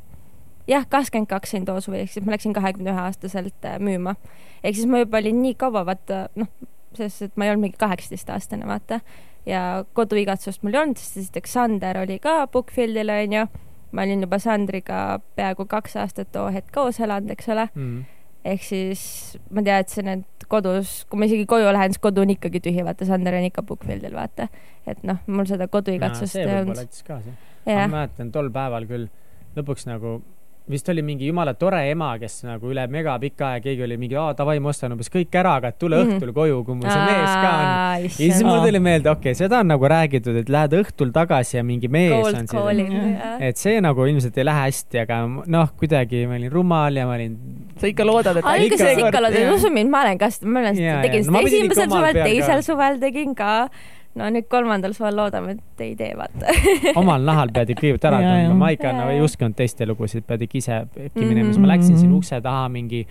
jah, 0.69 0.85
kakskümmend 0.89 1.29
kaks 1.31 1.55
sain 1.55 1.65
too 1.67 1.79
suvi, 1.83 2.03
ehk 2.03 2.13
siis 2.13 2.25
ma 2.25 2.35
läksin 2.35 2.53
kahekümne 2.55 2.93
ühe 2.93 3.05
aastaselt 3.07 3.65
äh, 3.65 3.79
müüma. 3.81 4.15
ehk 4.63 4.75
siis 4.77 4.89
ma 4.89 5.01
juba 5.03 5.21
olin 5.21 5.41
nii 5.43 5.55
kaua, 5.59 5.85
vaata 5.87 6.27
noh, 6.39 6.51
selles, 6.93 7.21
et 7.25 7.35
ma 7.37 7.45
ei 7.47 7.53
olnud 7.53 7.67
mingi 7.67 7.79
kaheksateistaastane, 7.81 8.67
vaata. 8.69 9.01
ja 9.49 9.83
koduigatsust 9.97 10.63
mul 10.63 10.75
ei 10.77 10.83
olnud, 10.83 11.01
sest 11.01 11.17
esiteks 11.23 11.57
Sander 11.57 12.03
oli 12.03 12.19
ka 12.21 12.45
Bookfieldil 12.51 13.09
onju. 13.15 13.47
ma 13.91 14.05
olin 14.05 14.21
juba 14.21 14.39
Sandriga 14.39 15.19
peaaegu 15.35 15.65
kaks 15.65 15.95
aastat 15.97 16.31
too 16.31 16.47
hetk 16.53 16.71
koos 16.73 16.99
elanud, 16.99 17.31
eks 17.33 17.49
ole 17.49 17.69
Mm. 17.75 18.05
ehk 18.45 18.63
siis 18.63 19.37
ma 19.49 19.63
tean, 19.65 19.79
et 19.81 19.89
see 19.89 20.47
kodus, 20.49 21.05
kui 21.09 21.19
ma 21.19 21.25
isegi 21.25 21.45
koju 21.45 21.71
lähen, 21.73 21.93
siis 21.93 22.01
kodu 22.01 22.21
on 22.21 22.29
ikkagi 22.29 22.61
tühi, 22.65 22.85
vaata 22.85 23.05
Sander 23.05 23.33
on 23.37 23.47
ikka 23.49 23.63
Bookfieldil, 23.63 24.13
vaata. 24.15 24.47
et 24.87 25.03
noh, 25.03 25.17
mul 25.27 25.45
seda 25.45 25.67
koduigatsust 25.67 26.33
see 26.33 26.43
ei 26.43 26.47
võib-olla 26.47 26.61
olnud. 26.61 26.77
aitas 26.85 27.03
kaasa. 27.03 27.33
ma 27.65 27.87
mäletan 27.87 28.31
tol 28.31 28.49
päeval 28.53 28.85
küll 28.89 29.09
lõpuks 29.57 29.85
nagu 29.89 30.21
vist 30.69 30.89
oli 30.93 31.01
mingi 31.01 31.25
jumala 31.29 31.53
tore 31.57 31.79
ema, 31.89 32.11
kes 32.21 32.43
nagu 32.45 32.69
üle 32.69 32.83
megapika 32.93 33.47
aja, 33.55 33.61
keegi 33.63 33.81
oli 33.87 33.97
mingi, 33.97 34.15
aa 34.21 34.33
davai, 34.37 34.59
ma 34.61 34.69
ostan 34.69 34.93
umbes 34.93 35.09
kõik 35.09 35.33
ära, 35.41 35.55
aga 35.57 35.71
tule 35.71 35.97
Mhm. 35.97 36.11
õhtul 36.19 36.33
koju, 36.33 36.59
kui 36.65 36.75
mul 36.75 36.89
see 36.89 37.05
mees 37.09 37.33
ka 37.41 37.49
on. 37.49 37.65
ja 38.03 38.09
siis 38.09 38.19
issand, 38.35 38.47
mul 38.51 38.59
tuli 38.67 38.79
meelde, 38.79 39.09
okei 39.09 39.31
okay,, 39.31 39.39
seda 39.41 39.59
on 39.63 39.67
nagu 39.73 39.89
räägitud, 39.89 40.37
et 40.43 40.49
lähed 40.49 40.75
õhtul 40.81 41.11
tagasi 41.11 41.57
ja 41.57 41.63
mingi 41.63 41.87
mees 41.89 42.13
cold 42.13 42.35
on 42.35 42.47
Jah. 42.93 43.09
jah. 43.19 43.41
et 43.49 43.57
see 43.57 43.81
nagu 43.81 44.05
ilmselt 44.05 44.37
ei 44.37 44.45
lähe 44.45 44.61
hästi, 44.69 44.99
aga 45.07 45.19
noh, 45.57 45.69
kuidagi 45.79 46.25
ma 46.29 46.35
olin 46.37 46.51
rumal 46.51 46.95
ja 46.95 47.05
ma 47.09 47.17
olin, 47.17 47.37
sa 47.81 47.87
ikka 47.87 48.05
loodad, 48.05 48.37
et 48.37 48.45
alguses 48.45 48.97
ikka- 48.97 49.21
jah. 49.41 49.53
usu 49.55 49.69
mind, 49.73 49.89
ma 49.89 50.01
olen 50.05 50.17
ka, 50.21 50.29
ma 50.43 50.59
olen 50.59 50.75
tegin 51.01 51.23
seda 51.25 51.41
esimesel 51.49 51.89
suvel, 51.89 52.13
teisel 52.23 52.61
suvel 52.63 52.99
tegin 52.99 53.33
ka. 53.35 53.69
No 54.17 54.29
nüüd 54.33 54.47
kolmandal 54.49 54.95
suvel 54.97 55.17
loodame, 55.19 55.57
et 55.57 55.83
ei 55.85 55.95
tee, 55.99 56.13
vaata. 56.17 56.53
omal 57.01 57.25
nahal 57.27 57.53
pead 57.53 57.73
ikka 57.73 57.85
kõigepealt 57.85 58.09
ära 58.09 58.21
tundma, 58.25 58.59
ma 58.63 58.71
ikka 58.75 58.93
nagu 58.95 59.13
ei 59.13 59.21
uskunud 59.25 59.57
teiste 59.57 59.87
lugusid, 59.89 60.25
pead 60.29 60.45
ikka 60.47 60.59
ise 60.61 60.79
äkki 61.09 61.25
minema, 61.25 61.51
siis 61.51 61.61
ma 61.61 61.71
läksin 61.73 61.99
siin 61.99 62.15
ukse 62.17 62.41
taha 62.45 62.67
mingi 62.73 63.05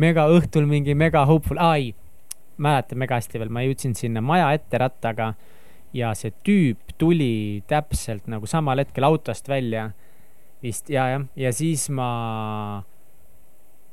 mega 0.00 0.26
õhtul 0.30 0.68
mingi 0.68 0.96
mega 0.98 1.24
hopeful, 1.28 1.60
ai, 1.62 1.92
mäletan 2.60 3.00
mega 3.00 3.18
hästi 3.18 3.40
veel, 3.40 3.52
ma 3.54 3.64
jõudsin 3.64 3.96
sinna 3.98 4.22
maja 4.24 4.52
ette 4.54 4.78
rattaga 4.80 5.32
ja 5.94 6.12
see 6.18 6.34
tüüp 6.46 6.96
tuli 6.98 7.62
täpselt 7.70 8.26
nagu 8.30 8.48
samal 8.50 8.82
hetkel 8.82 9.06
autost 9.06 9.48
välja 9.50 9.92
vist. 10.62 10.90
Ja, 10.90 11.08
jah, 11.12 11.28
ja 11.38 11.52
siis 11.54 11.86
ma 11.92 12.82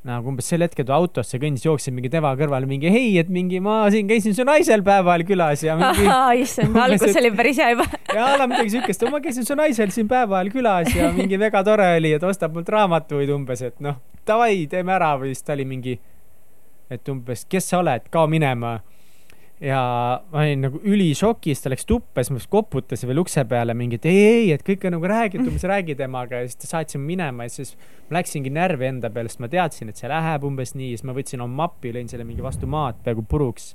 nagu 0.07 0.31
umbes 0.31 0.47
sel 0.49 0.63
hetkel, 0.65 0.85
kui 0.87 0.95
autosse 0.95 1.37
kõndis, 1.41 1.65
jooksin 1.67 1.93
mingi 1.93 2.09
tema 2.09 2.31
kõrvale 2.37 2.65
mingi 2.69 2.89
hei, 2.89 3.11
et 3.21 3.29
mingi 3.29 3.59
ma 3.61 3.83
siin 3.93 4.07
käisin 4.09 4.33
su 4.33 4.45
naisel 4.47 4.81
päeval 4.85 5.21
külas 5.27 5.61
ja 5.65 5.75
mingi 5.77 6.07
issand, 6.41 6.77
algus 6.81 7.19
oli 7.21 7.29
päris 7.37 7.59
hea 7.61 7.75
juba. 7.75 7.85
ja 8.09 8.31
ala 8.33 8.47
midagi 8.49 8.73
siukest, 8.73 9.05
ma 9.13 9.21
käisin 9.21 9.45
su 9.45 9.57
naisel 9.59 9.93
siin 9.93 10.09
päeva 10.09 10.39
ajal 10.39 10.49
külas 10.55 10.89
ja 10.97 11.11
mingi 11.13 11.37
väga 11.41 11.61
tore 11.67 11.91
oli, 11.99 12.15
et 12.17 12.25
ostab 12.25 12.57
mult 12.57 12.71
raamatuid 12.73 13.29
umbes, 13.35 13.61
et 13.69 13.77
noh, 13.83 13.99
davai, 14.27 14.65
teeme 14.71 14.97
ära 14.97 15.13
või 15.21 15.35
siis 15.35 15.45
ta 15.45 15.53
oli 15.53 15.67
mingi, 15.69 15.99
et 16.89 17.13
umbes, 17.13 17.45
kes 17.45 17.69
sa 17.69 17.83
oled, 17.83 18.09
kao 18.09 18.25
minema. 18.31 18.79
Ja 19.61 19.79
ma 20.31 20.41
olin 20.41 20.65
nagu 20.65 20.81
ülišokis, 20.81 21.61
ta 21.61 21.69
läks 21.69 21.85
tuppa, 21.89 22.23
siis 22.25 22.33
ma 22.33 22.41
koputasin 22.55 23.11
veel 23.11 23.21
ukse 23.21 23.43
peale 23.49 23.75
mingi, 23.77 23.99
et 24.01 24.07
ei, 24.09 24.21
ei, 24.25 24.51
et 24.55 24.65
kõik 24.65 24.87
on 24.89 24.95
nagu 24.97 25.09
räägitud, 25.11 25.51
umbes 25.51 25.65
räägi 25.69 25.95
temaga 25.99 26.41
ja 26.41 26.49
siis 26.49 26.63
ta 26.63 26.69
saatis 26.71 26.97
mind 26.97 27.11
minema 27.11 27.45
ja 27.45 27.53
siis 27.53 27.75
ma 28.09 28.17
läksingi 28.17 28.53
närvi 28.53 28.89
enda 28.89 29.11
peale, 29.13 29.29
sest 29.29 29.43
ma 29.43 29.51
teadsin, 29.51 29.91
et 29.93 30.01
see 30.01 30.09
läheb 30.09 30.45
umbes 30.49 30.73
nii, 30.73 30.95
siis 30.95 31.05
ma 31.05 31.15
võtsin 31.17 31.45
oma 31.45 31.65
mapi, 31.65 31.93
lõin 31.93 32.09
selle 32.09 32.25
mingi 32.25 32.45
vastu 32.45 32.69
maad 32.69 33.03
peaaegu 33.05 33.25
puruks 33.29 33.73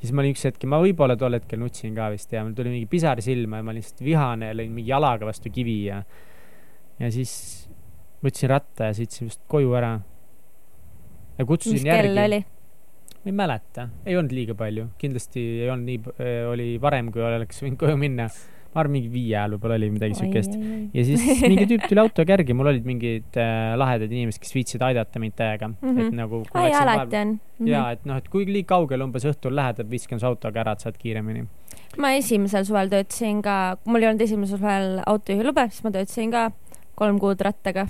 siis 0.00 0.12
ma 0.16 0.22
olin 0.22 0.32
üks 0.34 0.46
hetk, 0.48 0.64
ma 0.70 0.80
võib-olla 0.80 1.16
tol 1.20 1.36
hetkel 1.36 1.60
nutsin 1.60 1.92
ka 1.96 2.08
vist 2.14 2.32
ja 2.32 2.42
mul 2.44 2.54
tuli 2.56 2.72
mingi 2.72 2.88
pisar 2.88 3.20
silma 3.24 3.60
ja 3.60 3.66
ma 3.66 3.74
olin 3.74 3.82
lihtsalt 3.82 4.04
vihane 4.04 4.48
ja 4.48 4.56
lõin 4.56 4.72
mingi 4.72 4.92
jalaga 4.92 5.28
vastu 5.28 5.52
kivi 5.52 5.76
ja 5.90 6.00
ja 7.00 7.10
siis 7.12 7.34
võtsin 8.24 8.52
ratta 8.52 8.90
ja 8.90 8.96
sõitsin 8.96 9.28
vist 9.28 9.42
koju 9.50 9.76
ära. 9.76 9.98
ja 11.36 11.46
kutsusin 11.48 11.80
mis 11.80 11.88
kell 11.88 12.16
järgi. 12.16 12.24
oli? 12.24 12.40
Ma 13.20 13.28
ei 13.28 13.36
mäleta, 13.36 13.88
ei 14.08 14.16
olnud 14.16 14.32
liiga 14.32 14.56
palju, 14.56 14.86
kindlasti 15.00 15.42
ei 15.64 15.68
olnud 15.68 15.88
nii, 15.90 16.14
oli 16.48 16.70
varem, 16.80 17.10
kui 17.12 17.22
oleks 17.24 17.60
võinud 17.64 17.80
koju 17.80 17.98
minna. 18.00 18.30
ma 18.70 18.84
arvan, 18.84 18.92
mingi 18.94 19.08
viie 19.10 19.34
ajal 19.34 19.56
võib-olla 19.56 19.76
oli 19.80 19.88
midagi 19.90 20.14
siukest. 20.14 20.52
ja 20.94 21.04
siis 21.04 21.24
mingi 21.42 21.66
tüüp 21.72 21.88
tuli 21.90 22.00
autoga 22.00 22.36
järgi, 22.36 22.54
mul 22.54 22.70
olid 22.70 22.86
mingid 22.86 23.38
äh, 23.42 23.72
lahedad 23.76 24.12
inimesed, 24.14 24.40
kes 24.40 24.54
viitsisid 24.54 24.84
aidata 24.86 25.20
mind 25.20 25.34
täiega 25.36 25.68
mm, 25.68 25.76
-hmm. 25.80 25.92
Mhm. 25.92 26.06
et 26.06 26.18
nagu. 26.20 26.42
ai, 26.54 26.72
alati 26.72 27.16
on. 27.20 27.34
ja 27.66 27.84
et 27.96 28.06
noh, 28.08 28.20
et 28.22 28.28
kui 28.32 28.46
liiga 28.46 28.76
kaugele 28.76 29.04
umbes 29.04 29.26
õhtul 29.26 29.56
lähed, 29.58 29.82
et 29.82 29.90
viskan 29.90 30.22
su 30.22 30.30
autoga 30.30 30.62
ära, 30.62 30.72
et 30.78 30.86
saad 30.86 30.96
kiiremini. 30.96 31.44
ma 31.98 32.12
esimesel 32.16 32.64
suvel 32.64 32.88
töötasin 32.88 33.42
ka, 33.42 33.76
mul 33.84 34.02
ei 34.02 34.12
olnud 34.12 34.22
esimesel 34.28 34.62
suvel 34.62 35.02
autojuhilube, 35.06 35.66
siis 35.70 35.84
ma 35.84 35.90
töötasin 35.90 36.30
ka 36.30 36.50
kolm 36.94 37.18
kuud 37.18 37.40
rattaga. 37.40 37.88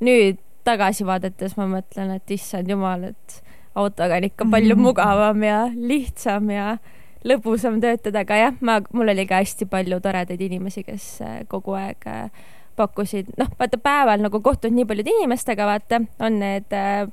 nüüd 0.00 0.38
tagasi 0.64 1.04
vaadates 1.04 1.56
ma 1.58 1.66
mõtlen, 1.66 2.14
et 2.16 2.30
issand 2.30 2.68
jumal, 2.70 3.10
et 3.10 3.42
autoga 3.74 4.16
on 4.16 4.24
ikka 4.24 4.46
palju 4.50 4.76
mugavam 4.86 5.42
ja 5.42 5.60
lihtsam 5.74 6.50
ja 6.50 6.78
lõbusam 7.26 7.80
töötada, 7.82 8.24
aga 8.24 8.38
jah, 8.38 8.56
ma, 8.64 8.78
mul 8.96 9.12
oli 9.12 9.26
ka 9.28 9.40
hästi 9.42 9.68
palju 9.70 10.00
toredaid 10.02 10.40
inimesi, 10.40 10.84
kes 10.86 11.06
äh, 11.24 11.38
kogu 11.50 11.76
aeg 11.76 12.08
äh, 12.08 12.48
pakkusid, 12.80 13.34
noh, 13.40 13.50
vaata 13.60 13.80
päeval 13.82 14.22
nagu 14.24 14.40
kohtud 14.44 14.72
nii 14.72 14.88
paljude 14.88 15.12
inimestega, 15.18 15.68
vaata, 15.68 16.00
on 16.24 16.40
need 16.40 16.76
äh, 16.76 17.04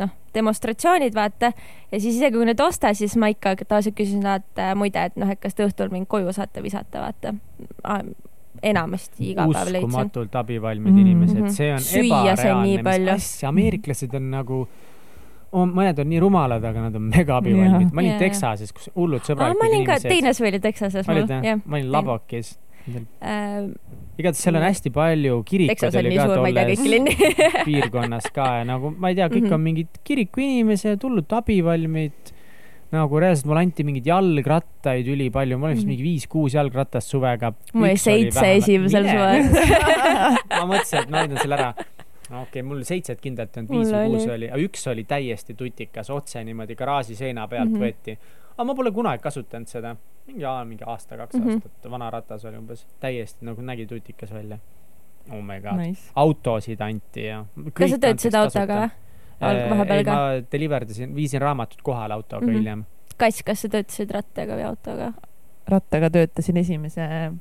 noh, 0.00 0.10
demonstratsioonid, 0.34 1.14
vaata, 1.14 1.52
ja 1.92 2.00
siis 2.00 2.18
isegi 2.18 2.34
kui 2.34 2.48
need 2.48 2.60
osta, 2.60 2.90
siis 2.98 3.14
ma 3.20 3.30
ikka 3.30 3.54
tavaliselt 3.62 3.96
küsin 3.98 4.24
nad 4.26 4.62
muide, 4.78 5.06
et 5.06 5.18
noh, 5.20 5.30
et 5.30 5.40
kas 5.42 5.54
te 5.54 5.66
õhtul 5.68 5.92
mind 5.94 6.10
koju 6.10 6.34
saate 6.34 6.62
visata, 6.64 7.04
vaata. 7.06 7.36
enamasti 8.64 9.30
iga 9.30 9.44
päev 9.44 9.70
leidsin. 9.70 9.90
uskumatult 9.90 10.34
abivalmid 10.40 10.92
mm 10.92 10.98
-hmm. 10.98 11.00
inimesed, 11.00 11.48
see 11.52 11.72
on 11.74 11.80
Süüa 11.80 12.32
ebareaalne, 12.32 12.82
mis 12.82 13.12
asja, 13.12 13.48
ameeriklased 13.48 14.14
on 14.14 14.30
nagu 14.30 14.66
on, 15.54 15.72
mõned 15.76 16.02
on 16.02 16.10
nii 16.10 16.20
rumalad, 16.22 16.64
aga 16.66 16.88
nad 16.88 16.98
on 16.98 17.08
mega 17.12 17.38
abivalmid. 17.38 17.92
ma 17.94 18.02
olin 18.02 18.12
yeah. 18.12 18.20
Texases, 18.22 18.74
kus 18.74 18.90
hullud 18.94 19.24
sõbralikud 19.26 19.62
inimesed. 19.62 19.72
ma 19.72 19.78
olin 19.78 19.88
ka, 19.88 19.98
teine 20.02 20.34
suvi 20.36 20.52
oli 20.52 20.60
Texases. 20.64 21.08
olid 21.14 21.34
jah? 21.34 21.64
ma 21.64 21.80
olin 21.80 21.90
Labokis 21.94 22.54
äh,. 22.84 23.64
igatahes 24.18 24.42
seal 24.44 24.58
on 24.58 24.66
hästi 24.66 24.92
palju 24.94 25.40
kirikuid 25.48 25.98
oli 26.00 26.18
ka 26.18 26.26
tolles 26.28 26.82
piirkonnas 27.68 28.28
ka 28.34 28.50
ja 28.60 28.68
nagu 28.68 28.92
ma 28.92 29.12
ei 29.12 29.18
tea, 29.18 29.28
kõik 29.32 29.46
mm 29.46 29.48
-hmm. 29.48 29.54
on 29.54 29.68
mingid 29.68 30.00
kirikuinimesed, 30.04 31.06
hullud 31.06 31.38
abivalmid 31.40 32.34
nagu 32.94 33.18
reaalselt 33.18 33.48
mulle 33.50 33.64
anti 33.64 33.84
mingeid 33.86 34.06
jalgrattaid 34.06 35.08
ülipalju, 35.10 35.58
mul 35.58 35.70
oli 35.70 35.78
vist 35.78 35.86
mhm. 35.86 35.94
mingi 35.94 36.04
viis-kuus 36.06 36.54
jalgratast 36.54 37.10
suvega. 37.10 37.52
mul 37.72 37.88
oli 37.88 37.98
seitse 37.98 38.52
esimesel 38.60 39.08
suvel 39.08 39.48
ma 40.58 40.64
mõtlesin, 40.68 41.02
et 41.02 41.10
ma 41.10 41.24
näitan 41.24 41.42
selle 41.42 41.58
ära 41.58 41.72
okei 42.30 42.42
okay,, 42.42 42.62
mul 42.62 42.82
seitset 42.86 43.20
kindlalt 43.20 43.56
ei 43.56 43.62
olnud, 43.62 43.74
viis 43.74 43.92
või 43.92 44.14
kuus 44.14 44.26
oli, 44.36 44.48
aga 44.50 44.64
üks 44.64 44.86
oli 44.92 45.04
täiesti 45.08 45.56
tutikas, 45.58 46.10
otse 46.10 46.44
niimoodi 46.44 46.76
garaaži 46.78 47.16
seina 47.18 47.46
pealt 47.48 47.70
mm 47.70 47.76
-hmm. 47.76 47.84
võeti. 47.84 48.16
aga 48.54 48.64
ma 48.64 48.74
pole 48.74 48.92
kunagi 48.92 49.22
kasutanud 49.22 49.68
seda, 49.68 49.96
mingi, 50.26 50.46
mingi 50.70 50.84
aasta-kaks 50.86 51.36
mm 51.36 51.44
-hmm. 51.44 51.64
aastat, 51.64 51.90
vana 51.90 52.10
ratas 52.10 52.44
oli 52.44 52.58
umbes, 52.58 52.86
täiesti 53.00 53.44
nagu 53.44 53.62
nägi 53.62 53.86
tutikas 53.86 54.32
välja. 54.32 54.58
oh 55.30 55.42
my 55.42 55.60
god 55.60 55.78
nice., 55.80 56.10
autosid 56.14 56.80
anti 56.80 57.24
ja. 57.24 57.44
kas 57.72 57.90
sa 57.90 57.98
töötasid 57.98 58.34
autoga 58.34 58.80
või? 58.80 58.90
Äh, 59.42 59.70
vahepeal 59.70 60.04
ka? 60.04 60.12
ma 60.14 60.42
deliver 60.52 60.86
dasin, 60.88 61.14
viisin 61.14 61.40
raamatut 61.40 61.82
kohale 61.82 62.14
autoga 62.14 62.46
mm 62.46 62.52
-hmm. 62.52 62.58
hiljem. 62.58 62.84
Kass, 63.16 63.42
kas 63.42 63.62
sa 63.62 63.68
töötasid 63.68 64.10
rattaga 64.10 64.56
või 64.56 64.64
autoga? 64.64 65.12
rattaga 65.68 66.10
töötasin 66.10 66.56
esimese 66.56 67.32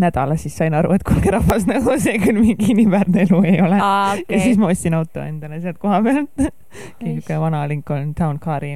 nädala, 0.00 0.36
siis 0.40 0.56
sain 0.56 0.74
aru, 0.74 0.92
et 0.96 1.04
kuulge 1.06 1.30
rahvas, 1.34 1.66
nagu 1.70 1.96
see 2.02 2.18
küll 2.22 2.40
mingi 2.40 2.72
inimväärne 2.74 3.24
elu 3.26 3.42
ei 3.46 3.60
ole 3.62 3.78
ah,. 3.80 4.12
Okay. 4.14 4.36
ja 4.36 4.42
siis 4.44 4.60
ma 4.60 4.70
ostsin 4.72 4.94
auto 4.94 5.22
endale 5.24 5.60
sealt 5.60 5.78
koha 5.82 6.02
pealt 6.02 6.46
niisugune 7.02 7.40
vana 7.40 7.68
Lincoln 7.68 8.14
Town 8.14 8.38
Car'i. 8.38 8.72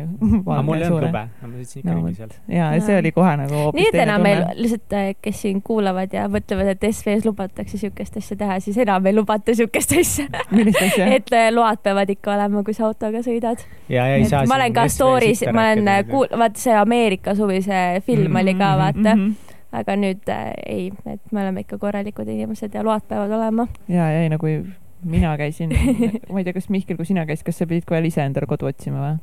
aga 0.47 0.63
mul 0.67 0.77
ei 0.77 0.87
olnud 0.87 1.07
lube, 1.09 1.23
ma 1.41 1.49
sõitsin 1.53 1.83
ikka 1.83 1.95
ringi 1.95 2.15
seal. 2.19 2.35
ja, 2.53 2.69
see 2.85 2.99
oli 3.01 3.13
kohe 3.17 3.33
nagu 3.41 3.65
nii 3.77 3.89
et 3.91 3.99
enam 4.05 4.23
meil 4.27 4.45
lihtsalt, 4.59 4.97
äh, 4.99 5.09
kes 5.23 5.43
siin 5.45 5.63
kuulavad 5.67 6.15
ja 6.15 6.29
mõtlevad, 6.33 6.73
et 6.75 6.87
SV-s 6.91 7.27
lubatakse 7.27 7.81
siukest 7.81 8.21
asja 8.21 8.39
teha, 8.39 8.61
siis 8.65 8.79
enam 8.85 9.07
ei 9.11 9.17
lubata 9.17 9.55
siukest 9.59 9.97
asja. 9.99 10.29
et 11.17 11.35
äh, 11.35 11.51
load 11.55 11.83
peavad 11.83 12.15
ikka 12.15 12.35
olema, 12.37 12.63
kui 12.67 12.77
sa 12.77 12.87
autoga 12.89 13.23
sõidad. 13.27 13.65
ja, 13.89 14.07
ja 14.07 14.23
ei 14.23 14.31
saa. 14.31 14.47
ma 14.49 14.61
olen 14.61 14.77
ka 14.77 14.87
story's, 14.93 15.45
ma 15.53 15.69
olen 15.73 15.93
äh, 15.97 16.05
kuul-, 16.09 16.31
vaata 16.39 16.61
see 16.61 16.79
Ameerika 16.79 17.35
suvi, 17.39 17.63
see 17.67 18.01
film 18.07 18.29
mm 18.29 18.35
-hmm, 18.37 18.41
oli 18.41 18.55
ka, 18.55 18.73
vaata 18.85 19.15
mm. 19.15 19.27
-hmm 19.27 19.48
aga 19.73 19.97
nüüd 20.01 20.29
äh, 20.33 20.53
ei, 20.67 20.91
et 21.07 21.33
me 21.33 21.43
oleme 21.43 21.65
ikka 21.65 21.79
korralikud 21.81 22.29
inimesed 22.29 22.75
ja 22.75 22.85
load 22.87 23.05
peavad 23.09 23.33
olema. 23.37 23.69
ja, 23.89 24.11
ja 24.11 24.23
ei, 24.25 24.31
no 24.33 24.39
kui 24.41 24.63
mina 25.05 25.37
käisin 25.39 25.75
ma 26.33 26.41
ei 26.41 26.47
tea, 26.47 26.55
kas 26.57 26.69
Mihkel, 26.73 26.97
kui 26.97 27.09
sina 27.09 27.27
käisid, 27.29 27.47
kas 27.51 27.61
sa 27.61 27.69
pidid 27.69 27.87
kohe 27.89 28.01
ise 28.09 28.25
endale 28.25 28.49
kodu 28.51 28.71
otsima 28.71 29.03
või? 29.05 29.17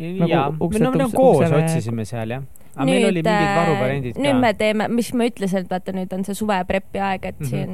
Nagu 0.00 0.30
jaa, 0.32 0.46
me 0.52 0.80
nagu 0.84 1.10
koos 1.12 1.42
uksele... 1.42 1.64
otsisime 1.64 2.06
seal 2.08 2.36
jah. 2.36 2.44
aga 2.76 2.86
nüüd, 2.88 2.94
meil 2.94 3.08
oli 3.10 3.22
mingid 3.24 3.48
äh, 3.48 3.58
varuvariandid 3.58 4.16
ka. 4.16 4.24
nüüd 4.24 4.40
me 4.44 4.54
teeme, 4.56 4.88
mis 4.92 5.12
ma 5.16 5.28
ütlesin, 5.28 5.64
et 5.64 5.72
vaata, 5.72 5.94
nüüd 5.96 6.16
on 6.16 6.26
see 6.28 6.36
suveprepi 6.38 7.02
aeg, 7.04 7.30
et 7.32 7.40
mm 7.40 7.46
-hmm. 7.46 7.50
siin 7.50 7.72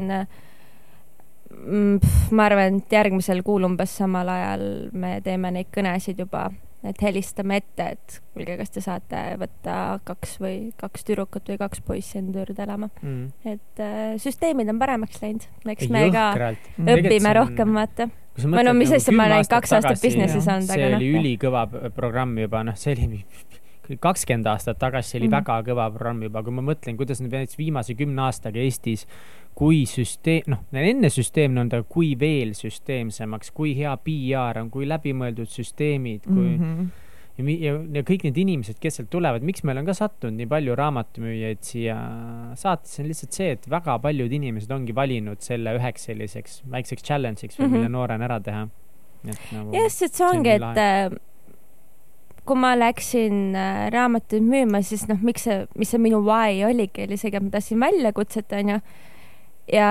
mm, 1.67 2.15
ma 2.39 2.47
arvan, 2.47 2.81
et 2.81 2.97
järgmisel 2.99 3.43
kuul 3.47 3.67
umbes 3.67 3.97
samal 3.99 4.29
ajal 4.29 4.65
me 4.93 5.21
teeme 5.27 5.51
neid 5.59 5.71
kõnesid 5.75 6.23
juba 6.23 6.49
et 6.85 7.03
helistame 7.03 7.61
ette, 7.63 7.87
et 7.97 8.19
kuulge, 8.35 8.57
kas 8.61 8.73
te 8.75 8.83
saate 8.85 9.23
võtta 9.41 9.77
kaks 10.07 10.37
või 10.43 10.57
kaks 10.79 11.07
tüdrukut 11.09 11.49
või 11.51 11.59
kaks 11.61 11.83
poissi 11.87 12.21
enda 12.21 12.43
juurde 12.43 12.63
elama 12.67 12.91
mm.. 13.01 13.25
et 13.49 13.83
äh, 13.83 14.15
süsteemid 14.23 14.71
on 14.73 14.81
paremaks 14.83 15.21
läinud, 15.23 15.47
eks 15.73 15.91
me 15.93 16.07
ka 16.15 16.29
mm. 16.37 16.93
õpime 16.97 17.33
on... 17.33 17.37
rohkem, 17.41 17.77
vaata. 17.81 18.09
või 18.45 18.67
no 18.69 18.77
mis 18.77 18.95
asja, 18.97 19.15
ma 19.17 19.29
olen 19.31 19.49
kaks 19.51 19.77
aastat 19.79 20.03
business'is 20.03 20.51
olnud, 20.53 20.71
aga 20.71 20.91
noh. 20.93 20.99
see 20.99 21.01
oli 21.01 21.13
ülikõva 21.23 21.67
programm 21.97 22.37
juba, 22.41 22.63
noh, 22.67 22.79
see 22.79 22.95
oli 22.97 23.23
kakskümmend 24.01 24.47
aastat 24.47 24.79
tagasi 24.79 25.19
oli 25.19 25.29
mm 25.29 25.33
-hmm. 25.33 25.47
väga 25.47 25.73
kõva 25.73 25.91
programm 25.91 26.23
juba, 26.23 26.43
kui 26.43 26.53
ma 26.53 26.63
mõtlen, 26.63 26.97
kuidas 26.97 27.21
nüüd 27.21 27.33
näiteks 27.33 27.59
viimase 27.59 27.95
kümne 27.95 28.23
aastaga 28.23 28.59
Eestis 28.59 29.07
kui 29.57 29.87
süsteem, 29.89 30.51
noh, 30.53 30.61
enne 30.77 31.09
süsteemne 31.13 31.63
on 31.65 31.73
ta, 31.73 31.81
kui 31.89 32.13
veel 32.21 32.53
süsteemsemaks, 32.57 33.55
kui 33.57 33.73
hea 33.79 33.95
PR 34.05 34.61
on, 34.61 34.71
kui 34.73 34.89
läbimõeldud 34.89 35.49
süsteemid, 35.49 36.27
kui 36.29 36.51
mm 36.51 36.65
-hmm. 36.65 36.89
ja, 37.39 37.55
ja, 37.71 37.73
ja 37.97 38.03
kõik 38.11 38.27
need 38.29 38.41
inimesed, 38.43 38.79
kes 38.83 39.01
sealt 39.01 39.09
tulevad, 39.11 39.47
miks 39.49 39.65
meil 39.65 39.81
on 39.81 39.89
ka 39.89 39.95
sattunud 39.97 40.37
nii 40.37 40.49
palju 40.51 40.77
raamatumüüjaid 40.77 41.63
siia 41.65 41.97
saatesse, 42.55 43.01
on 43.03 43.09
lihtsalt 43.09 43.39
see, 43.39 43.55
et 43.57 43.71
väga 43.71 43.97
paljud 44.05 44.33
inimesed 44.33 44.77
ongi 44.77 44.95
valinud 44.95 45.41
selle 45.41 45.73
üheks 45.79 46.05
selliseks 46.11 46.61
väikseks 46.77 47.09
challenge'iks 47.09 47.57
või 47.57 47.65
mm 47.65 47.73
-hmm. 47.73 47.77
mille 47.79 47.89
noorena 47.89 48.29
ära 48.29 48.41
teha. 48.41 48.69
Nagu, 49.27 49.73
jah, 49.73 49.89
sest 49.91 50.21
see 50.21 50.27
ongi, 50.27 50.51
et 50.51 50.79
äh, 50.85 51.17
kui 52.47 52.59
ma 52.63 52.75
läksin 52.79 53.57
äh, 53.59 53.87
raamatuid 53.95 54.45
müüma, 54.47 54.83
siis 54.87 55.07
noh, 55.11 55.21
miks 55.27 55.47
see, 55.49 55.65
mis 55.79 55.93
see 55.93 56.03
minu 56.03 56.23
why 56.27 56.63
oligi, 56.67 57.07
oli 57.07 57.19
see, 57.21 57.33
et 57.35 57.43
ma 57.43 57.53
tahtsin 57.55 57.83
väljakutset, 57.83 58.53
onju 58.61 58.81
ja 59.73 59.89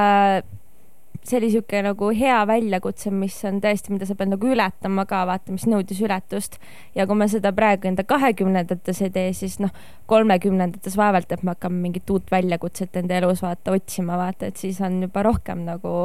see 1.25 1.39
oli 1.39 1.49
niisugune 1.49 1.81
nagu 1.87 2.09
hea 2.13 2.37
väljakutse, 2.47 3.11
mis 3.13 3.37
on 3.49 3.57
tõesti, 3.63 3.93
mida 3.93 4.05
sa 4.05 4.15
pead 4.17 4.29
nagu 4.31 4.49
ületama 4.51 5.07
ka, 5.09 5.23
vaata, 5.27 5.53
mis 5.55 5.65
nõudis 5.69 6.01
ületust. 6.05 6.59
ja 6.95 7.07
kui 7.09 7.17
me 7.17 7.27
seda 7.31 7.51
praegu 7.55 7.89
enda 7.89 8.05
kahekümnendates 8.07 9.01
ei 9.01 9.11
tee, 9.15 9.33
siis 9.33 9.57
noh, 9.63 9.73
kolmekümnendates 10.11 10.97
vaevalt, 10.99 11.31
et 11.31 11.43
me 11.43 11.55
hakkame 11.55 11.81
mingit 11.87 12.09
uut 12.13 12.29
väljakutset 12.31 12.95
enda 13.01 13.17
elus 13.17 13.41
vaata 13.45 13.73
otsima, 13.75 14.19
vaata, 14.21 14.51
et 14.51 14.61
siis 14.61 14.81
on 14.85 15.01
juba 15.07 15.25
rohkem 15.25 15.65
nagu 15.65 15.95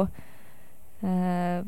äh, 1.05 1.61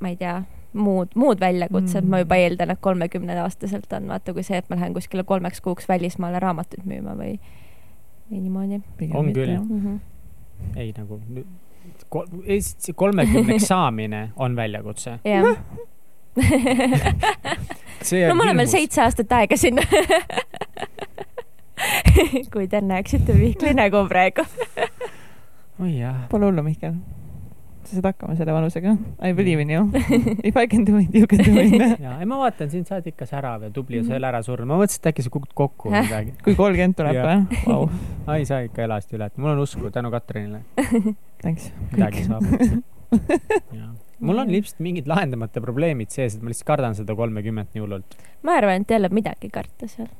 ma 0.00 0.12
ei 0.12 0.16
tea, 0.16 0.40
muud, 0.76 1.14
muud 1.18 1.40
väljakutsed 1.40 2.04
mm., 2.04 2.12
ma 2.12 2.22
juba 2.22 2.38
eeldan, 2.40 2.72
et 2.74 2.82
kolmekümneaastaselt 2.84 3.92
on 3.96 4.10
vaata, 4.12 4.34
kui 4.36 4.44
see, 4.46 4.60
et 4.60 4.68
ma 4.70 4.78
lähen 4.78 4.94
kuskile 4.96 5.24
kolmeks 5.26 5.62
kuuks 5.64 5.88
välismaale 5.88 6.40
raamatuid 6.42 6.84
müüma 6.88 7.16
või, 7.18 7.36
või 8.30 8.44
niimoodi. 8.44 8.82
on 9.12 9.32
küll 9.32 9.56
mm. 9.56 9.80
-hmm 9.80 10.04
ei 10.76 10.92
nagu 10.96 11.20
see 12.58 12.94
kolmekümneks 12.94 13.68
saamine 13.72 14.30
on 14.36 14.56
väljakutse. 14.56 15.18
jah 15.24 15.56
no 18.28 18.34
mul 18.34 18.48
on 18.48 18.56
veel 18.56 18.68
seitse 18.68 19.02
aastat 19.02 19.32
aega 19.32 19.56
sinna 19.56 19.82
kui 22.52 22.68
te 22.68 22.80
näeksite 22.80 23.32
Mihkli 23.36 23.74
nägu 23.76 24.04
praegu 24.08 24.44
oi 25.80 25.98
jah. 25.98 26.26
Pole 26.30 26.50
hullu, 26.50 26.62
Mihkel 26.66 26.94
sa 27.86 27.96
saad 27.96 28.08
hakkama 28.10 28.34
selle 28.38 28.54
vanusega. 28.54 28.94
I 29.22 29.32
believe 29.36 29.62
in 29.62 29.70
you. 29.70 29.84
If 30.48 30.56
I 30.56 30.66
can 30.70 30.84
do 30.88 30.98
it, 30.98 31.14
you 31.14 31.28
can 31.30 31.42
do 31.44 31.54
it. 31.60 31.76
ja, 32.04 32.16
ei 32.20 32.28
ma 32.28 32.40
vaatan, 32.40 32.70
sind 32.72 32.88
sa 32.88 32.98
oled 32.98 33.08
ikka 33.12 33.28
särav 33.28 33.66
ja 33.66 33.70
tubli 33.74 34.00
ja 34.00 34.06
sa 34.06 34.16
ei 34.16 34.20
ole 34.20 34.30
ära 34.30 34.42
surnud. 34.46 34.68
ma 34.70 34.80
mõtlesin, 34.80 35.02
et 35.02 35.10
äkki 35.12 35.26
sa 35.26 35.32
kukud 35.36 35.54
kokku 35.56 35.92
või 35.92 36.02
midagi. 36.08 36.34
kui 36.44 36.58
kolmkümmend 36.58 36.98
tuleb 36.98 37.20
või 37.22 37.62
wow.? 37.68 37.88
ei, 38.34 38.44
sa 38.50 38.60
ikka 38.66 38.84
elasid 38.86 39.16
üle, 39.18 39.30
et 39.30 39.40
mul 39.40 39.54
on 39.54 39.64
usku 39.64 39.92
tänu 39.94 40.12
Katrinile. 40.14 40.64
Thanks. 41.42 41.70
midagi 41.94 42.26
saab. 42.26 42.44
mul 44.18 44.44
on 44.44 44.50
ilmselt 44.50 44.82
mingid 44.84 45.08
lahendamata 45.10 45.62
probleemid 45.64 46.12
sees, 46.14 46.36
et 46.36 46.44
ma 46.44 46.52
lihtsalt 46.52 46.70
kardan 46.74 46.98
seda 46.98 47.16
kolmekümmet 47.18 47.74
nii 47.74 47.86
hullult. 47.86 48.20
ma 48.46 48.58
arvan, 48.60 48.82
et 48.82 48.94
ei 48.94 49.00
ole 49.02 49.12
midagi 49.14 49.52
karta 49.52 49.90
seal 49.90 50.10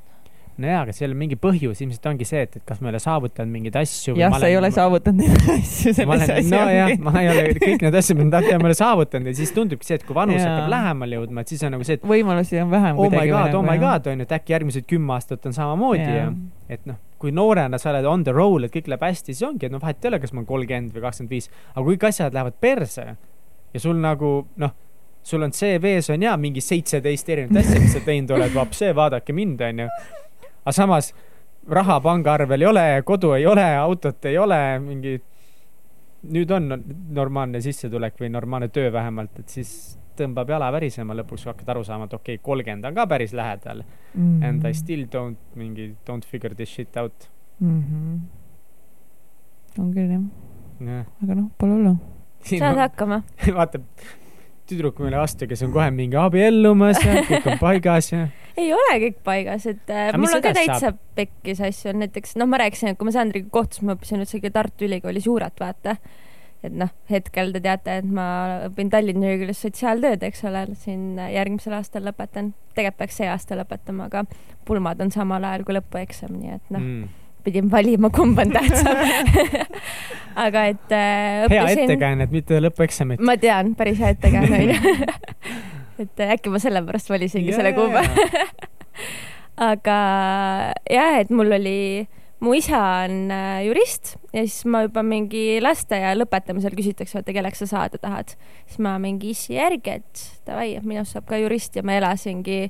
nojaa, 0.63 0.83
aga 0.87 0.93
seal 0.97 1.13
on 1.13 1.19
mingi 1.21 1.37
põhjus, 1.41 1.81
ilmselt 1.85 2.07
ongi 2.11 2.27
see, 2.29 2.43
et, 2.47 2.59
et 2.59 2.65
kas 2.67 2.81
ma 2.83 2.89
ei 2.89 2.95
ole 2.95 3.01
saavutanud 3.03 3.53
mingeid 3.53 3.77
asju. 3.81 4.15
jah, 4.19 4.35
sa 4.37 4.49
ei 4.51 4.57
ole 4.59 4.71
saavutanud 4.75 5.23
neid 5.23 5.49
asju 5.57 5.95
selles 5.97 6.25
asjas. 6.27 6.51
nojah, 6.53 6.93
ma 7.05 7.15
ei 7.23 7.31
ole 7.33 7.45
kõik 7.65 7.85
need 7.85 7.99
asjad, 8.01 8.19
mida 8.19 8.29
ma 8.29 8.35
tahtsin, 8.37 8.61
ma 8.63 8.69
ei 8.69 8.73
ole 8.73 8.79
saavutanud 8.81 9.31
ja 9.31 9.37
siis 9.41 9.53
tundubki 9.57 9.89
see, 9.89 9.99
et 10.01 10.07
kui 10.09 10.17
vanus 10.17 10.41
hakkab 10.43 10.71
lähemale 10.73 11.21
jõudma, 11.21 11.45
et 11.45 11.53
siis 11.53 11.67
on 11.67 11.77
nagu 11.77 11.89
see, 11.89 11.99
et. 12.01 12.07
võimalusi 12.15 12.63
on 12.63 12.73
vähem. 12.73 13.03
oh 13.03 13.13
my 13.13 13.27
god, 13.31 13.59
oh 13.59 13.67
my 13.67 13.77
god, 13.83 14.09
on 14.13 14.23
ju, 14.23 14.29
et 14.29 14.35
äkki 14.39 14.57
järgmised 14.57 14.89
kümme 14.91 15.17
aastat 15.17 15.47
on 15.51 15.57
samamoodi 15.57 16.07
ja, 16.07 16.25
ja 16.27 16.33
et 16.77 16.89
noh, 16.89 16.99
kui 17.21 17.33
noorena 17.33 17.79
sa 17.81 17.93
oled 17.93 18.09
on 18.09 18.25
the 18.27 18.35
roll, 18.35 18.67
et 18.67 18.75
kõik 18.75 18.91
läheb 18.93 19.07
hästi, 19.07 19.37
siis 19.37 19.47
ongi, 19.47 19.69
et 19.69 19.75
noh, 19.75 19.83
vahet 19.83 20.03
ei 20.05 20.13
ole, 20.13 20.21
kas 20.25 20.35
ma 20.35 20.43
olen 20.43 20.51
kolmkümmend 20.51 20.97
või 20.97 21.05
kakskümmend 21.07 21.37
viis, 21.37 21.53
aga 21.75 21.85
kui 21.85 21.95
kõik 21.95 22.11
asjad 22.11 22.37
lähevad 22.37 22.59
perse 22.61 23.07
ja 23.07 23.83
sul 23.83 24.01
nagu 24.03 24.35
noh 24.61 24.75
sul 25.27 25.43
on 25.43 25.51
CV-s 25.51 26.13
on 26.15 26.23
ja 26.23 26.37
mingi 26.39 26.63
seitseteist 26.63 27.29
erinevat 27.35 27.65
asja, 27.65 27.81
mis 27.83 27.97
sa 27.97 28.03
teinud 28.07 28.31
oled, 28.37 28.53
vapsee, 28.55 28.93
vaadake 28.95 29.35
mind, 29.35 29.65
onju 29.67 29.89
aga 30.67 30.75
samas 30.75 31.13
raha 31.71 32.01
pangaarvel 32.03 32.63
ei 32.63 32.69
ole, 32.69 32.87
kodu 33.07 33.33
ei 33.39 33.47
ole, 33.47 33.67
autot 33.79 34.25
ei 34.27 34.39
ole, 34.39 34.59
mingi 34.83 35.15
nüüd 36.33 36.51
on 36.51 36.73
normaalne 37.15 37.61
sissetulek 37.63 38.19
või 38.19 38.33
normaalne 38.35 38.69
töö 38.75 38.91
vähemalt, 38.93 39.39
et 39.39 39.53
siis 39.53 39.71
tõmbab 40.19 40.51
jala 40.51 40.71
värisema 40.75 41.15
lõpuks, 41.19 41.45
kui 41.45 41.53
hakkad 41.53 41.71
aru 41.75 41.85
saama, 41.87 42.09
et 42.09 42.17
okei 42.17 42.39
okay,, 42.39 42.45
kolmkümmend 42.45 42.89
on 42.89 42.97
ka 42.97 43.07
päris 43.11 43.35
lähedal 43.37 43.85
mm. 44.15 44.43
and 44.43 44.67
I 44.67 44.75
still 44.75 45.07
don't 45.13 45.59
mingi 45.59 45.93
don't 46.09 46.27
figure 46.27 46.55
this 46.55 46.73
shit 46.73 46.97
out 46.97 47.29
mm. 47.61 47.83
-hmm. 47.83 48.21
on 49.83 49.93
küll 49.95 50.15
jah, 50.17 50.23
jah. 50.81 51.07
aga 51.23 51.35
noh, 51.35 51.51
pole 51.59 51.73
hullu. 51.73 51.97
saad 52.41 52.79
hakkama. 52.79 53.23
vaatab 53.59 53.83
tüdruk 54.71 54.99
meile 55.03 55.21
vastu, 55.21 55.49
kes 55.51 55.63
on 55.67 55.73
kohe 55.75 55.89
mingi 55.95 56.19
abiellumas 56.21 57.01
ja 57.05 57.23
kõik 57.27 57.49
on 57.53 57.59
paigas 57.63 58.13
ja 58.13 58.27
ei 58.61 58.71
ole 58.75 58.99
kõik 59.07 59.19
paigas, 59.27 59.67
et 59.71 59.91
äh, 59.93 60.09
Aga 60.11 60.21
mul 60.21 60.37
on 60.39 60.45
ka 60.45 60.53
täitsa 60.57 60.79
saab? 60.89 61.01
pekkis 61.19 61.61
asju, 61.65 61.93
näiteks 61.97 62.37
noh, 62.41 62.49
ma 62.51 62.61
rääkisin, 62.63 62.93
et 62.93 63.01
kui 63.01 63.09
ma 63.09 63.15
Sandriga 63.15 63.51
kohtusime, 63.53 63.91
ma 63.91 63.99
õppisin 63.99 64.23
üldsegi 64.25 64.53
Tartu 64.53 64.89
Ülikoolis 64.89 65.29
juurat, 65.29 65.55
vaata. 65.61 65.97
et 66.65 66.73
noh, 66.75 66.91
hetkel 67.11 67.53
te 67.55 67.63
teate, 67.65 67.99
et 68.01 68.09
ma 68.19 68.29
õpin 68.71 68.91
Tallinna 68.93 69.29
Ülikoolis 69.29 69.61
sotsiaaltööd, 69.67 70.25
eks 70.27 70.45
ole, 70.49 70.65
siin 70.81 71.21
järgmisel 71.21 71.77
aastal 71.79 72.07
lõpetan. 72.09 72.55
tegelikult 72.75 73.05
peaks 73.05 73.21
see 73.21 73.29
aasta 73.31 73.61
lõpetama, 73.61 74.09
aga 74.11 74.25
pulmad 74.69 75.01
on 75.05 75.13
samal 75.15 75.45
ajal 75.45 75.67
kui 75.69 75.77
lõpueksam, 75.77 76.37
nii 76.41 76.57
et 76.57 76.75
noh 76.75 76.83
mm. 76.83 77.23
Pidin 77.47 77.71
valima, 77.71 78.11
kumb 78.15 78.39
on 78.43 78.53
tähtsam 78.55 79.01
aga 80.47 80.67
et 80.73 80.93
äh, 80.93 81.47
hea 81.47 81.63
õppisin 81.63 81.85
ettekäänne, 81.87 82.27
et 82.29 82.35
mitte 82.35 82.61
lõpueksamit. 82.61 83.23
ma 83.25 83.39
tean, 83.41 83.75
päris 83.79 84.01
hea 84.03 84.13
ettekäänne 84.17 84.63
onju 84.63 85.07
et 86.03 86.21
äh, 86.21 86.35
äkki 86.37 86.53
ma 86.53 86.61
sellepärast 86.63 87.11
valisingi 87.13 87.53
Jaa, 87.53 87.63
selle 87.63 87.73
kuupäeva 87.77 88.27
aga 89.71 89.99
jah, 90.93 91.19
et 91.23 91.33
mul 91.33 91.55
oli, 91.57 91.79
mu 92.45 92.53
isa 92.59 92.81
on 93.07 93.33
äh, 93.33 93.63
jurist 93.67 94.17
ja 94.33 94.45
siis 94.45 94.67
ma 94.69 94.85
juba 94.87 95.05
mingi 95.07 95.63
lasteaia 95.65 96.13
lõpetamisel 96.19 96.77
küsitakse, 96.77 97.17
vaata 97.19 97.37
kelleks 97.37 97.65
sa 97.65 97.71
saada 97.73 98.01
tahad. 98.03 98.37
siis 98.67 98.83
ma 98.85 98.97
mingi 99.03 99.33
issi 99.33 99.57
järgi, 99.57 100.01
et 100.03 100.27
davai, 100.49 100.75
et 100.77 100.85
minust 100.85 101.17
saab 101.17 101.29
ka 101.31 101.41
jurist 101.41 101.77
ja 101.77 101.87
ma 101.87 101.97
elasingi 101.97 102.67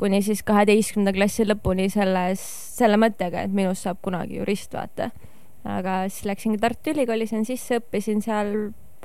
kuni 0.00 0.22
siis 0.24 0.40
kaheteistkümnenda 0.48 1.12
klassi 1.16 1.44
lõpuni 1.44 1.90
selles, 1.92 2.42
selle 2.78 2.96
mõttega, 3.00 3.44
et 3.44 3.52
minust 3.52 3.84
saab 3.84 4.00
kunagi 4.04 4.38
jurist, 4.40 4.72
vaata. 4.76 5.10
aga 5.68 6.02
siis 6.08 6.24
läksingi 6.30 6.60
Tartu 6.60 6.94
Ülikooli, 6.94 7.26
sain 7.28 7.44
sisse, 7.48 7.82
õppisin 7.82 8.24
seal 8.24 8.54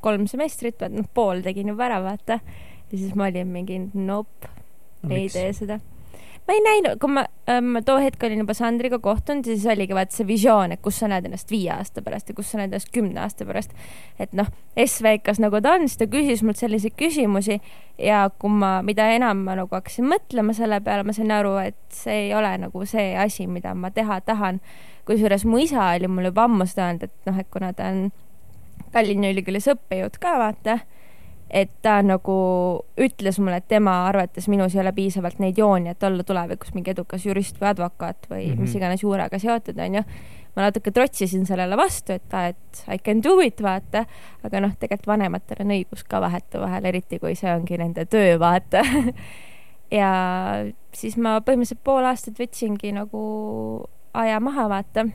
kolm 0.05 0.27
semestrit, 0.31 0.85
noh, 0.93 1.09
pool 1.13 1.43
tegin 1.43 1.73
juba 1.73 1.89
ära, 1.89 1.99
vaata. 2.05 2.39
ja 2.91 2.95
siis 2.95 3.15
ma 3.15 3.27
olin 3.27 3.51
mingi 3.51 3.81
nope, 3.93 4.53
ei 5.09 5.27
tee 5.29 5.51
seda 5.57 5.81
ma 6.47 6.53
ei 6.53 6.61
näinud, 6.61 6.99
kui 7.01 7.09
ma 7.09 7.23
ähm, 7.49 7.77
too 7.85 7.97
hetk 8.01 8.23
olin 8.23 8.43
juba 8.43 8.53
Sandriga 8.53 8.99
kohtunud 9.01 9.47
ja 9.47 9.55
siis 9.55 9.65
oligi 9.71 9.95
vaata 9.97 10.13
see 10.13 10.27
visioon, 10.27 10.75
et 10.75 10.81
kus 10.85 10.99
sa 11.01 11.09
näed 11.09 11.25
ennast 11.25 11.51
viie 11.51 11.71
aasta 11.73 12.03
pärast 12.05 12.29
ja 12.29 12.35
kus 12.37 12.51
sa 12.51 12.59
näed 12.59 12.73
ennast 12.73 12.91
kümne 12.93 13.21
aasta 13.23 13.47
pärast. 13.49 13.73
et 14.21 14.33
noh, 14.37 14.51
SVK-s 14.77 15.41
nagu 15.41 15.61
ta 15.61 15.75
on, 15.75 15.87
siis 15.89 15.97
ta 16.01 16.09
küsis 16.11 16.43
mult 16.45 16.61
selliseid 16.61 16.93
küsimusi 16.99 17.59
ja 17.97 18.27
kui 18.39 18.53
ma, 18.53 18.77
mida 18.85 19.07
enam 19.15 19.41
ma 19.47 19.57
nagu 19.57 19.73
hakkasin 19.73 20.05
mõtlema 20.11 20.53
selle 20.57 20.81
peale, 20.85 21.07
ma 21.07 21.15
sain 21.17 21.33
aru, 21.33 21.55
et 21.63 21.79
see 21.93 22.27
ei 22.27 22.35
ole 22.37 22.53
nagu 22.61 22.85
see 22.89 23.15
asi, 23.17 23.47
mida 23.49 23.73
ma 23.73 23.91
teha 23.91 24.21
tahan. 24.25 24.61
kusjuures 25.05 25.45
mu 25.45 25.57
isa 25.61 25.91
oli 25.95 26.07
mulle 26.09 26.33
juba 26.33 26.45
ammu 26.45 26.65
seda 26.69 26.89
öelnud, 26.89 27.09
et 27.09 27.29
noh, 27.29 27.39
et 27.41 27.49
kuna 27.53 27.73
ta 27.73 27.89
on 27.93 28.11
Tallinna 28.93 29.33
Ülikoolis 29.33 29.67
õppejõud 29.73 30.21
ka, 30.21 30.37
vaata 30.39 30.79
et 31.49 31.69
ta 31.85 31.99
nagu 32.03 32.35
ütles 32.97 33.37
mulle, 33.39 33.59
et 33.61 33.67
tema 33.69 33.93
arvates 34.07 34.47
minus 34.49 34.75
ei 34.75 34.81
ole 34.81 34.91
piisavalt 34.95 35.39
neid 35.39 35.59
jooni, 35.61 35.91
et 35.93 36.03
olla 36.03 36.23
tulevikus 36.25 36.73
mingi 36.73 36.91
edukas 36.95 37.25
jurist 37.25 37.59
või 37.61 37.69
advokaat 37.69 38.29
või 38.29 38.47
mm 38.47 38.51
-hmm. 38.51 38.61
mis 38.65 38.75
iganes 38.75 39.03
juurega 39.03 39.39
seotud, 39.39 39.79
onju. 39.79 40.03
ma 40.55 40.69
natuke 40.69 40.91
trotsisin 40.91 41.45
sellele 41.45 41.77
vastu, 41.77 42.13
et, 42.13 42.33
et 42.33 42.85
I 42.93 42.97
can 42.97 43.23
do 43.23 43.39
it, 43.39 43.61
vaata. 43.61 44.05
aga 44.43 44.59
noh, 44.59 44.75
tegelikult 44.79 45.07
vanematel 45.07 45.65
on 45.65 45.73
õigus 45.77 46.03
ka 46.07 46.21
vahetevahel, 46.21 46.85
eriti 46.85 47.19
kui 47.19 47.35
see 47.35 47.55
ongi 47.55 47.77
nende 47.77 48.05
töö, 48.05 48.39
vaata 48.39 48.83
ja 49.99 50.11
siis 50.93 51.17
ma 51.17 51.41
põhimõtteliselt 51.41 51.83
pool 51.83 52.05
aastat 52.05 52.39
võtsingi 52.39 52.91
nagu 52.91 53.85
aja 54.13 54.39
maha, 54.39 54.69
vaata 54.69 55.05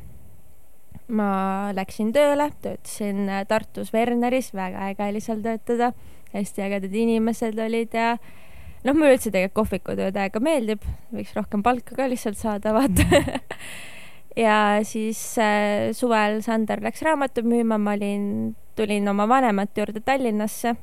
ma 1.10 1.70
läksin 1.74 2.12
tööle, 2.14 2.50
töötasin 2.62 3.28
Tartus 3.48 3.92
Werneris, 3.94 4.52
väga 4.54 4.90
äge 4.90 5.08
oli 5.08 5.20
seal 5.20 5.42
töötada, 5.42 5.92
hästi 6.34 6.64
ägedad 6.66 6.94
inimesed 6.94 7.58
olid 7.58 7.94
ja 7.96 8.14
noh, 8.84 8.94
mulle 8.94 9.14
üldse 9.16 9.30
tegelikult 9.30 9.58
kohvikutöö 9.60 10.10
täiega 10.14 10.42
meeldib, 10.42 10.84
võiks 11.14 11.32
rohkem 11.36 11.64
palka 11.66 11.96
ka 11.96 12.08
lihtsalt 12.10 12.38
saada, 12.40 12.72
vaata 12.76 13.04
ja 14.44 14.80
siis 14.86 15.20
äh, 15.42 15.90
suvel 15.96 16.40
Sander 16.44 16.82
läks 16.84 17.02
raamatut 17.06 17.48
müüma, 17.48 17.80
ma 17.82 17.96
olin, 17.98 18.54
tulin 18.78 19.08
oma 19.10 19.28
vanemate 19.28 19.82
juurde 19.82 20.02
Tallinnasse. 20.04 20.76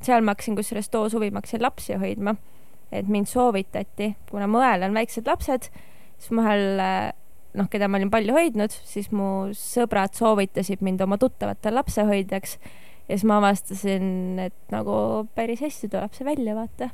seal 0.00 0.24
ma 0.24 0.32
hakkasin 0.32 0.56
kusjuures 0.56 0.88
too 0.88 1.08
suvi, 1.12 1.30
ma 1.30 1.42
hakkasin 1.42 1.62
lapsi 1.62 1.96
hoidma. 2.00 2.36
et 2.92 3.08
mind 3.08 3.28
soovitati, 3.30 4.14
kuna 4.30 4.48
mu 4.50 4.58
õel 4.58 4.82
on 4.82 4.94
väiksed 4.94 5.28
lapsed, 5.30 5.68
siis 6.18 6.32
mu 6.34 6.42
õel 6.42 6.80
äh, 6.82 7.12
noh, 7.54 7.68
keda 7.70 7.88
ma 7.88 7.98
olin 7.98 8.10
palju 8.10 8.34
hoidnud, 8.34 8.74
siis 8.86 9.10
mu 9.14 9.50
sõbrad 9.56 10.14
soovitasid 10.18 10.82
mind 10.82 11.02
oma 11.06 11.18
tuttavatele 11.18 11.78
lapsehoidjaks 11.78 12.58
ja 13.10 13.18
siis 13.18 13.26
ma 13.26 13.40
avastasin, 13.40 14.38
et 14.38 14.72
nagu 14.74 14.94
päris 15.34 15.62
hästi 15.64 15.90
tuleb 15.90 16.14
see 16.14 16.26
välja, 16.26 16.54
vaata. 16.54 16.90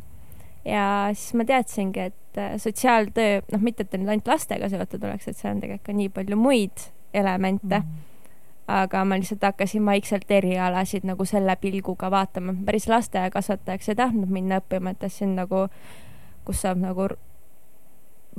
ja 0.65 0.87
siis 1.13 1.37
ma 1.37 1.45
teadsingi, 1.45 2.09
et 2.11 2.41
äh, 2.41 2.57
sotsiaaltöö, 2.63 3.43
noh, 3.53 3.63
mitte 3.63 3.85
et 3.85 3.93
ta 3.93 4.01
nüüd 4.01 4.15
ainult 4.15 4.31
lastega 4.33 4.71
seotud 4.73 5.05
oleks, 5.05 5.29
et 5.29 5.37
seal 5.37 5.55
on 5.55 5.63
tegelikult 5.63 5.91
ka 5.91 5.97
nii 6.01 6.13
palju 6.17 6.41
muid 6.41 6.89
elemente 7.15 7.79
mm. 7.79 7.85
-hmm. 7.85 8.73
aga 8.79 9.05
ma 9.05 9.21
lihtsalt 9.21 9.45
hakkasin 9.45 9.87
vaikselt 9.87 10.31
erialasid 10.31 11.05
nagu 11.05 11.25
selle 11.25 11.57
pilguga 11.61 12.11
vaatama, 12.11 12.57
päris 12.65 12.89
lasteaiakasvatajaks 12.89 13.89
ei 13.89 14.01
tahtnud 14.03 14.33
minna 14.33 14.61
õppima, 14.65 14.91
et 14.91 14.99
tahtsin 15.05 15.37
nagu, 15.37 15.69
kus 16.45 16.65
saab 16.65 16.81
nagu 16.81 17.09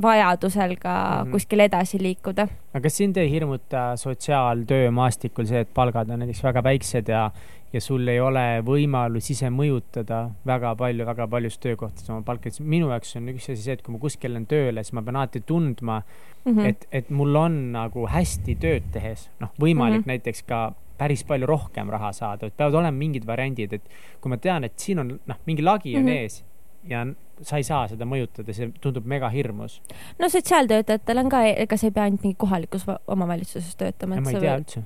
vajadusel 0.02 0.76
ka 0.76 0.94
mm 0.94 1.28
-hmm. 1.28 1.32
kuskil 1.32 1.60
edasi 1.60 2.02
liikuda. 2.02 2.48
aga 2.74 2.82
kas 2.82 2.98
sind 2.98 3.18
ei 3.18 3.32
hirmuta 3.32 3.96
sotsiaaltöömaastikul 3.96 5.46
see, 5.46 5.60
et 5.60 5.74
palgad 5.74 6.10
on 6.10 6.20
näiteks 6.20 6.44
väga 6.44 6.64
väiksed 6.64 7.08
ja, 7.08 7.32
ja 7.74 7.82
sul 7.84 8.08
ei 8.08 8.20
ole 8.24 8.46
võimalus 8.66 9.30
ise 9.34 9.50
mõjutada 9.52 10.22
väga 10.48 10.74
palju, 10.80 11.06
väga 11.08 11.28
paljus 11.32 11.60
töökohtades 11.64 12.10
oma 12.10 12.24
palka, 12.28 12.50
et 12.50 12.60
minu 12.64 12.92
jaoks 12.94 13.16
on 13.20 13.30
üks 13.34 13.50
asi 13.52 13.62
see, 13.62 13.78
et 13.78 13.84
kui 13.84 13.96
ma 13.96 14.02
kuskil 14.02 14.34
lähen 14.34 14.48
tööle, 14.50 14.84
siis 14.84 14.96
ma 14.96 15.04
pean 15.04 15.20
alati 15.20 15.44
tundma 15.48 16.02
mm, 16.02 16.52
-hmm. 16.52 16.66
et, 16.66 16.88
et 16.92 17.10
mul 17.10 17.36
on 17.36 17.58
nagu 17.76 18.08
hästi 18.08 18.56
tööd 18.62 18.92
tehes, 18.96 19.30
noh, 19.44 19.52
võimalik 19.60 20.00
mm 20.00 20.04
-hmm. 20.04 20.14
näiteks 20.16 20.44
ka 20.48 20.62
päris 20.98 21.24
palju 21.24 21.46
rohkem 21.46 21.90
raha 21.90 22.12
saada, 22.14 22.48
et 22.48 22.58
peavad 22.58 22.74
olema 22.74 22.98
mingid 22.98 23.26
variandid, 23.28 23.74
et 23.74 23.90
kui 24.22 24.30
ma 24.30 24.38
tean, 24.38 24.64
et 24.64 24.80
siin 24.80 25.00
on, 25.00 25.20
noh, 25.28 25.38
mingi 25.46 25.62
lagi 25.62 25.96
on 25.96 26.04
mm 26.04 26.08
-hmm. 26.08 26.24
ees 26.24 26.44
ja 26.84 27.06
sa 27.46 27.60
ei 27.60 27.66
saa 27.66 27.86
seda 27.90 28.06
mõjutada, 28.10 28.54
see 28.56 28.70
tundub 28.82 29.06
mega 29.10 29.30
hirmus. 29.30 29.80
no 30.20 30.30
sotsiaaltöötajatel 30.30 31.22
on 31.22 31.30
ka, 31.30 31.44
ega 31.66 31.78
sa 31.78 31.88
ei 31.90 31.94
pea 31.94 32.08
ainult 32.08 32.26
mingi 32.26 32.38
kohalikus 32.40 32.88
omavalitsuses 33.08 33.76
töötama. 33.76 34.22
ma 34.22 34.34
ei 34.34 34.42
tea 34.42 34.58
üldse 34.62 34.84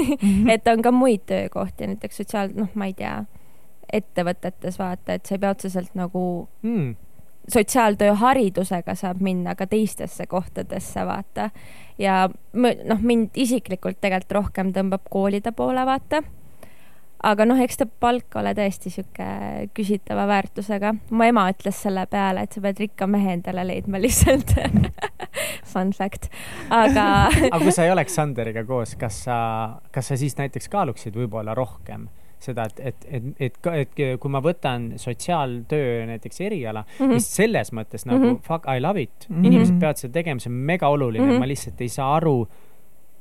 et 0.54 0.72
on 0.72 0.82
ka 0.82 0.92
muid 0.94 1.26
töökohti, 1.28 1.90
näiteks 1.92 2.22
sotsiaal, 2.22 2.54
noh, 2.56 2.72
ma 2.74 2.88
ei 2.90 2.96
tea, 2.96 3.18
ettevõtetes 3.92 4.78
vaata, 4.80 5.18
et 5.18 5.26
sa 5.26 5.36
ei 5.36 5.42
pea 5.42 5.52
otseselt 5.56 5.94
nagu 5.98 6.24
mm. 6.62 6.90
sotsiaaltööharidusega 7.52 8.94
saab 8.96 9.22
minna 9.24 9.56
ka 9.58 9.66
teistesse 9.70 10.26
kohtadesse, 10.30 11.04
vaata. 11.06 11.50
ja 11.98 12.22
noh, 12.54 13.00
mind 13.00 13.36
isiklikult 13.36 14.00
tegelikult 14.00 14.38
rohkem 14.40 14.74
tõmbab 14.76 15.08
koolide 15.10 15.52
poole, 15.56 15.84
vaata 15.86 16.22
aga 17.26 17.46
noh, 17.48 17.58
eks 17.60 17.80
ta 17.82 17.86
palk 17.86 18.36
ole 18.40 18.52
tõesti 18.56 18.92
sihuke 18.92 19.26
küsitava 19.76 20.26
väärtusega. 20.30 20.94
mu 21.10 21.26
ema 21.26 21.46
ütles 21.52 21.82
selle 21.84 22.06
peale, 22.10 22.46
et 22.46 22.56
sa 22.56 22.62
pead 22.64 22.80
rikka 22.86 23.08
mehe 23.10 23.36
endale 23.36 23.66
leidma 23.66 24.00
lihtsalt 24.00 24.56
Fun 25.70 25.92
fact, 25.94 26.30
aga 26.74 27.28
aga 27.28 27.60
kui 27.62 27.74
sa 27.74 27.84
ei 27.86 27.92
oleks 27.92 28.16
Sanderiga 28.18 28.64
koos, 28.66 28.96
kas 29.00 29.24
sa, 29.26 29.36
kas 29.92 30.10
sa 30.10 30.18
siis 30.18 30.34
näiteks 30.38 30.68
kaaluksid 30.72 31.16
võib-olla 31.16 31.54
rohkem 31.54 32.08
seda, 32.40 32.64
et, 32.70 32.80
et, 32.80 33.04
et, 33.04 33.26
et, 33.38 33.58
et, 33.68 34.00
et 34.00 34.20
kui 34.20 34.32
ma 34.32 34.40
võtan 34.44 34.94
sotsiaaltöö 35.00 36.06
näiteks 36.08 36.40
eriala 36.46 36.82
mm, 36.86 36.96
-hmm. 37.04 37.18
mis 37.18 37.28
selles 37.36 37.72
mõttes 37.76 38.06
nagu 38.08 38.24
mm 38.24 38.32
-hmm. 38.32 38.42
fuck, 38.46 38.64
I 38.64 38.80
love 38.80 39.02
it 39.02 39.28
mm, 39.28 39.36
-hmm. 39.36 39.46
inimesed 39.46 39.80
peavad 39.80 40.00
seda 40.00 40.12
tegema, 40.12 40.40
see 40.40 40.50
on 40.52 40.56
mega 40.56 40.88
oluline 40.88 41.24
mm, 41.24 41.30
-hmm. 41.30 41.38
ma 41.38 41.48
lihtsalt 41.48 41.80
ei 41.80 41.88
saa 41.88 42.14
aru 42.16 42.48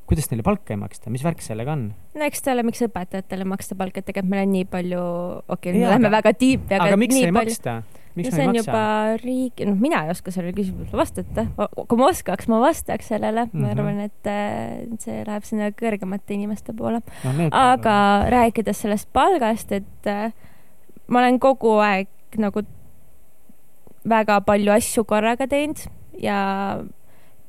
kuidas 0.10 0.30
neile 0.32 0.44
palka 0.46 0.74
ei 0.74 0.80
maksta, 0.82 1.12
mis 1.14 1.24
värk 1.26 1.44
sellega 1.46 1.76
on? 1.76 1.88
no 2.18 2.28
eks 2.28 2.44
ta 2.46 2.54
ole, 2.56 2.66
miks 2.68 2.82
õpetajatele 2.86 3.48
maksta 3.50 3.78
palka, 3.80 4.02
et 4.02 4.10
tegelikult 4.10 4.34
meil 4.34 4.48
on 4.48 4.54
nii 4.58 4.68
palju, 4.70 5.06
okei 5.46 5.72
okay,, 5.72 5.80
me 5.80 5.88
läheme 5.88 6.12
väga 6.18 6.36
tiipi, 6.40 6.76
aga. 6.76 6.90
aga 6.90 7.00
miks 7.00 7.18
ei 7.20 7.30
palju... 7.30 7.40
maksta? 7.40 7.80
Miks 8.18 8.32
no 8.32 8.36
see 8.36 8.46
on 8.48 8.56
maksa? 8.56 8.64
juba 8.66 8.84
riigi, 9.22 9.68
noh, 9.70 9.78
mina 9.80 10.02
ei 10.08 10.12
oska 10.12 10.34
sellele 10.34 10.56
küsimusele 10.58 10.98
vastata. 10.98 11.46
kui 11.78 12.00
ma 12.00 12.10
oskaks, 12.10 12.50
ma 12.52 12.60
vastaks 12.64 13.12
sellele 13.14 13.46
mm. 13.46 13.52
-hmm. 13.54 13.62
ma 13.62 13.68
mhm. 13.68 13.80
arvan, 13.80 14.00
et 14.10 14.32
äh, 14.34 14.98
see 15.04 15.22
läheb 15.28 15.46
sinna 15.48 15.70
kõrgemate 15.84 16.36
inimeste 16.36 16.74
poole 16.74 17.02
no,. 17.24 17.50
aga 17.52 17.96
on. 18.26 18.32
rääkides 18.34 18.82
sellest 18.86 19.10
palgast, 19.14 19.72
et 19.72 20.10
äh, 20.10 20.34
ma 21.08 21.22
olen 21.22 21.40
kogu 21.40 21.78
aeg 21.86 22.10
nagu 22.38 22.66
väga 24.10 24.42
palju 24.42 24.72
asju 24.74 25.04
korraga 25.04 25.48
teinud 25.48 25.86
ja 26.20 26.40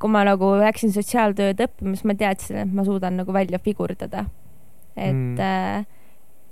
kui 0.01 0.11
ma 0.13 0.25
nagu 0.25 0.55
läksin 0.61 0.93
sotsiaaltööd 0.95 1.61
õppima, 1.67 1.95
siis 1.97 2.07
ma 2.09 2.17
teadsin, 2.19 2.63
et 2.65 2.73
ma 2.73 2.85
suudan 2.87 3.19
nagu 3.21 3.33
välja 3.37 3.61
figurdada. 3.63 4.27
et 4.97 5.15
mm., 5.15 5.85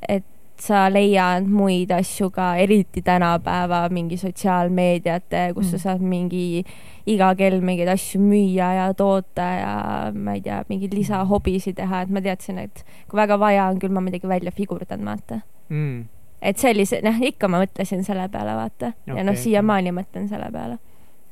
et 0.08 0.24
sa 0.58 0.86
leiad 0.90 1.46
muid 1.50 1.90
asju 1.94 2.30
ka, 2.34 2.52
eriti 2.58 3.02
tänapäeva 3.06 3.84
mingi 3.94 4.16
sotsiaalmeediate, 4.18 5.52
kus 5.54 5.66
Mm. 5.66 5.70
sa 5.70 5.78
saad 5.78 6.00
mingi 6.02 6.64
iga 7.06 7.34
kell 7.34 7.60
mingeid 7.60 7.88
asju 7.88 8.20
müüa 8.20 8.68
ja 8.74 8.94
toota 8.94 9.42
ja 9.42 10.12
ma 10.14 10.34
ei 10.34 10.40
tea, 10.40 10.64
mingeid 10.68 10.94
lisahobisid 10.94 11.76
teha, 11.78 12.02
et 12.02 12.10
ma 12.10 12.20
teadsin, 12.20 12.58
et 12.58 12.84
kui 13.08 13.18
väga 13.18 13.38
vaja 13.38 13.68
on, 13.70 13.78
küll 13.78 13.94
ma 13.94 14.00
midagi 14.00 14.28
välja 14.28 14.50
figurdan, 14.50 15.04
vaata. 15.04 15.40
mm.. 15.68 16.04
et 16.42 16.58
sellise, 16.58 17.00
noh, 17.02 17.22
ikka 17.22 17.48
ma 17.48 17.62
mõtlesin 17.62 18.04
selle 18.04 18.28
peale, 18.28 18.54
vaata 18.58 18.92
okay.. 18.92 19.16
ja 19.16 19.24
noh, 19.24 19.38
siiamaani 19.38 19.94
mõtlen 19.94 20.28
selle 20.28 20.50
peale. 20.52 20.78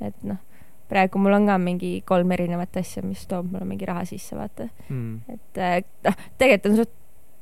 et 0.00 0.22
noh, 0.22 0.38
praegu 0.90 1.20
mul 1.22 1.36
on 1.38 1.48
ka 1.50 1.56
mingi 1.62 2.00
kolm 2.06 2.30
erinevat 2.36 2.76
asja, 2.80 3.02
mis 3.06 3.26
toob 3.30 3.50
mulle 3.52 3.66
mingi 3.68 3.88
raha 3.88 4.04
sisse, 4.08 4.36
vaata. 4.38 4.68
Mm. 4.88 5.20
et 5.32 5.60
eh, 5.62 5.82
noh, 6.06 6.22
tegelikult 6.38 6.72
on 6.72 6.80
suht, 6.82 6.94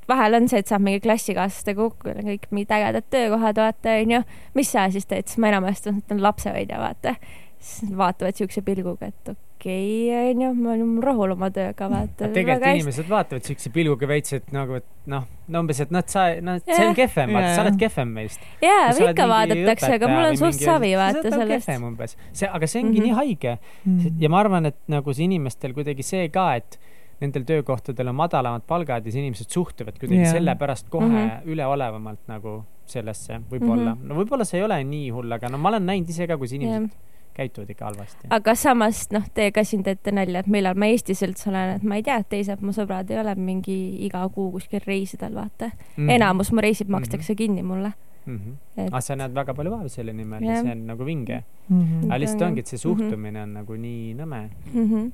vahel 0.09 0.39
on 0.39 0.49
see, 0.49 0.61
et 0.61 0.71
saab 0.71 0.85
mingi 0.85 1.03
klassikaaslastega 1.05 1.81
kokku 1.81 2.13
ja 2.13 2.25
kõik 2.25 2.51
mingid 2.51 2.75
ägedad 2.77 3.09
töökohad, 3.13 3.61
vaata, 3.61 3.97
onju. 4.05 4.23
mis 4.55 4.73
sa 4.73 4.89
siis 4.93 5.09
teed, 5.11 5.29
siis 5.31 5.41
ma 5.43 5.53
enamasti 5.53 5.93
olen 5.93 6.23
lapsehoidja, 6.25 6.81
vaata. 6.81 7.17
Siis 7.65 7.89
nad 7.89 7.99
vaatavad 7.99 8.39
siukse 8.39 8.63
pilguga, 8.65 9.09
et 9.09 9.31
okei 9.33 10.11
okay,, 10.11 10.31
onju, 10.35 10.51
ma 10.59 10.73
olen 10.75 10.93
rahul 11.05 11.35
oma 11.35 11.49
tööga, 11.55 11.89
vaata. 11.91 12.29
tegelikult 12.35 12.79
inimesed 12.81 13.09
vaatavad 13.09 13.49
siukse 13.49 13.73
pilguga 13.75 14.09
veits, 14.11 14.35
et 14.37 14.53
nagu, 14.55 14.79
et 14.81 14.87
noh, 15.11 15.27
no 15.49 15.63
umbes, 15.65 15.81
et 15.85 15.95
noh, 15.95 16.05
sa, 16.11 16.27
noh, 16.45 16.61
see 16.65 16.89
on 16.91 16.97
kehvem, 16.99 17.35
vaata, 17.37 17.53
sa 17.57 17.65
oled 17.65 17.79
kehvem 17.81 18.15
meist. 18.19 18.49
jaa, 18.65 18.89
ikka 19.09 19.29
vaadatakse, 19.31 19.93
aga 19.99 20.11
mul 20.13 20.31
on 20.31 20.41
suht 20.41 20.61
savi, 20.61 20.93
sa 20.95 21.05
vaata 21.05 21.25
sellest. 21.29 21.69
kehvem 21.69 21.87
umbes, 21.93 22.17
see, 22.33 22.51
aga 22.51 22.71
see 22.71 22.83
ongi 22.83 22.91
mm. 22.91 22.99
-hmm. 22.99 23.09
nii 23.09 23.21
haige 23.21 23.59
Mm. 23.85 24.17
ja 24.21 24.29
ma 24.33 24.39
arvan, 24.41 24.67
et 24.67 24.77
nagu 24.89 25.13
see 25.13 25.25
inimestel 25.27 25.75
kuidagi 25.77 26.03
see 26.07 26.29
ka, 26.33 26.55
et 26.57 26.79
nendel 27.21 27.45
töökohtadel 27.49 28.11
on 28.11 28.17
madalamad 28.19 28.65
palgad 28.69 29.05
ja 29.05 29.13
siis 29.13 29.23
inimesed 29.23 29.51
suhtuvad 29.53 29.99
kuidagi 30.01 30.23
yeah. 30.23 30.33
sellepärast 30.33 30.89
kohe 30.91 31.09
mm. 31.09 31.17
-hmm. 31.17 31.51
üleolevamalt 31.53 32.25
nagu 32.29 32.65
sellesse, 32.87 33.41
võib-olla 33.51 33.95
mm. 33.95 34.01
-hmm. 34.01 34.09
no 34.09 34.21
võib-olla 34.21 34.45
see 34.49 34.59
ei 34.61 34.65
ole 34.65 34.79
nii 34.85 35.11
hull, 35.15 35.33
aga 35.33 35.49
no 35.49 35.59
ma 35.59 35.73
olen 35.73 35.87
näinud 35.87 36.09
ise 36.11 36.27
ka, 36.27 36.39
kus 36.41 36.53
inimesed 36.53 36.89
Jah. 36.91 37.14
Käituvad 37.35 37.71
ikka 37.71 37.85
halvasti. 37.85 38.29
aga 38.31 38.55
samas 38.55 39.05
noh, 39.13 39.27
teie 39.35 39.53
ka 39.55 39.65
siin 39.65 39.83
teete 39.87 40.13
nalja, 40.15 40.45
et 40.45 40.51
millal 40.51 40.79
ma 40.79 40.89
Eestis 40.93 41.23
üldse 41.27 41.51
olen, 41.51 41.77
et 41.79 41.83
ma 41.87 41.99
ei 41.99 42.07
tea, 42.07 42.21
et 42.23 42.31
teised 42.31 42.63
mu 42.65 42.75
sõbrad 42.77 43.11
ei 43.11 43.21
ole 43.21 43.35
mingi 43.39 43.79
iga 44.07 44.23
kuu 44.35 44.51
kuskil 44.55 44.85
reisidel, 44.87 45.35
vaata 45.35 45.71
mm. 45.71 45.81
-hmm. 45.97 46.15
enamus 46.17 46.53
mu 46.53 46.65
reisid 46.65 46.89
makstakse 46.89 47.33
mm 47.33 47.35
-hmm. 47.35 47.39
kinni 47.39 47.63
mulle. 47.63 47.93
mm. 48.27 48.39
-hmm. 48.39 48.55
et 48.77 48.93
aga 48.93 49.01
sa 49.01 49.17
näed 49.17 49.35
väga 49.35 49.55
palju 49.55 49.71
vaeva 49.71 49.89
selle 49.89 50.13
nimel 50.13 50.43
ja 50.43 50.53
Jah. 50.53 50.63
see 50.63 50.73
on 50.73 50.87
nagu 50.87 51.05
vinge. 51.05 51.45
Mhm. 51.69 52.05
aga 52.05 52.19
lihtsalt 52.19 52.43
on 52.43 52.49
ongi, 52.49 52.61
et 52.61 52.67
see. 52.67 52.79
Mhm. 52.79 52.83
suhtumine 52.83 53.43
on 53.43 53.53
nagu 53.55 53.77
nii 53.77 54.15
nõme. 54.15 54.51
mm. 54.75 54.91
-hmm. 54.91 55.13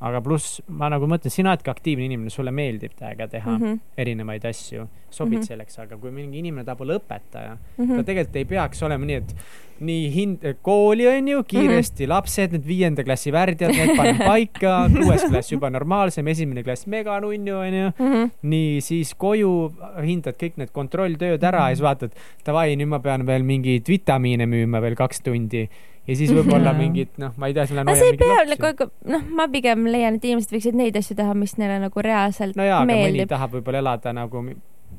Aga 0.00 0.20
pluss 0.24 0.60
ma 0.68 0.88
nagu 0.88 1.06
mõtlen, 1.10 1.30
sina 1.32 1.52
oledki 1.52 1.70
aktiivne 1.70 2.04
inimene, 2.08 2.30
sulle 2.32 2.50
meeldib 2.50 2.94
täiega 2.98 3.28
teha 3.28 3.50
mm 3.50 3.58
Mm 3.60 3.66
-hmm. 3.66 3.80
erinevaid 3.96 4.44
asju, 4.44 4.88
sobid 5.10 5.30
mm 5.32 5.34
Mhm. 5.34 5.42
-hmm. 5.42 5.48
selleks, 5.48 5.78
aga 5.78 5.96
kui 5.96 6.10
mingi 6.10 6.38
inimene 6.38 6.64
tahab 6.64 6.80
olla 6.80 6.94
õpetaja, 6.98 7.56
Mm 7.78 7.86
ta 7.88 7.94
-hmm. 7.94 8.04
tegelikult 8.04 8.36
ei 8.36 8.44
peaks 8.44 8.82
olema 8.82 9.04
nii, 9.04 9.14
et 9.14 9.34
nii 9.80 10.10
hind, 10.14 10.38
kooli 10.62 11.06
on 11.08 11.28
ju, 11.28 11.42
kiiresti 11.44 12.04
mm 12.04 12.06
-hmm. 12.06 12.14
lapsed, 12.14 12.52
need 12.52 12.66
viienda 12.66 13.04
klassi 13.04 13.32
värdjad, 13.32 13.70
need 13.72 13.96
panen 13.96 14.18
paika, 14.32 14.88
kuues 14.92 15.24
klass 15.24 15.52
juba 15.52 15.70
normaalsem, 15.70 16.26
esimene 16.28 16.62
klass 16.62 16.86
meganunnu 16.86 17.58
onju. 17.58 17.92
Mm 17.98 18.12
-hmm. 18.12 18.30
nii, 18.42 18.80
siis 18.80 19.14
koju 19.14 19.72
hindad 20.02 20.34
kõik 20.36 20.52
need 20.56 20.70
kontrolltööd 20.72 21.42
ära 21.42 21.58
mm 21.58 21.64
-hmm. 21.64 21.68
ja 21.70 21.76
siis 21.76 21.82
vaatad, 21.82 22.10
davai, 22.46 22.76
nüüd 22.76 22.88
ma 22.88 22.98
pean 22.98 23.26
veel 23.26 23.42
mingeid 23.42 23.88
vitamiine 23.88 24.46
müüma 24.46 24.80
veel 24.80 24.94
kaks 24.94 25.20
tundi. 25.20 25.68
Ja 26.08 26.16
siis 26.16 26.32
võib-olla 26.34 26.72
mingid, 26.76 27.12
noh, 27.20 27.34
ma 27.40 27.50
ei 27.50 27.54
tea, 27.56 27.66
ma 27.70 27.80
lähen 27.80 27.92
aga 27.92 28.00
see 28.00 28.10
ei 28.12 28.18
pea 28.20 28.40
mingi 28.40 28.54
nagu 28.54 28.68
lapsi., 28.70 29.12
noh, 29.14 29.28
ma 29.36 29.46
pigem 29.52 29.86
leian, 29.90 30.18
et 30.18 30.26
inimesed 30.30 30.56
võiksid 30.56 30.78
neid 30.78 30.98
asju 31.00 31.16
teha, 31.18 31.36
mis 31.38 31.56
neile 31.60 31.78
nagu 31.82 32.04
reaalselt 32.06 32.58
no 32.58 32.66
jaa, 32.66 32.82
aga 32.82 32.90
mõni 32.90 33.06
meeldib. 33.06 33.30
tahab 33.30 33.56
võib-olla 33.58 33.82
elada 33.84 34.14
nagu 34.16 34.44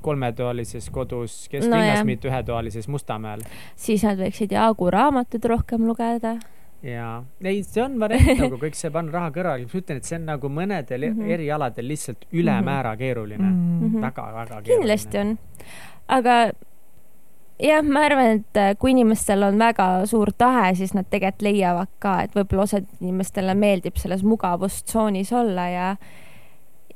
kolmetoalises 0.01 0.87
kodus 0.93 1.35
No 1.45 1.51
kesklinnas 1.51 1.99
no,, 1.99 2.07
mitte 2.07 2.29
ühetoalises 2.29 2.87
Mustamäel. 2.89 3.43
siis 3.75 4.05
nad 4.07 4.21
võiksid 4.21 4.55
Jaagu 4.55 4.89
raamatuid 4.93 5.45
rohkem 5.51 5.85
lugeda. 5.89 6.37
jaa, 6.85 7.13
ei, 7.43 7.61
see 7.67 7.83
on 7.83 7.99
variant 8.01 8.39
nagu 8.45 8.57
kõik 8.61 8.77
see 8.77 8.93
panna 8.93 9.17
raha 9.17 9.33
kõrvale, 9.35 9.67
ma 9.67 9.81
ütlen, 9.83 10.01
et 10.01 10.09
see 10.09 10.17
on 10.17 10.27
nagu 10.31 10.49
mõnedel 10.49 11.07
mm. 11.09 11.19
-hmm. 11.19 11.37
erialadel 11.37 11.91
lihtsalt 11.93 12.25
ülemäära 12.31 12.95
keeruline 12.97 13.49
mm. 13.49 13.79
-hmm. 13.79 14.01
Väga-väga 14.01 14.61
keeruline. 14.61 14.77
kindlasti 14.77 15.17
on, 15.25 15.37
aga 16.07 16.41
jah, 17.61 17.83
ma 17.85 18.05
arvan, 18.07 18.39
et 18.41 18.57
äh, 18.57 18.71
kui 18.79 18.91
inimestel 18.95 19.43
on 19.47 19.59
väga 19.61 20.05
suur 20.09 20.31
tahe, 20.37 20.73
siis 20.79 20.95
nad 20.97 21.05
tegelikult 21.09 21.45
leiavad 21.45 21.91
ka, 22.01 22.15
et 22.25 22.35
võib-olla 22.37 22.65
osad 22.67 22.87
inimestele 23.01 23.53
meeldib 23.57 23.97
selles 24.01 24.23
mugavustsoonis 24.27 25.31
olla 25.33 25.67
ja 25.69 25.87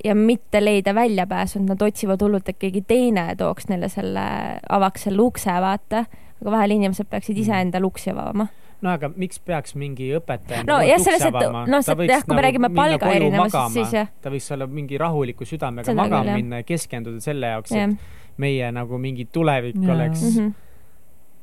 ja 0.06 0.14
mitte 0.16 0.60
leida 0.62 0.94
väljapääsu, 0.94 1.60
et 1.62 1.70
nad 1.70 1.82
otsivad 1.82 2.22
hullult, 2.22 2.50
et 2.52 2.58
keegi 2.62 2.82
teine 2.86 3.30
tooks 3.40 3.70
neile 3.72 3.88
selle, 3.90 4.26
avaks 4.70 5.08
selle 5.08 5.22
ukse, 5.24 5.50
vaata. 5.62 6.06
aga 6.42 6.52
vahel 6.52 6.74
inimesed 6.76 7.08
peaksid 7.10 7.38
ise 7.38 7.52
Mhm. 7.52 7.62
endale 7.68 7.86
uksi 7.88 8.12
avama. 8.12 8.48
no 8.82 8.90
aga 8.92 9.10
miks 9.16 9.40
peaks 9.40 9.74
mingi 9.76 10.12
õpetaja 10.18 10.66
no 10.68 10.82
jah, 10.84 11.00
selles, 11.00 11.22
et 11.26 11.34
noh, 11.34 11.82
see 11.82 12.08
jah, 12.08 12.24
kui 12.26 12.36
me 12.36 12.42
räägime 12.44 12.70
palga 12.76 13.08
erinevusest, 13.16 13.74
siis 13.74 13.94
jah, 13.94 14.08
ta 14.22 14.30
võiks 14.30 14.52
olla 14.54 14.68
mingi 14.68 14.98
rahuliku 14.98 15.46
südamega 15.48 15.96
magama 15.96 16.36
minna 16.36 16.60
ja 16.62 16.64
keskenduda 16.68 17.22
selle 17.24 17.48
jaoks, 17.48 17.72
et 17.72 17.98
meie 18.38 18.72
nagu 18.72 18.98
mingi 18.98 19.26
tulevik 19.32 19.76
Jaa. 19.82 19.96
oleks 19.96 20.22
mm. 20.22 20.54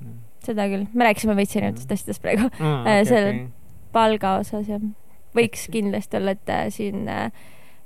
-hmm. 0.03 0.17
seda 0.45 0.67
küll, 0.69 0.87
me 0.95 1.05
rääkisime 1.05 1.37
veits 1.37 1.57
erinevatest 1.57 1.93
asjadest 1.93 2.23
praegu. 2.23 2.49
Ah, 2.61 2.67
Äh, 2.87 3.01
okay, 3.01 3.05
selle- 3.05 3.35
okay. 3.35 3.47
palga 3.93 4.37
osas 4.41 4.69
jah, 4.69 4.81
võiks 5.37 5.69
kindlasti 5.73 6.17
olla, 6.17 6.31
et 6.31 6.49
äh, 6.51 6.67
siin 6.69 7.09
äh, 7.09 7.31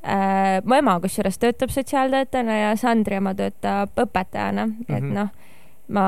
äh, 0.03 0.63
mu 0.65 0.75
ema 0.75 1.01
kusjuures 1.01 1.39
töötab 1.39 1.71
sotsiaaltöötajana 1.71 2.57
ja 2.59 2.77
Sandri 2.77 3.15
ema 3.21 3.35
töötab 3.35 3.91
õpetajana, 3.97 4.69
et 4.89 5.03
Mhm. 5.03 5.13
noh, 5.15 5.29
ma 5.89 6.07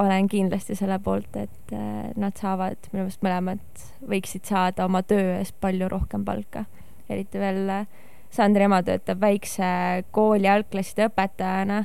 olen 0.00 0.28
kindlasti 0.28 0.74
selle 0.74 0.98
poolt, 0.98 1.36
et 1.36 1.72
nad 2.16 2.32
saavad 2.40 2.76
minu 2.92 3.02
meelest 3.04 3.20
mõlemad 3.22 3.82
võiksid 4.08 4.44
saada 4.48 4.84
oma 4.84 5.02
töö 5.02 5.38
eest 5.38 5.54
palju 5.60 5.88
rohkem 5.88 6.24
palka. 6.24 6.64
eriti 7.10 7.38
veel 7.38 7.86
Sandri 8.30 8.64
ema 8.64 8.82
töötab 8.82 9.20
väikse 9.20 10.04
kooli 10.10 10.48
algklasside 10.48 11.08
õpetajana, 11.10 11.84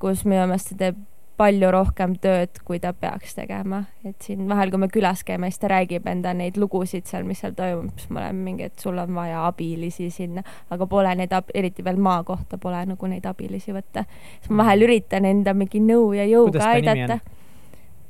kus 0.00 0.24
minu 0.24 0.46
meelest 0.46 0.74
ta 0.74 0.82
teeb 0.86 1.06
palju 1.38 1.70
rohkem 1.70 2.16
tööd, 2.18 2.58
kui 2.66 2.80
ta 2.82 2.90
peaks 2.96 3.36
tegema, 3.36 3.84
et 4.06 4.16
siin 4.26 4.48
vahel, 4.50 4.72
kui 4.72 4.82
me 4.82 4.88
külas 4.90 5.22
käime, 5.26 5.50
siis 5.52 5.62
ta 5.62 5.70
räägib 5.70 6.06
enda 6.10 6.32
neid 6.34 6.58
lugusid 6.58 7.06
seal, 7.06 7.26
mis 7.28 7.42
seal 7.44 7.54
toimub, 7.58 7.92
siis 8.00 8.10
me 8.10 8.24
oleme 8.24 8.42
mingi, 8.48 8.66
et 8.66 8.82
sul 8.82 8.98
on 8.98 9.12
vaja 9.14 9.44
abilisi 9.46 10.08
sinna, 10.14 10.42
aga 10.74 10.88
pole 10.90 11.14
neid, 11.20 11.34
eriti 11.54 11.84
veel 11.86 12.00
maa 12.02 12.24
kohta 12.26 12.58
pole 12.58 12.82
nagu 12.90 13.10
neid 13.10 13.26
abilisi 13.30 13.74
võtta. 13.76 14.04
siis 14.40 14.50
ma 14.50 14.64
vahel 14.64 14.88
üritan 14.88 15.28
enda 15.30 15.54
mingi 15.54 15.82
nõu 15.84 16.10
ja 16.18 16.26
jõuga 16.26 16.72
aidata. 16.72 17.20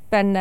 pean 0.08 0.32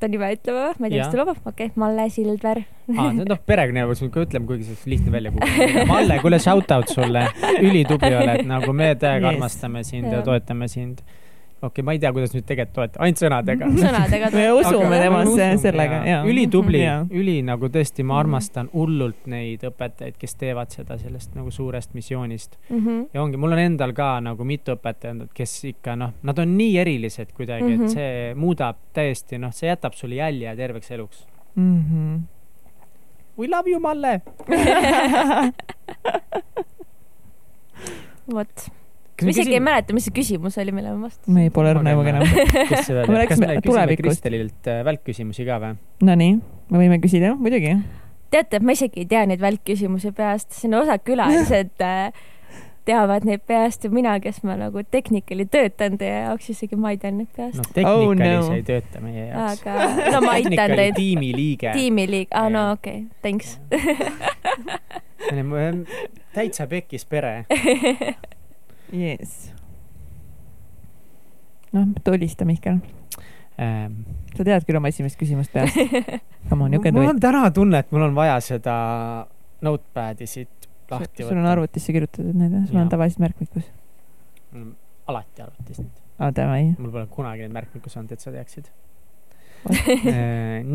ta 0.00 0.08
nime 0.10 0.28
ütlema 0.34 0.62
või? 0.68 0.78
ma 0.80 0.88
ei 0.88 0.92
tea, 0.96 1.02
kas 1.04 1.12
ta 1.14 1.20
lubab, 1.20 1.38
okei 1.46 1.68
okay., 1.70 1.80
Malle 1.82 2.06
Sildver. 2.12 2.62
aa, 2.96 3.10
noh, 3.16 3.38
perekonna 3.50 3.84
jaoks 3.84 4.02
ikka 4.06 4.24
ütleme, 4.26 4.46
kuigi 4.50 4.66
see 4.68 4.74
oleks 4.76 4.86
lihtne 4.92 5.12
välja 5.14 5.32
kuulata. 5.34 5.84
Malle, 5.92 6.18
kuule, 6.24 6.38
shout 6.42 6.72
out 6.76 6.88
sulle, 6.92 7.22
ülitubli 7.60 8.12
oled, 8.22 8.42
nagu 8.50 8.72
me 8.76 8.90
täiega 8.94 9.30
Yes. 9.30 9.36
armastame 9.36 9.84
sind 9.84 10.10
ja 10.10 10.18
Jah. 10.20 10.26
toetame 10.26 10.68
sind. 10.68 11.00
Okei 11.56 11.66
okay,, 11.68 11.84
ma 11.84 11.92
ei 11.92 11.98
tea, 11.98 12.12
kuidas 12.12 12.34
nüüd 12.34 12.44
tegelikult 12.46 12.74
toetada, 12.76 13.00
ainult 13.04 13.18
sõnadega. 13.22 13.66
sõnadega 13.86 14.30
me 14.34 14.46
usume 14.52 14.98
temasse 15.00 15.46
sellega 15.62 15.94
jaa. 16.04 16.06
ja 16.10 16.18
ülitubli 16.28 16.82
üli 17.10 17.36
nagu 17.46 17.66
tõesti, 17.72 18.02
ma 18.04 18.14
Mhm. 18.14 18.20
armastan 18.20 18.68
hullult 18.74 19.26
neid 19.26 19.60
õpetajaid, 19.64 20.16
kes 20.20 20.34
teevad 20.36 20.70
seda 20.70 20.98
sellest 20.98 21.34
nagu 21.34 21.50
suurest 21.50 21.94
missioonist. 21.94 22.58
Mhm. 22.70 23.02
ja 23.14 23.22
ongi, 23.22 23.36
mul 23.40 23.52
on 23.52 23.58
endal 23.58 23.92
ka 23.96 24.20
nagu 24.20 24.44
mitu 24.44 24.72
õpetajat, 24.76 25.28
kes 25.34 25.64
ikka 25.72 25.96
noh, 25.96 26.12
nad 26.22 26.38
on 26.38 26.56
nii 26.58 26.78
erilised 26.78 27.32
kuidagi 27.32 27.64
mm, 27.64 27.68
-hmm. 27.70 27.76
Mhm. 27.76 27.84
et 27.84 27.90
see 27.90 28.34
muudab 28.34 28.76
täiesti 28.92 29.38
noh, 29.38 29.52
see 29.52 29.68
jätab 29.70 29.92
sulle 29.94 30.14
jälje 30.20 30.56
terveks 30.56 30.90
eluks. 30.90 31.26
Mhm. 31.56 32.16
We 33.38 33.48
love 33.48 33.68
you, 33.70 33.80
Malle. 33.80 34.20
vot, 38.34 38.68
ma 39.22 39.32
isegi 39.32 39.56
ei 39.56 39.62
mäleta, 39.64 39.96
mis 39.96 40.06
see 40.08 40.14
küsimus 40.16 40.58
oli, 40.60 40.74
millele 40.76 40.96
ma 40.96 41.08
vastasin. 41.08 41.34
me 41.34 41.48
pole 41.54 41.72
nagu 41.86 42.04
enam. 42.04 42.24
kas 42.72 42.90
me 42.90 43.26
küsime 43.30 43.58
tulevikust. 43.64 44.04
Kristelilt 44.04 44.70
äh, 44.70 44.82
välkküsimusi 44.86 45.46
ka 45.48 45.60
või? 45.62 45.76
Nonii, 46.06 46.38
me 46.72 46.82
võime 46.82 47.00
küsida, 47.02 47.32
muidugi. 47.40 47.76
teate, 48.34 48.60
ma 48.60 48.76
isegi 48.76 49.04
ei 49.04 49.10
tea 49.10 49.26
neid 49.30 49.40
välkküsimusi 49.44 50.12
peast, 50.16 50.52
siin 50.58 50.76
osad 50.76 51.04
külalised 51.06 51.80
äh, 51.86 52.10
teavad 52.86 53.26
neid 53.26 53.42
peast 53.46 53.84
ja 53.84 53.90
mina, 53.90 54.14
kes 54.22 54.42
ma 54.46 54.54
nagu 54.58 54.82
technically 54.90 55.46
töötan 55.50 55.98
teie 56.00 56.20
jaoks, 56.26 56.50
isegi 56.54 56.76
ma 56.78 56.92
ei 56.94 57.00
tea 57.02 57.12
neid 57.14 57.30
peast 57.36 57.58
noh, 57.60 57.66
Technicali 57.72 58.36
Oh, 58.36 58.46
no. 58.46 58.54
ei 58.54 58.64
tööta 58.66 59.02
meie 59.02 59.26
jaoks. 59.30 59.64
aga 59.66 59.72
no 60.14 60.22
ma 60.26 60.36
aitan 60.38 60.76
teid. 60.78 60.94
tiimiliige. 60.98 61.72
tiimiliig, 61.74 62.28
aa 62.30 62.48
no 62.52 62.68
Jah. 62.68 62.72
okei 62.78 62.98
okay., 63.00 63.10
thanks. 63.24 63.48
täitsa 66.36 66.66
pekkis 66.70 67.04
pere. 67.08 67.34
jess. 68.92 69.52
noh, 71.72 71.88
tulista, 72.04 72.46
Mihkel. 72.48 72.80
Ähm, 73.56 74.02
sa 74.36 74.44
tead 74.44 74.66
küll 74.68 74.76
oma 74.76 74.90
esimest 74.92 75.16
küsimust 75.16 75.52
peast. 75.52 75.76
Come 76.50 76.66
on, 76.66 76.74
you 76.76 76.82
can 76.82 76.92
do 76.94 77.00
mul 77.00 77.08
it. 77.08 77.14
on 77.14 77.20
täna 77.24 77.48
tunne, 77.56 77.80
et 77.80 77.92
mul 77.92 78.04
on 78.04 78.16
vaja 78.16 78.36
seda 78.44 78.76
notepad'i 79.64 80.28
siit 80.28 80.68
lahti 80.90 81.24
sul 81.24 81.32
on 81.32 81.40
võtta. 81.40 81.52
arvutisse 81.54 81.94
kirjutatud 81.96 82.36
need, 82.36 82.56
sul 82.66 82.76
Jaa. 82.76 82.82
on 82.84 82.90
tavaliselt 82.92 83.22
märkmikus. 83.24 83.70
alati 85.06 85.42
arvutis 85.42 85.80
nüüd. 85.80 86.02
aa, 86.18 86.32
davai. 86.36 86.74
mul 86.78 86.92
pole 86.92 87.06
kunagi 87.12 87.46
neid 87.46 87.56
märkmikus 87.56 87.96
olnud, 87.96 88.12
et 88.12 88.24
sa 88.24 88.34
teaksid. 88.34 88.68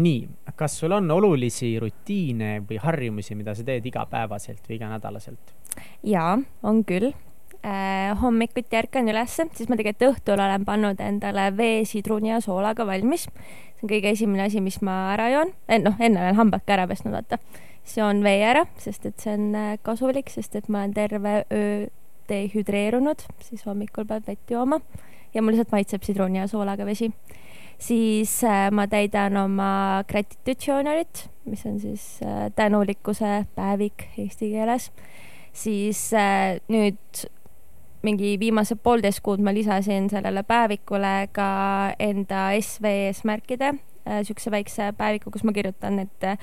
nii, 0.06 0.22
kas 0.60 0.82
sul 0.82 0.92
on 0.98 1.06
olulisi 1.14 1.76
rutiine 1.80 2.58
või 2.68 2.82
harjumusi, 2.82 3.38
mida 3.40 3.54
sa 3.56 3.64
teed 3.68 3.86
igapäevaselt 3.88 4.66
või 4.68 4.80
iganädalaselt? 4.82 5.54
jaa, 6.04 6.34
on 6.68 6.82
küll 6.88 7.14
äh,. 7.66 8.12
hommikuti 8.22 8.78
ärkan 8.78 9.10
ülesse, 9.10 9.48
siis 9.56 9.70
ma 9.70 9.78
tegelikult 9.80 10.16
õhtul 10.16 10.42
olen 10.42 10.66
pannud 10.66 11.02
endale 11.04 11.50
vee, 11.58 11.84
sidruni 11.86 12.34
ja 12.34 12.42
soolaga 12.42 12.86
valmis. 12.88 13.28
see 13.28 13.86
on 13.86 13.94
kõige 13.94 14.14
esimene 14.16 14.46
asi, 14.48 14.62
mis 14.62 14.82
ma 14.82 15.14
ära 15.14 15.30
joon 15.34 15.54
eh,, 15.68 15.80
noh, 15.82 15.98
enne 16.00 16.22
olen 16.22 16.40
hambad 16.40 16.66
ka 16.66 16.78
ära 16.78 16.88
pesnud, 16.88 17.14
vaata. 17.14 17.40
joon 17.96 18.24
vee 18.24 18.44
ära, 18.46 18.66
sest 18.78 19.06
et 19.06 19.20
see 19.20 19.34
on 19.38 19.56
äh, 19.56 19.78
kasulik, 19.82 20.30
sest 20.30 20.56
et 20.56 20.70
ma 20.70 20.84
olen 20.84 20.94
terve 20.98 21.44
öö 21.52 21.88
dehüdreerunud, 22.32 23.26
siis 23.44 23.66
hommikul 23.68 24.06
peab 24.08 24.28
vett 24.30 24.52
jooma 24.52 24.80
ja 25.34 25.42
mul 25.42 25.56
lihtsalt 25.56 25.74
maitseb 25.74 26.04
sidruni 26.06 26.40
ja 26.40 26.48
soolaga 26.48 26.86
vesi 26.88 27.10
siis 27.82 28.44
äh, 28.44 28.70
ma 28.72 28.86
täidan 28.88 29.38
oma 29.42 30.04
gratitude 30.10 30.60
journalit, 30.68 31.26
mis 31.46 31.66
on 31.66 31.80
siis 31.80 32.20
äh, 32.24 32.50
tänulikkuse 32.56 33.46
päevik 33.56 34.08
eesti 34.18 34.52
keeles. 34.54 34.92
siis 35.54 36.14
äh, 36.14 36.60
nüüd 36.68 37.26
mingi 38.02 38.36
viimased 38.40 38.82
poolteist 38.84 39.22
kuud 39.26 39.42
ma 39.44 39.54
lisasin 39.54 40.10
sellele 40.10 40.44
päevikule 40.44 41.30
ka 41.32 41.48
enda 42.00 42.50
SV 42.60 42.94
eesmärkide 43.08 43.74
äh,, 43.74 44.22
siukse 44.24 44.52
väikse 44.52 44.94
päeviku, 44.98 45.32
kus 45.32 45.44
ma 45.44 45.54
kirjutan, 45.54 46.00
et 46.00 46.24
äh, 46.24 46.38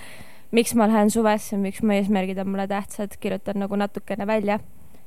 miks 0.50 0.74
ma 0.74 0.88
lähen 0.88 1.10
suvesse, 1.10 1.56
miks 1.56 1.82
mu 1.82 1.96
eesmärgid 1.96 2.38
on 2.38 2.48
mulle 2.48 2.68
tähtsad, 2.68 3.16
kirjutan 3.20 3.58
nagu 3.60 3.76
natukene 3.76 4.26
välja. 4.26 4.58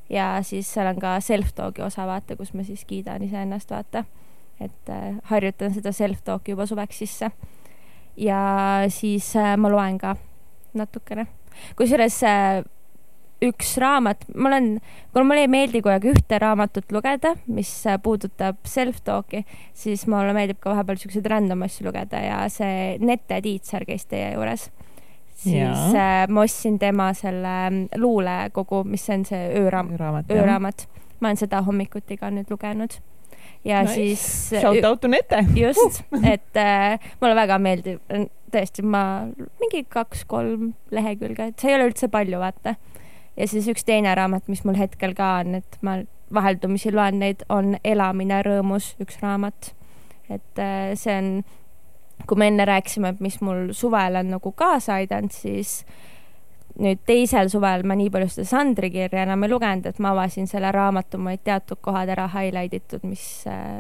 ja 0.10 0.38
siis 0.44 0.74
seal 0.74 0.88
on 0.88 1.00
ka 1.00 1.20
self-talk'i 1.20 1.86
osa, 1.86 2.08
vaata, 2.08 2.36
kus 2.36 2.54
ma 2.54 2.64
siis 2.68 2.86
kiidan 2.86 3.24
iseennast, 3.24 3.72
vaata 3.72 4.04
et 4.62 4.90
äh, 4.90 5.16
harjutan 5.32 5.74
seda 5.74 5.94
self-talk'i 5.96 6.54
juba 6.54 6.66
suveks 6.70 7.02
sisse. 7.04 7.32
ja 8.18 8.42
siis 8.90 9.36
äh, 9.36 9.56
ma 9.58 9.72
loen 9.72 9.98
ka 9.98 10.16
natukene. 10.74 11.28
kusjuures 11.76 12.24
äh, 12.24 12.64
üks 13.42 13.74
raamat, 13.82 14.24
ma 14.36 14.52
olen, 14.52 14.68
mulle 15.18 15.42
ei 15.42 15.50
meeldi 15.50 15.82
kogu 15.82 15.94
aeg 15.96 16.06
ühte 16.12 16.38
raamatut 16.42 16.94
lugeda, 16.94 17.34
mis 17.50 17.72
puudutab 18.04 18.60
self-talk'i, 18.70 19.42
siis 19.78 20.06
mulle 20.12 20.36
meeldib 20.38 20.60
ka 20.62 20.76
vahepeal 20.76 21.00
siukseid 21.02 21.30
random 21.32 21.66
asju 21.66 21.88
lugeda 21.90 22.22
ja 22.22 22.42
see 22.54 22.98
Nette 23.02 23.42
Tiitser 23.42 23.86
käis 23.90 24.06
teie 24.10 24.34
juures. 24.36 24.70
siis 25.42 25.96
äh, 25.98 26.28
ma 26.30 26.44
ostsin 26.46 26.78
tema 26.80 27.14
selle 27.18 27.56
mm, 27.70 27.88
luulekogu, 27.98 28.84
mis 28.86 29.10
on 29.10 29.26
see 29.26 29.48
ööraamat, 29.58 29.98
raamat. 30.00 30.36
ööraamat. 30.38 30.86
ma 31.20 31.32
olen 31.32 31.42
seda 31.42 31.64
hommikuti 31.66 32.18
ka 32.18 32.30
nüüd 32.30 32.54
lugenud. 32.54 33.00
ja 33.66 33.82
Nice. 33.82 33.94
siis. 33.96 34.62
Shout 34.62 34.86
out 34.86 35.02
to 35.02 35.08
Nete. 35.08 35.46
just, 35.58 36.04
et 36.34 36.62
äh, 36.62 37.00
mulle 37.22 37.36
väga 37.36 37.58
meeldib, 37.58 38.06
tõesti, 38.54 38.86
ma 38.86 39.26
mingi 39.60 39.86
kaks-kolm 39.90 40.74
lehekülge, 40.92 41.50
et 41.50 41.60
see 41.60 41.74
ei 41.74 41.80
ole 41.80 41.90
üldse 41.90 42.12
palju, 42.12 42.38
vaata. 42.38 42.78
Ja 43.38 43.48
siis 43.48 43.68
üks 43.72 43.86
teine 43.88 44.16
raamat, 44.16 44.48
mis 44.52 44.64
mul 44.68 44.80
hetkel 44.80 45.16
ka 45.18 45.38
on, 45.42 45.62
et 45.62 45.78
ma 45.86 46.02
vaheldumisi 46.34 46.92
loen 46.96 47.20
neid, 47.22 47.44
on 47.50 47.76
Elamine 47.84 48.42
rõõmus, 48.46 48.94
üks 49.04 49.20
raamat. 49.24 49.74
et 50.32 50.60
äh, 50.64 50.94
see 50.96 51.18
on, 51.18 51.34
kui 52.28 52.40
me 52.40 52.48
enne 52.48 52.66
rääkisime, 52.66 53.12
et 53.12 53.20
mis 53.20 53.42
mul 53.44 53.74
suvel 53.76 54.16
on 54.22 54.32
nagu 54.38 54.52
kaasa 54.56 55.02
aidanud, 55.02 55.34
siis 55.36 55.82
nüüd 56.80 57.02
teisel 57.08 57.50
suvel 57.52 57.84
ma 57.88 57.98
nii 58.00 58.10
palju 58.14 58.30
seda 58.32 58.48
Sandri 58.48 58.92
kirja 58.94 59.26
enam 59.26 59.44
ei 59.44 59.52
lugenud, 59.52 59.90
et 59.90 60.00
ma 60.00 60.14
avasin 60.16 60.48
selle 60.48 60.72
raamatu, 60.72 61.20
mul 61.20 61.34
olid 61.34 61.44
teatud 61.48 61.82
kohad 61.84 62.12
ära 62.14 62.30
highlight 62.32 62.78
itud, 62.78 63.04
mis, 63.08 63.26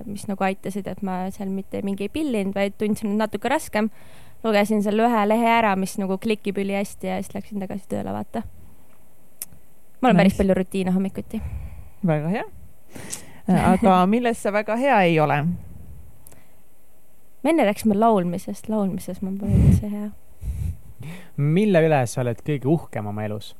mis 0.09 0.27
nagu 0.27 0.47
aitasid, 0.47 0.89
et 0.91 1.03
ma 1.05 1.23
seal 1.31 1.53
mitte 1.53 1.83
mingi 1.87 2.09
ei 2.09 2.13
pillinud, 2.13 2.55
vaid 2.57 2.75
tundsin, 2.81 3.15
natuke 3.21 3.51
raskem. 3.51 3.91
lugesin 4.43 4.81
selle 4.83 5.05
ühe 5.05 5.25
lehe 5.27 5.51
ära, 5.53 5.75
mis 5.77 5.99
nagu 6.01 6.17
klikib 6.17 6.57
ülihästi 6.57 7.07
ja 7.07 7.21
siis 7.21 7.35
läksin 7.35 7.61
tagasi 7.61 7.87
tööle, 7.87 8.11
vaata. 8.11 8.41
Mul 10.01 10.09
on 10.09 10.15
nice. 10.15 10.23
päris 10.23 10.37
palju 10.37 10.53
rutiine 10.57 10.91
hommikuti. 10.91 11.41
väga 12.07 12.27
hea. 12.27 12.43
aga 13.73 14.05
milles 14.13 14.43
sa 14.43 14.53
väga 14.53 14.75
hea 14.75 15.01
ei 15.01 15.19
ole? 15.19 15.43
me 17.43 17.49
enne 17.49 17.65
rääkisime 17.65 17.97
laulmisest, 17.99 18.69
laulmises 18.69 19.21
ma 19.21 19.31
pole 19.39 19.57
üldse 19.57 19.89
hea. 19.89 20.09
mille 21.37 21.81
üle 21.87 22.05
sa 22.07 22.21
oled 22.21 22.41
kõige 22.45 22.69
uhkem 22.69 23.07
oma 23.13 23.25
elus? 23.25 23.55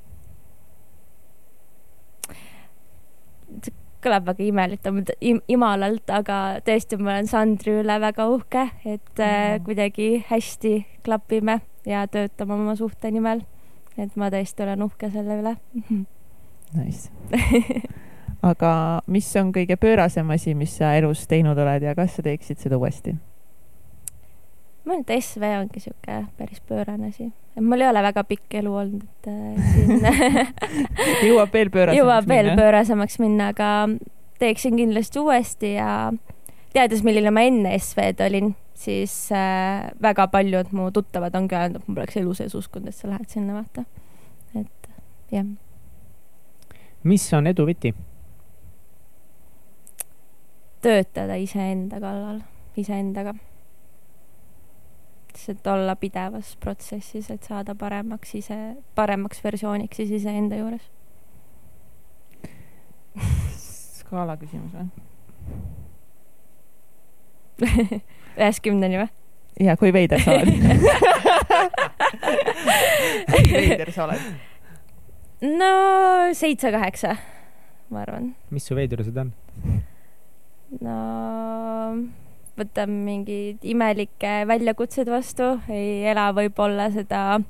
kõlab 4.01 4.25
väga 4.31 4.41
imelikult, 4.43 5.11
imalalt, 5.51 6.09
aga 6.09 6.37
tõesti, 6.65 6.97
ma 6.97 7.11
olen 7.11 7.27
Sandri 7.29 7.75
üle 7.83 7.99
väga 8.01 8.25
uhke, 8.33 8.63
et 8.85 9.19
äh, 9.19 9.59
Mm. 9.59 9.65
kuidagi 9.65 10.07
hästi 10.29 10.85
klapime 11.05 11.59
ja 11.85 12.07
töötame 12.07 12.53
oma 12.53 12.75
suhte 12.75 13.11
nimel. 13.11 13.43
et 13.97 14.15
ma 14.15 14.29
tõesti 14.31 14.63
olen 14.63 14.81
uhke 14.81 15.11
selle 15.11 15.37
üle. 15.41 15.55
Nice. 16.78 17.09
aga 18.51 19.01
mis 19.11 19.28
on 19.38 19.51
kõige 19.53 19.78
pöörasem 19.78 20.30
asi, 20.34 20.55
mis 20.57 20.78
sa 20.80 20.95
elus 20.97 21.28
teinud 21.30 21.57
oled 21.57 21.84
ja 21.84 21.95
kas 21.97 22.17
sa 22.17 22.26
teeksid 22.26 22.61
seda 22.63 22.80
uuesti? 22.82 23.17
ma 24.82 24.95
arvan, 24.95 25.03
et 25.05 25.11
SV 25.22 25.49
ongi 25.59 25.84
sihuke 25.84 26.15
päris 26.39 26.61
pöörane 26.65 27.11
asi. 27.11 27.30
mul 27.61 27.82
ei 27.82 27.89
ole 27.89 28.01
väga 28.01 28.24
pikk 28.26 28.55
elu 28.61 28.74
olnud, 28.74 29.03
et 29.05 29.30
äh, 29.30 29.76
siin 29.76 30.01
jõuab 31.30 31.53
veel 31.53 31.69
pöörasemaks 31.69 31.99
jõuab 31.99 32.28
veel. 32.32 32.51
pöörasemaks 32.57 33.19
minna, 33.22 33.51
aga 33.53 33.69
teeksin 34.41 34.80
kindlasti 34.80 35.22
uuesti 35.22 35.76
ja 35.76 35.91
teades, 36.74 37.03
milline 37.05 37.34
ma 37.34 37.45
enne 37.45 37.76
SV-d 37.78 38.26
olin, 38.26 38.55
siis 38.74 39.13
äh, 39.36 39.91
väga 40.01 40.28
paljud 40.34 40.74
mu 40.74 40.89
tuttavad 40.95 41.36
ongi 41.38 41.57
öelnud, 41.59 41.84
et 41.84 41.91
ma 41.91 41.99
poleks 41.99 42.17
elu 42.24 42.34
sees 42.39 42.57
uskunud, 42.57 42.89
et 42.89 42.97
sa 42.97 43.11
lähed 43.11 43.30
sinna, 43.30 43.59
vaata. 43.59 43.86
et 44.57 44.89
jah, 45.36 45.45
mis 47.04 47.34
on 47.34 47.47
edu 47.47 47.66
võti? 47.70 47.93
töötada 50.82 51.36
iseenda 51.38 51.99
kallal, 52.02 52.39
iseendaga. 52.78 53.34
lihtsalt 55.32 55.68
olla 55.68 55.95
pidevas 55.95 56.58
protsessis, 56.60 57.30
et 57.32 57.43
saada 57.43 57.76
paremaks 57.76 58.36
ise, 58.36 58.76
paremaks 58.95 59.43
versiooniks 59.43 59.97
siis 59.97 60.12
iseenda 60.12 60.56
juures. 60.58 60.91
skaala 64.02 64.38
küsimus 64.38 64.74
või? 64.74 64.86
ühest 68.41 68.62
kümneni 68.66 68.97
või? 69.04 69.10
ja 69.60 69.78
kui 69.78 69.93
veider 69.93 70.22
sa 70.22 70.32
oled? 70.32 70.49
kui 73.32 73.54
veider 73.54 73.91
sa 73.93 74.04
oled? 74.08 74.51
No 75.41 76.33
seitse-kaheksa, 76.37 77.15
ma 77.89 78.03
arvan. 78.05 78.33
mis 78.49 78.67
su 78.67 78.77
veidrused 78.77 79.17
on? 79.17 79.33
no 80.81 80.97
võtan 82.59 82.93
mingeid 83.05 83.65
imelikke 83.65 84.41
väljakutseid 84.49 85.09
vastu, 85.09 85.55
ei 85.71 86.05
ela 86.11 86.29
võib-olla 86.35 86.91
seda 86.93 87.41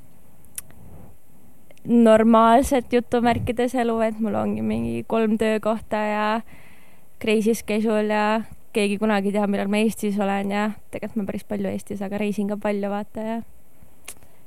normaalset 1.86 2.94
jutumärkides 2.94 3.76
elu, 3.82 3.98
et 4.06 4.20
mul 4.22 4.38
ongi 4.38 4.64
mingi 4.66 5.04
kolm 5.10 5.38
töökohta 5.42 6.02
ja 6.06 6.26
crazy 7.22 7.56
schedule 7.58 8.14
ja 8.14 8.26
keegi 8.74 8.98
kunagi 9.02 9.32
ei 9.32 9.36
tea, 9.36 9.48
millal 9.50 9.72
ma 9.72 9.82
Eestis 9.82 10.20
olen 10.22 10.54
ja 10.54 10.70
tegelikult 10.94 11.24
ma 11.24 11.28
päris 11.28 11.46
palju 11.50 11.74
Eestis, 11.74 12.02
aga 12.06 12.22
reisin 12.22 12.48
ka 12.52 12.58
palju, 12.62 12.90
vaata 12.94 13.26
ja 13.26 13.38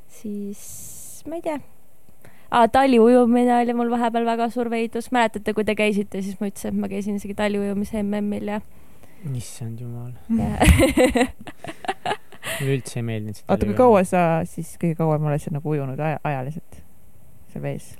siis 0.08 1.24
ma 1.28 1.40
ei 1.40 1.44
tea. 1.44 1.60
Taliujumine 2.72 3.56
oli 3.62 3.74
mul 3.76 3.90
vahepeal 3.90 4.26
väga 4.28 4.48
suur 4.52 4.70
veidus, 4.70 5.10
mäletate, 5.14 5.54
kui 5.56 5.64
te 5.66 5.74
käisite, 5.78 6.22
siis 6.22 6.40
ma 6.40 6.50
ütlesin, 6.50 6.74
et 6.74 6.80
ma 6.84 6.90
käisin 6.92 7.18
isegi 7.20 7.34
taliujumise 7.38 8.02
MM-il 8.02 8.52
ja 8.54 8.60
issand 9.32 9.80
jumal, 9.80 10.12
mulle 12.60 12.74
üldse 12.76 13.00
ei 13.00 13.06
meeldinud 13.06 13.38
see 13.38 13.46
oota, 13.48 13.66
kui 13.66 13.76
kaua 13.78 14.02
sa 14.08 14.22
siis 14.48 14.74
kõige 14.80 14.98
kauem 14.98 15.24
oled 15.28 15.40
seal 15.42 15.56
nagu 15.56 15.72
ujunud 15.72 16.00
aja, 16.00 16.18
ajaliselt 16.28 16.80
seal 17.52 17.64
vees? 17.64 17.94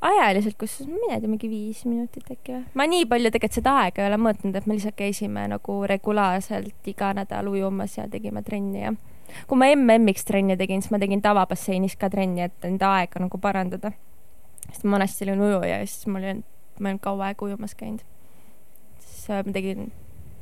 ajaliselt, 0.00 0.56
kus 0.58 0.78
mina 0.86 1.16
ei 1.16 1.22
tea, 1.22 1.30
mingi 1.30 1.50
viis 1.50 1.84
minutit 1.86 2.26
äkki 2.30 2.54
või? 2.54 2.64
ma 2.78 2.86
nii 2.90 3.06
palju 3.10 3.32
tegelikult 3.34 3.60
seda 3.60 3.76
aega 3.84 4.02
ei 4.02 4.10
ole 4.10 4.18
mõõtnud, 4.26 4.58
et 4.58 4.66
me 4.66 4.76
lihtsalt 4.76 4.98
käisime 4.98 5.46
nagu 5.50 5.78
regulaarselt 5.90 6.90
iga 6.92 7.12
nädal 7.18 7.50
ujumas 7.50 7.96
ja 7.98 8.08
tegime 8.10 8.42
trenni 8.46 8.84
ja 8.84 8.94
kui 9.48 9.58
ma 9.60 9.70
MM-iks 9.74 10.26
trenni 10.28 10.56
tegin, 10.60 10.82
siis 10.82 10.92
ma 10.94 11.00
tegin 11.02 11.22
tavabasseinis 11.24 11.96
ka 12.00 12.10
trenni, 12.12 12.46
et 12.48 12.68
enda 12.68 12.94
aega 12.98 13.22
nagu 13.24 13.40
parandada. 13.42 13.92
sest 14.68 14.84
ma 14.84 14.98
vanasti 14.98 15.24
olin 15.24 15.40
ujuja 15.40 15.78
ja 15.80 15.86
siis 15.86 16.06
mul 16.06 16.24
ei 16.24 16.30
olnud, 16.36 16.48
ma 16.78 16.88
ei 16.88 16.92
olnud 16.92 17.04
kaua 17.04 17.30
aega 17.30 17.46
ujumas 17.46 17.74
käinud. 17.74 18.02
siis 18.98 19.30
äh, 19.30 19.44
ma 19.46 19.52
tegin 19.52 19.92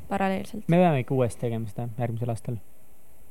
paralleelselt. 0.08 0.64
me 0.68 0.80
peame 0.80 1.04
ikka 1.04 1.14
uuesti 1.14 1.46
tegema 1.46 1.68
seda 1.68 1.88
järgmisel 1.98 2.32
aastal. 2.34 2.56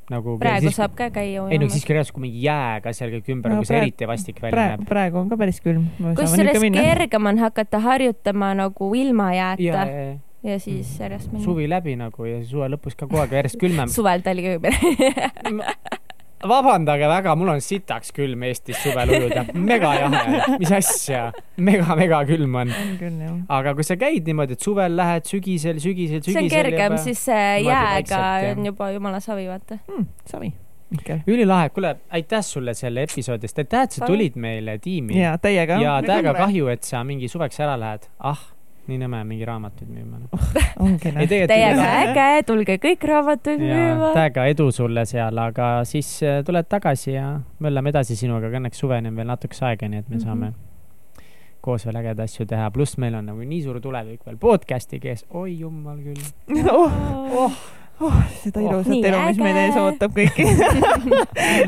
nagu 0.09 0.37
praegu 0.39 0.69
siis, 0.69 0.77
saab 0.77 0.93
ka 0.97 1.09
käia 1.09 1.31
ei 1.31 1.39
no 1.39 1.47
ujumas. 1.49 1.73
siiski 1.73 1.97
reaalselt, 1.97 2.15
kui 2.15 2.27
mingi 2.27 2.43
jääga 2.45 2.93
seal 2.93 3.15
kõik 3.15 3.31
ümber 3.33 3.51
No 3.51 3.57
no,, 3.57 3.63
kui 3.63 3.71
see 3.71 3.81
eriti 3.81 4.07
vastik 4.09 4.41
välja 4.43 4.55
praegu, 4.57 4.83
näeb. 4.83 4.89
praegu 4.89 5.21
on 5.23 5.31
ka 5.31 5.39
päris 5.41 5.61
külm. 5.65 5.89
kusjuures 6.19 6.69
kergem 6.77 7.31
on 7.31 7.43
hakata 7.43 7.81
harjutama 7.87 8.53
nagu 8.61 8.93
ilma 8.95 9.33
jääta 9.33 9.87
ja, 10.45 10.59
siis 10.61 10.95
järjest 10.99 11.31
minna. 11.31 11.43
suvi 11.45 11.67
läbi 11.69 11.95
nagu 11.99 12.27
ja 12.29 12.39
suve 12.45 12.69
lõpus 12.75 12.97
ka 12.97 13.07
kogu 13.07 13.23
aeg 13.23 13.37
järjest 13.39 13.59
külmem. 13.61 13.91
suvel 13.97 14.25
tali 14.25 14.45
ka 14.45 14.57
ümber. 14.59 14.75
vabandage 16.45 17.07
väga, 17.09 17.33
mul 17.39 17.53
on 17.55 17.63
sitaks 17.63 18.11
külm 18.15 18.43
Eestis 18.45 18.77
suvel 18.83 19.13
ujuda, 19.17 19.45
mega 19.57 19.93
jahe, 19.97 20.57
mis 20.61 20.73
asja, 20.77 21.23
mega-mega 21.57 22.19
külm 22.29 22.59
on. 22.61 22.73
on 22.81 22.91
küll 22.99 23.23
jah. 23.23 23.39
aga 23.57 23.73
kui 23.77 23.87
sa 23.87 23.97
käid 23.99 24.27
niimoodi, 24.29 24.57
et 24.57 24.67
suvel 24.67 24.97
lähed 24.99 25.25
sügisel, 25.29 25.81
sügisel, 25.81 26.21
see 26.21 26.35
on 26.35 26.43
sügisel 26.43 26.69
kergem, 26.69 26.99
siis 27.01 27.23
see 27.31 27.47
niimoodi 27.63 27.71
jääga 27.71 28.21
on 28.51 28.69
juba 28.69 28.91
jumala 28.93 29.23
savi, 29.23 29.47
vaata. 29.49 29.79
Hmm, 29.89 30.05
savi, 30.29 30.51
Mihkel. 30.93 31.23
ülilahe, 31.25 31.71
kuule, 31.73 31.95
aitäh 32.13 32.45
sulle 32.45 32.75
selle 32.77 33.07
episoodi 33.07 33.49
eest, 33.49 33.63
aitäh, 33.63 33.87
et 33.87 33.97
sa 33.97 34.05
tulid 34.05 34.37
meile 34.37 34.77
tiimi. 34.83 35.17
ja 35.17 35.33
täiega. 35.41 35.79
ja 35.81 35.97
täiega. 36.05 36.35
kahju, 36.37 36.69
et 36.75 36.85
sa 36.85 37.01
mingi 37.07 37.31
suveks 37.31 37.63
ära 37.65 37.79
lähed. 37.81 38.05
ah, 38.19 38.51
nii 38.87 38.97
nõme 39.01 39.23
mingi 39.25 39.45
raamatuid 39.47 39.89
müüma. 39.89 40.19
noh. 40.21 40.49
Teiega 41.01 41.47
tegelikult. 41.49 42.17
äge, 42.17 42.43
tulge 42.45 42.77
kõik 42.83 43.07
raamatuid 43.09 43.61
ja 43.65 43.75
müüma. 43.79 44.11
täiega 44.17 44.45
edu 44.51 44.69
sulle 44.75 45.05
seal, 45.09 45.37
aga 45.47 45.69
siis 45.89 46.11
äh, 46.23 46.41
tuled 46.45 46.67
tagasi 46.69 47.15
ja 47.15 47.39
möllame 47.59 47.89
edasi 47.93 48.15
sinuga, 48.19 48.47
aga 48.51 48.59
õnneks 48.61 48.81
suveni 48.83 49.09
on 49.11 49.15
veel 49.21 49.27
natukese 49.33 49.65
aega, 49.71 49.89
nii 49.89 50.03
et 50.03 50.09
me 50.09 50.15
Mhm. 50.19 50.25
saame 50.25 50.53
koos 51.65 51.85
veel 51.87 51.95
ägedaid 51.97 52.19
asju 52.27 52.45
teha, 52.45 52.67
pluss 52.71 52.97
meil 53.01 53.15
on 53.17 53.25
nagu 53.25 53.41
nii 53.41 53.61
suur 53.63 53.79
tulevik 53.81 54.21
veel 54.25 54.37
podcast'i 54.37 54.99
kees, 55.01 55.25
oi 55.33 55.55
jumal 55.63 55.97
küll. 55.97 56.21
oh, 56.69 56.91
oh, 57.45 57.55
seda 58.43 58.59
Oh. 58.59 58.65
ilusat 58.65 58.91
Nii 58.91 59.03
elu, 59.07 59.19
mis 59.29 59.37
meid 59.39 59.57
ees 59.61 59.77
ootab 59.79 60.15
kõiki. 60.17 60.43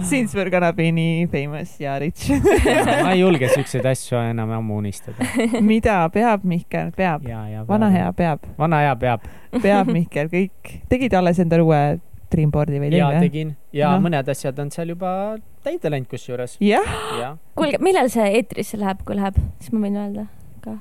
Since 0.09 0.35
we 0.35 0.41
are 0.43 0.49
gonna 0.51 0.73
be 0.75 0.89
nii 0.91 1.27
famous 1.31 1.77
ja 1.79 1.95
rich. 2.03 2.27
ma 3.05 3.13
ei 3.13 3.21
julge 3.21 3.47
siukseid 3.53 3.85
asju 3.87 4.19
enam 4.19 4.51
ammu 4.57 4.77
unistada. 4.81 5.23
mida 5.63 6.01
peab 6.13 6.43
Mihkel, 6.47 6.91
peab. 6.97 7.23
ja, 7.27 7.45
ja. 7.51 7.63
vana 7.67 7.89
hea. 7.93 8.09
peab, 8.17 8.43
vana 8.59 8.81
hea 8.83 8.95
peab. 8.99 9.23
peab 9.63 9.87
Mihkel, 9.93 10.27
kõik. 10.33 10.75
tegid 10.91 11.15
alles 11.15 11.39
endale 11.43 11.63
uue 11.63 11.81
Dreamboardi 12.27 12.79
või 12.83 12.89
ja 12.91 13.07
teine? 13.07 13.19
tegin 13.23 13.51
ja 13.71 13.93
Noh. 13.95 14.01
mõned 14.03 14.27
asjad 14.33 14.57
on 14.59 14.67
seal 14.73 14.89
juba 14.91 15.37
täide 15.63 15.87
läinud 15.93 16.09
kusjuures. 16.11 16.57
jah, 16.59 16.89
jah, 17.21 17.37
kuulge, 17.55 17.79
millal 17.79 18.09
see 18.11 18.25
eetrisse 18.35 18.75
läheb, 18.81 18.99
kui 19.07 19.15
läheb, 19.15 19.39
siis 19.63 19.71
ma 19.71 19.85
võin 19.85 19.95
öelda 20.03 20.25
ka. 20.63 20.75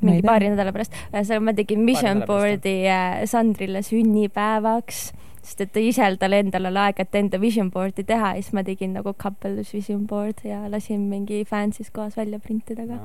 Mingi 0.00 0.24
paari 0.26 0.50
nädala 0.52 0.74
pärast. 0.76 0.96
ühesõnaga, 1.12 1.44
ma 1.48 1.54
tegin 1.56 1.86
pärast, 1.86 2.26
board'i 2.28 2.74
äh, 2.90 3.22
Sandrile 3.30 3.82
sünnipäevaks, 3.86 5.00
sest 5.46 5.62
et 5.62 5.72
ta 5.72 5.82
ise 5.82 6.08
tal 6.20 6.36
endal 6.36 6.70
oli 6.70 6.82
aega, 6.82 7.06
et 7.06 7.18
enda 7.20 7.40
vision 7.40 7.70
board'i 7.72 8.04
teha 8.06 8.34
ja 8.36 8.42
siis 8.42 8.56
ma 8.56 8.64
tegin 8.66 8.96
nagu 8.98 9.14
couples 9.14 9.72
vision 9.74 10.06
board 10.10 10.42
ja 10.44 10.64
lasin 10.72 11.06
mingi 11.10 11.44
fancy's 11.48 11.92
kohas 11.94 12.16
välja 12.18 12.40
printida 12.42 12.86
ka. 12.88 12.98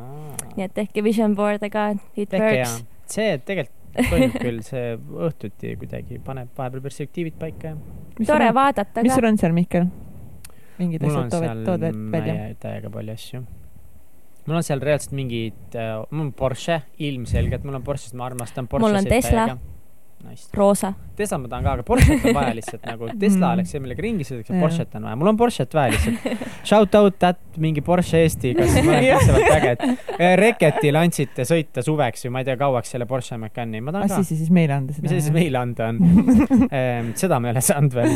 nii 0.58 0.66
et 0.66 0.74
tehke 0.74 1.04
vision 1.06 1.36
board'e 1.38 1.70
ka, 1.72 1.92
it 2.16 2.34
tehke 2.34 2.50
works. 2.64 2.82
see 3.12 3.38
tegelikult 3.38 3.78
toimub 4.10 4.38
küll, 4.40 4.62
see 4.66 4.94
õhtuti 5.28 5.76
kuidagi 5.80 6.22
paneb 6.26 6.52
vahepeal 6.58 6.84
perspektiivid 6.86 7.38
paika 7.40 7.76
ja 7.76 8.26
tore. 8.26 8.52
vaadata 8.56 9.04
mis 9.06 9.14
ka 9.14 9.20
sul. 9.20 9.32
on 9.32 9.42
seal, 9.42 9.56
Mihkel? 9.56 9.90
mingid 10.82 11.04
asjad 11.06 11.36
on 11.42 11.66
tood, 11.68 11.90
välja? 12.14 12.38
täiega 12.62 12.90
palju 12.94 13.18
asju. 13.20 13.44
Mul 14.52 14.60
on 14.60 14.68
seal 14.68 14.84
reaalselt 14.84 15.16
mingid 15.16 15.76
äh,, 15.80 15.94
mul 16.12 16.28
on 16.28 16.34
Porsche, 16.38 16.82
ilmselgelt 17.00 17.64
mul 17.68 17.80
on 17.80 17.86
Porsche, 17.88 18.10
sest 18.10 18.18
ma 18.20 18.28
armastan 18.28 18.68
Mul 18.72 19.00
on 19.00 19.08
Tesla. 19.08 19.48
Nice. 20.28 20.50
roosa. 20.58 20.94
Tesla 21.18 21.38
ma 21.38 21.48
tahan 21.52 21.64
ka, 21.66 21.72
aga 21.78 21.84
Porsche't 21.86 22.24
on 22.26 22.34
vaja 22.38 22.54
lihtsalt 22.58 22.86
nagu, 22.88 23.10
Tesla 23.22 23.42
Mm. 23.52 23.54
oleks 23.58 23.72
see, 23.74 23.80
millega 23.84 24.02
ringi 24.06 24.26
sõidaks, 24.26 24.50
aga 24.52 24.62
Porsche't 24.64 24.96
on 24.98 25.04
vaja, 25.08 25.18
mul 25.20 25.30
on 25.32 25.38
Porsche't 25.38 25.74
vaja 25.76 25.92
lihtsalt. 25.94 26.46
Shout 26.70 26.96
out 26.96 27.18
that 27.20 27.40
mingi 27.62 27.82
Porsche 27.86 28.22
Eesti, 28.24 28.54
kas 28.58 28.74
ma 28.86 28.96
olen 28.96 29.06
piisavalt 29.06 29.56
äge, 29.58 29.72
et 29.76 30.38
Reketil 30.40 30.98
andsite 31.00 31.46
sõita 31.48 31.84
suveks 31.86 32.26
või 32.28 32.32
ma 32.38 32.42
ei 32.44 32.48
tea, 32.48 32.56
kauaks 32.62 32.94
selle 32.96 33.06
Porsche 33.10 33.38
Macani, 33.42 33.82
ma 33.84 33.92
tahan 33.96 34.08
ah 34.08 34.14
ka 34.16 34.22
siis, 34.24 34.40
siis 34.46 34.52
meile 34.54 34.78
anda 34.78 34.96
seda. 34.96 35.04
mis 35.08 35.16
asi 35.18 35.26
see 35.28 35.36
meile 35.36 35.60
anda 35.62 35.90
on? 35.92 36.00
seda 37.20 37.40
ma 37.42 37.50
ei 37.50 37.56
ole 37.56 37.64
saanud 37.66 37.96
veel. 37.98 38.16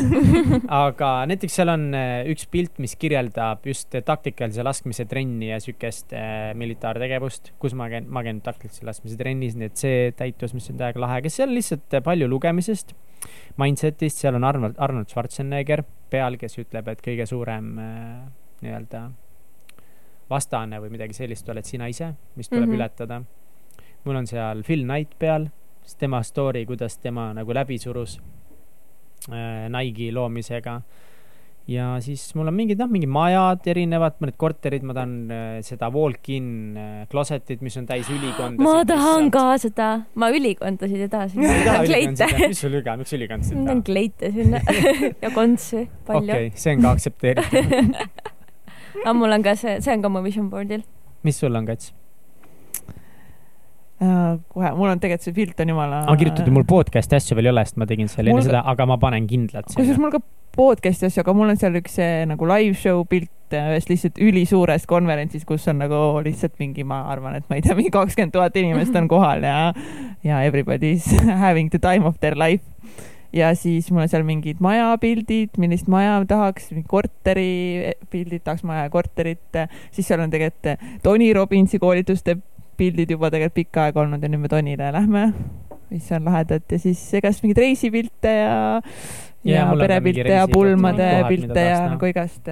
aga 0.80 1.10
näiteks 1.30 1.58
seal 1.60 1.72
on 1.74 1.86
äh, 1.98 2.14
üks 2.32 2.48
pilt, 2.52 2.78
mis 2.84 2.96
kirjeldab 3.00 3.66
just 3.68 3.96
äh, 3.98 4.04
taktikalise 4.06 4.64
laskmise 4.66 5.06
trenni 5.10 5.50
ja 5.52 5.60
siukest 5.64 6.14
äh, 6.16 6.54
militaartegevust, 6.58 7.52
kus 7.62 7.76
ma 7.78 7.90
käin, 7.92 8.08
ma 8.10 8.24
käin 8.26 8.42
taktikalise 8.46 8.86
laskmise 8.88 9.18
trennis, 9.20 9.56
nii 9.60 9.70
et 9.72 9.82
see 9.84 10.00
täitus, 10.18 10.56
mis 10.58 10.70
on 10.72 10.80
täiega 10.80 11.02
lahe, 11.04 11.20
aga 11.24 11.32
seal 11.34 11.52
lihtsalt 11.56 11.95
äh, 11.96 12.04
palju 12.04 12.28
lugemisest, 12.30 12.94
mindset'ist, 13.62 14.22
seal 14.22 14.36
on 14.36 14.44
Arnold, 14.44 14.76
Arnold 14.78 15.10
Schwarzenegger 15.12 15.84
peal, 16.10 16.38
kes 16.38 16.60
ütleb, 16.62 16.88
et 16.92 17.04
kõige 17.06 17.28
suurem 17.30 17.78
äh, 17.80 18.26
nii-öelda 18.62 19.08
vastane 20.30 20.80
või 20.82 20.94
midagi 20.96 21.14
sellist 21.14 21.50
oled 21.50 21.66
sina 21.68 21.88
ise, 21.92 22.14
mis 22.36 22.50
tuleb 22.50 22.66
mm. 22.66 22.72
-hmm. 22.72 22.76
ületada. 22.76 23.22
mul 24.06 24.16
on 24.16 24.28
seal 24.28 24.64
Phil 24.64 24.84
Knight 24.84 25.18
peal, 25.20 25.48
tema 26.00 26.24
story, 26.24 26.66
kuidas 26.66 26.98
tema 26.98 27.34
nagu 27.34 27.54
läbi 27.54 27.78
surus 27.78 28.20
äh, 29.30 29.70
Nike'i 29.70 30.12
loomisega. 30.14 30.82
Ja 31.70 31.96
siis 32.04 32.24
mul 32.38 32.50
on 32.50 32.56
mingid 32.56 32.80
noh, 32.82 32.90
mingid 32.92 33.10
majad 33.10 33.66
erinevad, 33.72 34.20
mõned 34.22 34.38
korterid, 34.42 34.86
ma 34.86 34.94
tahan 34.98 35.16
äh, 35.34 35.48
seda 35.66 35.90
walk-in 35.94 36.48
äh, 36.78 36.92
closet'it, 37.10 37.64
mis 37.66 37.78
on 37.82 37.88
täis 37.90 38.10
ülikondasid. 38.14 38.62
ma 38.62 38.86
tahan. 38.88 39.32
ka 39.34 39.46
seda, 39.62 39.90
ma 40.14 40.30
ülikondasid 40.36 41.06
ei 41.08 41.12
taha 41.12 41.30
sinna. 41.34 41.82
ei 41.86 42.14
mis 42.54 42.62
sul 42.62 42.78
üga, 42.78 42.98
miks 43.02 43.18
ülikondasid 43.18 43.58
ma 43.58 43.64
taha 43.64 43.74
tahan? 43.74 43.84
kleite 43.90 44.32
sinna 44.38 44.62
ja 45.24 45.34
kontsi 45.34 45.86
palju 46.08 46.38
okei, 46.38 46.54
see 46.54 46.78
on 46.78 46.86
ka 46.86 46.96
aktsepteeritav. 46.96 48.34
aga 49.04 49.18
mul 49.18 49.38
on 49.40 49.46
ka 49.46 49.58
see, 49.60 49.80
see 49.82 49.98
on 49.98 50.06
ka 50.06 50.14
mu 50.14 50.22
vision 50.26 50.52
board'il. 50.54 50.86
mis 51.26 51.42
sul 51.42 51.58
on, 51.58 51.66
Kats? 51.66 51.96
Kohe, 53.96 54.70
mul 54.76 54.90
on 54.92 55.00
tegelikult 55.00 55.24
see 55.24 55.36
pilt 55.36 55.62
on 55.64 55.70
jumala. 55.72 56.02
aga 56.04 56.18
kirjutatud 56.20 56.52
mul 56.52 56.66
podcast'i 56.68 57.16
asju 57.16 57.38
veel 57.38 57.48
ei 57.48 57.54
ole, 57.54 57.62
sest 57.64 57.78
ma 57.80 57.86
tegin 57.88 58.10
selle 58.12 58.34
Mul 58.34 58.42
enne 58.42 58.50
ka- 58.50 58.52
seda, 58.52 58.64
aga 58.74 58.88
ma 58.92 58.98
panen 59.00 59.28
kindlalt 59.30 59.70
kusjuures 59.72 60.02
mul 60.04 60.12
ka 60.12 60.20
podcast'i 60.58 61.08
asju, 61.08 61.24
aga 61.24 61.36
mul 61.38 61.54
on 61.54 61.60
seal 61.62 61.78
üks 61.80 61.96
see 62.02 62.26
nagu 62.28 62.50
live 62.52 62.76
show 62.76 63.06
pilt 63.08 63.56
äh, 63.56 63.70
ühest 63.72 63.88
lihtsalt 63.92 64.20
ülisuurest 64.20 64.88
konverentsist, 64.92 65.48
kus 65.48 65.68
on 65.72 65.80
nagu 65.80 66.00
lihtsalt 66.26 66.58
mingi, 66.60 66.84
ma 66.88 67.06
arvan, 67.14 67.38
et 67.40 67.48
ma 67.48 67.56
ei 67.56 67.64
tea, 67.64 67.76
mingi 67.78 67.92
kakskümmend 67.96 68.36
tuhat 68.36 68.56
inimest 68.60 68.96
on 69.00 69.08
kohal 69.12 69.44
ja, 69.48 69.72
ja 70.28 70.42
everybody 70.44 70.92
is 71.00 71.08
having 71.46 71.72
the 71.72 71.80
time 71.80 72.04
of 72.08 72.20
their 72.20 72.36
life. 72.36 72.64
ja 73.36 73.54
siis 73.56 73.88
mul 73.92 74.04
on 74.06 74.12
seal 74.12 74.24
mingid 74.28 74.60
majapildid, 74.64 75.56
millist 75.60 75.88
maja 75.92 76.18
tahaks, 76.28 76.68
korteri 76.88 77.94
pildid, 78.12 78.44
tahaks 78.44 78.64
maja 78.68 78.86
ja 78.90 78.92
korterit, 78.92 79.60
siis 79.96 80.08
seal 80.08 80.24
on 80.24 80.32
tegelikult 80.32 80.84
Tony 81.04 81.32
Robbinsi 81.36 81.80
koolituste 81.80 82.38
pildid 82.78 83.12
juba 83.16 83.30
tegelikult 83.34 83.56
pikka 83.62 83.86
aega 83.90 84.02
olnud 84.04 84.24
ja 84.24 84.30
nüüd 84.32 84.44
me 84.46 84.52
Tonile 84.52 84.92
lähme, 84.96 85.24
mis 85.92 86.12
on 86.16 86.26
lahedad 86.28 86.64
ja 86.72 86.80
siis 86.82 87.02
igast 87.20 87.44
mingeid 87.44 87.64
reisipilte 87.66 88.32
ja 88.42 88.58
Ja 89.46 89.60
ja 89.68 89.74
perepilte 89.78 90.32
ja 90.34 90.48
pulmade 90.50 91.08
pilte 91.30 91.60
ja 91.62 91.76
näha. 91.84 91.90
nagu 91.94 92.06
igast, 92.10 92.48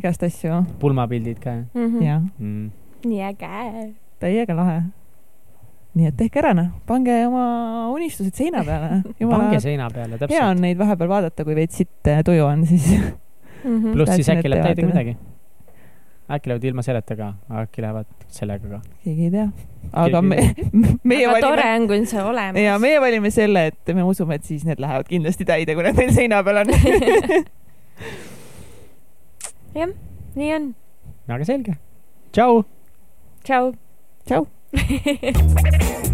igast 0.00 0.22
asju 0.24 0.62
pulmapildid 0.80 1.42
ka 1.44 1.58
Mhm. 1.74 2.02
ja 2.02 2.20
mm.. 2.38 2.70
nii 3.04 3.20
äge. 3.28 3.92
täiega 4.20 4.54
lahe. 4.56 4.78
nii 5.94 6.06
et 6.08 6.16
tehke 6.16 6.38
ära 6.40 6.54
noh, 6.54 6.70
pange 6.86 7.14
oma 7.26 7.88
unistused 7.92 8.32
seina 8.34 8.62
peale. 8.64 9.02
pange 9.30 9.60
seina 9.60 9.90
peale, 9.90 10.16
hea 10.16 10.18
täpselt. 10.24 10.42
on 10.48 10.60
neid 10.62 10.78
vahepeal 10.78 11.08
vaadata, 11.08 11.44
kui 11.44 11.54
veits 11.58 11.76
sitt 11.76 12.10
tuju 12.24 12.44
on, 12.44 12.64
siis 12.66 12.88
Mhm. 13.64 13.90
pluss 13.94 14.14
siis 14.16 14.28
äkki 14.32 14.48
läheb 14.48 14.64
täide 14.70 14.86
midagi. 14.86 15.16
Äkki 16.30 16.50
lähevad 16.50 16.64
ilma 16.64 16.82
selleta 16.82 17.16
ka, 17.16 17.34
äkki 17.62 17.82
lähevad 17.82 18.06
sellega 18.28 18.68
ka. 18.68 18.80
keegi 19.04 19.24
ei 19.28 19.30
tea. 19.30 19.48
aga 19.92 20.22
me, 20.22 20.36
meie 21.08 21.28
aga 21.28 21.40
tore 21.40 21.62
valime, 21.62 21.80
on, 21.80 21.86
kui 21.88 21.98
on 22.00 22.06
see 22.10 22.22
olemas. 22.22 22.62
ja 22.62 22.78
meie 22.82 23.00
valime 23.00 23.30
selle, 23.34 23.66
et 23.72 23.94
me 23.96 24.02
usume, 24.04 24.38
et 24.38 24.44
siis 24.44 24.64
need 24.68 24.82
lähevad 24.82 25.08
kindlasti 25.08 25.44
täide, 25.48 25.74
kui 25.78 25.86
need 25.86 25.98
meil 25.98 26.12
seina 26.16 26.42
peal 26.44 26.58
on. 26.64 26.74
jah, 29.80 29.90
nii 30.36 30.54
on. 30.58 30.64
aga 31.28 31.44
selge. 31.48 31.72
tšau. 32.36 32.62
tšau. 33.44 33.72
tšau. 34.28 34.42